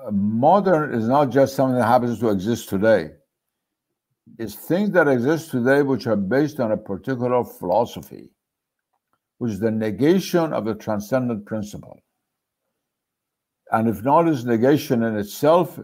Uh, 0.04 0.10
modern 0.10 0.92
is 0.92 1.06
not 1.06 1.30
just 1.30 1.54
something 1.54 1.78
that 1.78 1.86
happens 1.86 2.18
to 2.18 2.30
exist 2.30 2.68
today 2.68 3.12
is 4.38 4.54
things 4.54 4.90
that 4.90 5.08
exist 5.08 5.50
today 5.50 5.82
which 5.82 6.06
are 6.06 6.16
based 6.16 6.60
on 6.60 6.72
a 6.72 6.76
particular 6.76 7.44
philosophy, 7.44 8.30
which 9.38 9.52
is 9.52 9.60
the 9.60 9.70
negation 9.70 10.52
of 10.52 10.64
the 10.64 10.74
transcendent 10.74 11.44
principle. 11.44 11.98
And 13.70 13.88
if 13.88 14.02
not 14.02 14.28
its 14.28 14.44
negation 14.44 15.02
in 15.02 15.16
itself, 15.16 15.78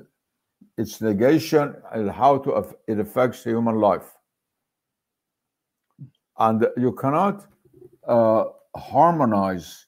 its 0.76 1.01
negation 1.01 1.74
and 1.93 2.11
how 2.11 2.39
to 2.39 2.74
it 2.86 3.01
affects 3.01 3.43
the 3.43 3.51
human 3.51 3.76
life. 3.76 4.14
And 6.39 6.66
you 6.76 6.93
cannot 6.93 7.47
uh, 8.07 8.45
harmonize 8.76 9.86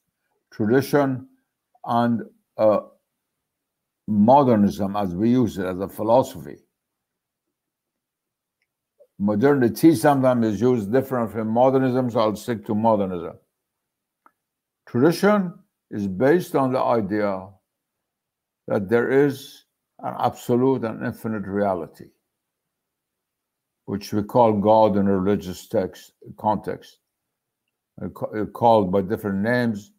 tradition 0.51 1.29
and 1.85 2.23
uh, 2.57 2.81
modernism 4.09 4.97
as 4.97 5.15
we 5.15 5.31
use 5.31 5.59
it 5.59 5.67
as 5.67 5.79
a 5.79 5.89
philosophy 5.89 6.57
modernity 9.21 9.95
sometimes 9.95 10.47
is 10.47 10.61
used 10.61 10.91
different 10.91 11.31
from 11.31 11.49
modernism, 11.49 12.11
so 12.11 12.21
I'll 12.21 12.37
stick 12.37 12.65
to 12.67 12.75
modernism. 12.75 13.37
Tradition 14.89 15.53
is 15.91 16.09
based 16.09 16.57
on 16.57 16.73
the 16.73 16.81
idea 16.81 17.49
that 18.67 18.89
there 18.89 19.11
is 19.11 19.65
an 19.99 20.15
absolute 20.19 20.85
and 20.85 21.05
infinite 21.05 21.47
reality, 21.47 22.07
which 23.85 24.13
we 24.13 24.23
call 24.23 24.55
God 24.55 24.97
in 24.97 25.07
a 25.07 25.19
religious 25.19 25.69
text 25.69 26.13
context, 26.39 26.99
uh, 28.01 28.07
uh, 28.07 28.47
called 28.47 28.91
by 28.91 29.03
different 29.03 29.39
names, 29.39 29.93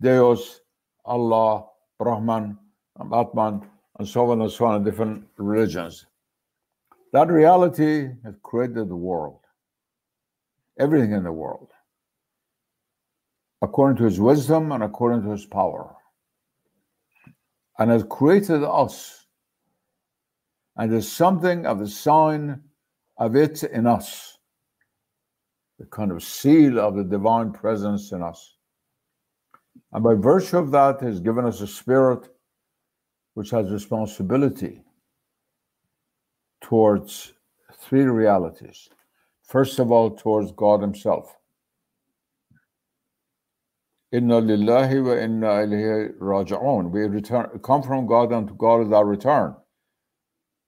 Deus, 0.00 0.60
Allah, 1.04 1.66
Brahman, 1.98 2.56
Atman, 2.98 3.68
and 3.98 4.08
so 4.08 4.30
on 4.30 4.40
and 4.40 4.50
so 4.50 4.64
on 4.64 4.76
in 4.76 4.84
different 4.84 5.26
religions. 5.36 6.06
That 7.12 7.28
reality 7.28 8.08
has 8.24 8.34
created 8.42 8.88
the 8.88 8.96
world, 8.96 9.40
everything 10.78 11.12
in 11.12 11.24
the 11.24 11.32
world, 11.32 11.68
according 13.60 13.98
to 13.98 14.04
his 14.04 14.18
wisdom 14.18 14.72
and 14.72 14.82
according 14.82 15.22
to 15.24 15.30
his 15.30 15.44
power, 15.44 15.94
and 17.78 17.90
has 17.90 18.04
created 18.08 18.64
us. 18.64 19.26
And 20.76 20.90
there's 20.90 21.10
something 21.10 21.66
of 21.66 21.78
the 21.78 21.88
sign 21.88 22.62
of 23.18 23.36
it 23.36 23.62
in 23.62 23.86
us, 23.86 24.38
the 25.78 25.84
kind 25.84 26.12
of 26.12 26.22
seal 26.22 26.80
of 26.80 26.96
the 26.96 27.04
divine 27.04 27.52
presence 27.52 28.12
in 28.12 28.22
us. 28.22 28.56
And 29.92 30.02
by 30.02 30.14
virtue 30.14 30.56
of 30.56 30.70
that, 30.70 31.02
has 31.02 31.20
given 31.20 31.44
us 31.44 31.60
a 31.60 31.66
spirit 31.66 32.26
which 33.34 33.50
has 33.50 33.70
responsibility 33.70 34.82
towards 36.62 37.34
three 37.74 38.04
realities. 38.04 38.88
First 39.42 39.78
of 39.78 39.92
all, 39.92 40.10
towards 40.10 40.52
God 40.52 40.80
Himself. 40.80 41.36
Inna 44.12 44.40
lillahi 44.40 45.04
wa 45.04 45.12
inna 45.12 45.46
ilayhi 45.46 46.18
raji'un. 46.18 46.90
We 46.90 47.02
return, 47.02 47.60
come 47.62 47.82
from 47.82 48.06
God 48.06 48.32
and 48.32 48.48
to 48.48 48.54
God 48.54 48.86
is 48.86 48.92
our 48.92 49.06
return. 49.06 49.54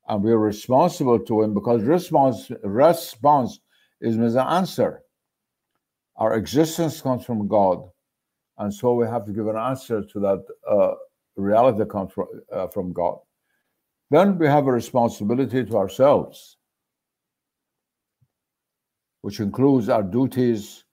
And 0.08 0.22
we 0.22 0.32
are 0.32 0.38
responsible 0.38 1.18
to 1.18 1.42
Him 1.42 1.54
because 1.54 1.82
response, 1.82 2.50
response 2.62 3.60
is 4.00 4.16
an 4.16 4.38
answer. 4.38 5.02
Our 6.16 6.34
existence 6.34 7.00
comes 7.00 7.24
from 7.24 7.48
God. 7.48 7.88
And 8.58 8.72
so 8.72 8.94
we 8.94 9.06
have 9.06 9.24
to 9.26 9.32
give 9.32 9.46
an 9.46 9.56
answer 9.56 10.02
to 10.02 10.20
that 10.20 10.44
uh, 10.70 10.94
reality 11.36 11.78
that 11.78 11.90
comes 11.90 12.12
from, 12.12 12.26
uh, 12.52 12.68
from 12.68 12.92
God. 12.92 13.18
Then 14.10 14.38
we 14.38 14.46
have 14.46 14.66
a 14.66 14.72
responsibility 14.72 15.64
to 15.64 15.76
ourselves, 15.76 16.56
which 19.22 19.40
includes 19.40 19.88
our 19.88 20.02
duties 20.02 20.84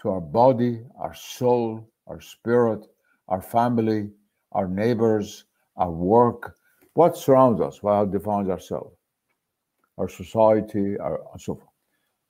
to 0.00 0.10
our 0.10 0.20
body, 0.20 0.82
our 0.98 1.14
soul, 1.14 1.88
our 2.06 2.20
spirit, 2.20 2.86
our 3.28 3.40
family, 3.40 4.10
our 4.52 4.66
neighbors, 4.66 5.44
our 5.76 5.90
work, 5.90 6.56
what 6.94 7.16
surrounds 7.16 7.60
us, 7.60 7.82
what 7.82 8.10
defines 8.10 8.48
ourselves, 8.48 8.96
our 9.98 10.08
society, 10.08 10.98
our, 10.98 11.20
and 11.32 11.40
so 11.40 11.54
forth. 11.54 11.68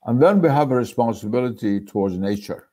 And 0.05 0.20
then 0.20 0.42
we 0.42 0.48
have 0.48 0.70
a 0.70 0.76
responsibility 0.76 1.80
towards 1.80 2.18
nature, 2.18 2.68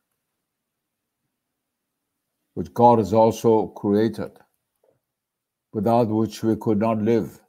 which 2.55 2.73
God 2.73 2.99
has 2.99 3.13
also 3.13 3.67
created 3.67 4.31
without 5.73 6.07
which 6.07 6.43
we 6.43 6.55
could 6.55 6.79
not 6.79 7.01
live, 7.01 7.39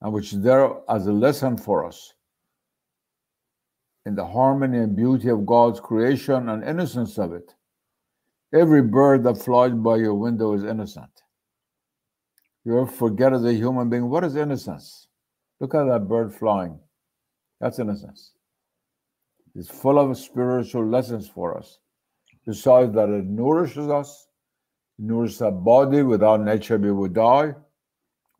and 0.00 0.12
which 0.12 0.32
is 0.32 0.40
there 0.40 0.70
as 0.88 1.06
a 1.06 1.12
lesson 1.12 1.56
for 1.56 1.84
us 1.84 2.14
in 4.06 4.14
the 4.14 4.24
harmony 4.24 4.78
and 4.78 4.96
beauty 4.96 5.28
of 5.28 5.44
God's 5.46 5.78
creation 5.80 6.48
and 6.48 6.64
innocence 6.64 7.18
of 7.18 7.32
it. 7.32 7.54
Every 8.54 8.82
bird 8.82 9.24
that 9.24 9.36
flies 9.36 9.72
by 9.72 9.96
your 9.96 10.14
window 10.14 10.54
is 10.54 10.64
innocent. 10.64 11.10
You 12.64 12.86
forget 12.86 13.32
as 13.32 13.44
a 13.44 13.52
human 13.52 13.88
being, 13.88 14.08
what 14.08 14.24
is 14.24 14.36
innocence? 14.36 15.06
Look 15.60 15.74
at 15.74 15.84
that 15.84 16.08
bird 16.08 16.34
flying. 16.34 16.78
That's 17.60 17.78
innocence. 17.78 18.32
It's 19.54 19.68
full 19.68 19.98
of 19.98 20.16
spiritual 20.16 20.86
lessons 20.86 21.28
for 21.28 21.58
us. 21.58 21.78
Besides 22.46 22.94
that, 22.94 23.08
it 23.08 23.26
nourishes 23.26 23.88
us, 23.88 24.28
nourishes 25.00 25.42
our 25.42 25.50
body. 25.50 26.02
Without 26.02 26.40
nature, 26.40 26.78
we 26.78 26.92
would 26.92 27.14
die. 27.14 27.54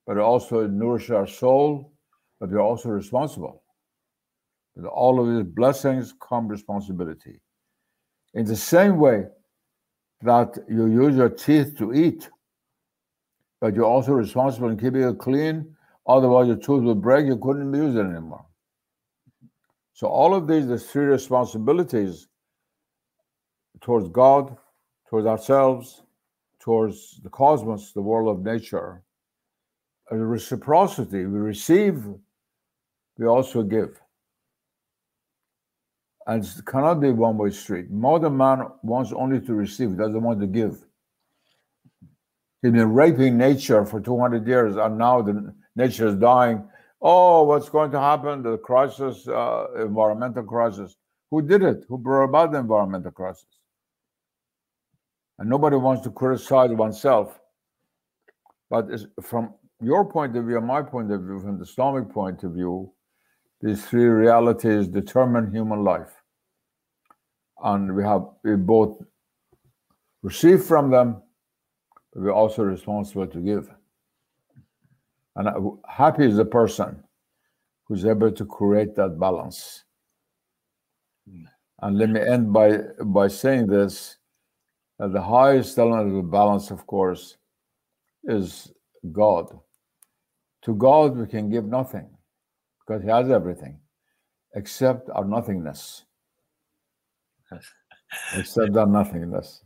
But 0.07 0.19
also 0.19 0.67
nourishes 0.67 1.11
our 1.11 1.27
soul. 1.27 1.93
But 2.39 2.51
we're 2.51 2.61
also 2.61 2.91
responsible. 2.91 3.63
With 4.77 4.85
all 4.85 5.21
of 5.21 5.35
these 5.35 5.53
blessings 5.53 6.15
come 6.21 6.49
responsibility. 6.49 7.41
In 8.35 8.45
the 8.45 8.57
same 8.57 8.99
way 8.99 9.25
that 10.23 10.59
you 10.69 10.87
use 10.87 11.17
your 11.17 11.29
teeth 11.29 11.77
to 11.79 11.93
eat, 11.93 12.31
but 13.61 13.75
you're 13.75 13.85
also 13.85 14.13
responsible 14.13 14.69
in 14.69 14.79
keeping 14.79 15.03
it 15.03 15.19
clean. 15.19 15.75
Otherwise, 16.07 16.47
your 16.47 16.57
tooth 16.57 16.83
will 16.83 16.95
break. 16.95 17.27
You 17.27 17.37
couldn't 17.37 17.73
use 17.75 17.95
it 17.95 18.01
anymore. 18.01 18.47
So 19.93 20.07
all 20.07 20.35
of 20.35 20.47
these, 20.47 20.67
the 20.67 20.79
three 20.79 21.05
responsibilities 21.05 22.29
towards 23.81 24.09
God, 24.09 24.57
towards 25.09 25.27
ourselves, 25.27 26.03
towards 26.61 27.21
the 27.23 27.31
cosmos, 27.31 27.93
the 27.93 28.03
world 28.03 28.29
of 28.29 28.45
nature, 28.45 29.03
a 30.11 30.17
reciprocity. 30.17 31.25
We 31.27 31.39
receive, 31.39 32.05
we 33.19 33.27
also 33.27 33.63
give. 33.63 34.01
And 36.27 36.45
it 36.45 36.67
cannot 36.67 37.01
be 37.01 37.11
one-way 37.11 37.51
street. 37.51 37.91
Modern 37.91 38.37
man 38.37 38.67
wants 38.83 39.13
only 39.13 39.41
to 39.41 39.55
receive, 39.55 39.97
doesn't 39.97 40.23
want 40.23 40.41
to 40.41 40.47
give. 40.47 40.85
He's 42.63 42.73
been 42.73 42.93
raping 42.93 43.39
nature 43.39 43.87
for 43.87 44.01
200 44.01 44.47
years, 44.47 44.77
and 44.77 44.99
now 44.99 45.23
the 45.23 45.55
nature 45.77 46.09
is 46.09 46.17
dying. 46.17 46.63
Oh, 47.01 47.45
what's 47.45 47.71
going 47.71 47.91
to 47.93 47.99
happen? 47.99 48.43
The 48.43 48.59
crisis, 48.59 49.27
uh, 49.27 49.67
environmental 49.79 50.43
crisis. 50.43 50.97
Who 51.31 51.41
did 51.41 51.63
it? 51.63 51.85
Who 51.89 51.97
brought 51.97 52.25
about 52.25 52.53
the 52.53 52.59
environmental 52.59 53.13
crisis? 53.13 53.47
And 55.41 55.51
nobody 55.51 55.77
wants 55.77 56.03
to 56.03 56.11
criticize 56.11 56.71
oneself. 56.71 57.41
But 58.69 58.87
from 59.21 59.55
your 59.83 60.05
point 60.05 60.37
of 60.37 60.45
view, 60.45 60.59
and 60.59 60.67
my 60.67 60.83
point 60.83 61.11
of 61.11 61.23
view, 61.23 61.41
from 61.41 61.57
the 61.57 61.65
Islamic 61.65 62.09
point 62.11 62.45
of 62.45 62.53
view, 62.53 62.93
these 63.61 63.85
three 63.85 64.05
realities 64.05 64.87
determine 64.87 65.51
human 65.51 65.83
life. 65.83 66.13
And 67.65 67.97
we 67.97 68.05
have 68.05 68.27
we 68.45 68.55
both 68.55 69.03
receive 70.23 70.63
from 70.63 70.91
them 70.91 71.23
but 72.13 72.23
we're 72.23 72.33
also 72.33 72.63
responsible 72.63 73.27
to 73.27 73.39
give. 73.39 73.71
And 75.37 75.79
happy 75.89 76.27
is 76.27 76.37
the 76.37 76.45
person 76.45 77.03
who's 77.85 78.05
able 78.05 78.33
to 78.33 78.45
create 78.45 78.95
that 78.97 79.19
balance. 79.19 79.85
Hmm. 81.29 81.45
And 81.83 81.99
let 81.99 82.11
me 82.11 82.21
end 82.21 82.53
by 82.53 82.79
by 83.05 83.29
saying 83.29 83.69
this: 83.69 84.17
that 85.01 85.13
the 85.15 85.23
highest 85.23 85.79
element 85.79 86.09
of 86.09 86.15
the 86.15 86.23
balance, 86.23 86.71
of 86.71 86.87
course, 86.87 87.39
is 88.25 88.71
God. 89.11 89.59
To 90.65 90.75
God, 90.75 91.17
we 91.17 91.27
can 91.27 91.49
give 91.49 91.65
nothing 91.65 92.07
because 92.81 93.03
He 93.03 93.09
has 93.09 93.31
everything, 93.31 93.81
except 94.55 95.09
our 95.09 95.25
nothingness. 95.25 96.05
except 98.37 98.77
our 98.77 98.87
nothingness. 98.87 99.65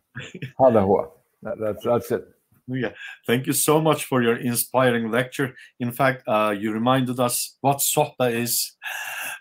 That, 1.43 1.59
that's 1.59 1.85
that's 1.85 2.13
it. 2.13 2.25
Yeah, 2.69 2.93
thank 3.27 3.49
you 3.49 3.53
so 3.53 3.81
much 3.81 4.05
for 4.05 4.23
your 4.23 4.37
inspiring 4.37 5.11
lecture. 5.11 5.55
In 5.81 5.91
fact, 5.91 6.23
uh, 6.29 6.55
you 6.57 6.73
reminded 6.73 7.19
us 7.19 7.59
what 7.61 7.79
sohba 7.79 8.33
is, 8.33 8.73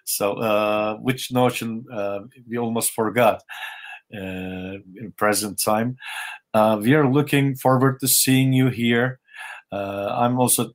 so 0.06 0.34
uh, 0.34 0.96
which 0.98 1.32
notion 1.32 1.86
uh, 1.94 2.22
we 2.50 2.58
almost 2.58 2.92
forgot 2.92 3.36
uh, 3.36 3.40
in 4.14 5.14
present 5.18 5.60
time. 5.62 5.98
Uh, 6.54 6.80
we 6.82 6.94
are 6.94 7.10
looking 7.12 7.56
forward 7.56 8.00
to 8.00 8.08
seeing 8.08 8.54
you 8.54 8.70
here. 8.70 9.20
Uh, 9.72 10.08
I'm 10.12 10.40
also 10.40 10.72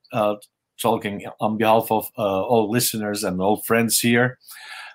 talking 0.82 1.24
on 1.40 1.56
behalf 1.56 1.90
of 1.90 2.08
all 2.16 2.70
listeners 2.70 3.24
and 3.24 3.40
all 3.40 3.62
friends 3.62 4.00
here. 4.00 4.38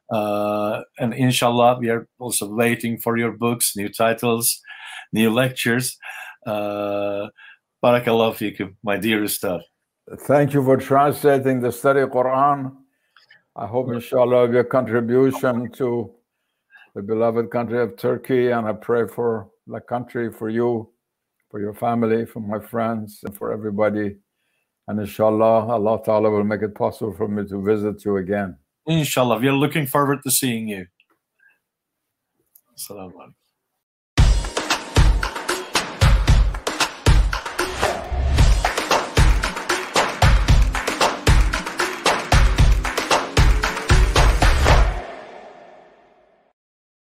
and 0.10 1.14
inshallah, 1.14 1.80
we 1.80 1.89
are 1.89 2.08
also 2.20 2.54
waiting 2.54 3.00
for 3.00 3.18
your 3.18 3.32
books, 3.32 3.76
new 3.76 3.89
titles, 3.89 4.60
new 5.14 5.32
lectures. 5.32 5.98
Uh, 6.46 7.28
Barakallah 7.84 8.34
fikum, 8.34 8.76
my 8.84 8.98
dear 8.98 9.24
Ustad. 9.24 9.62
Thank 10.22 10.54
you 10.54 10.64
for 10.64 10.78
translating 10.78 11.62
the 11.62 11.72
study 11.72 12.02
Quran. 12.02 12.76
I 13.56 13.68
hope, 13.68 13.91
inshallah, 13.91 14.52
your 14.52 14.64
contribution 14.64 15.72
to 15.74 16.12
the 16.96 17.02
beloved 17.02 17.50
country 17.50 17.82
of 17.82 17.98
Turkey. 17.98 18.52
And 18.52 18.68
I 18.68 18.74
pray 18.74 19.08
for 19.08 19.50
the 19.68 19.80
country, 19.80 20.32
for 20.32 20.50
you, 20.50 20.91
for 21.50 21.60
your 21.60 21.74
family, 21.74 22.26
for 22.26 22.39
my 22.39 22.60
friends, 22.60 23.20
and 23.24 23.36
for 23.36 23.52
everybody. 23.52 24.18
And 24.88 25.00
inshallah, 25.00 25.72
Allah 25.72 26.02
Ta'ala 26.04 26.30
will 26.30 26.44
make 26.44 26.62
it 26.62 26.76
possible 26.76 27.14
for 27.14 27.28
me 27.28 27.48
to 27.48 27.64
visit 27.64 28.04
you 28.04 28.18
again. 28.18 28.58
Inshallah, 28.86 29.39
we 29.39 29.48
are 29.48 29.54
looking 29.54 29.88
forward 29.88 30.20
to 30.24 30.32
seeing 30.32 30.68
you. 30.68 30.88
Assalamu 32.78 33.14
alaikum. 33.14 33.43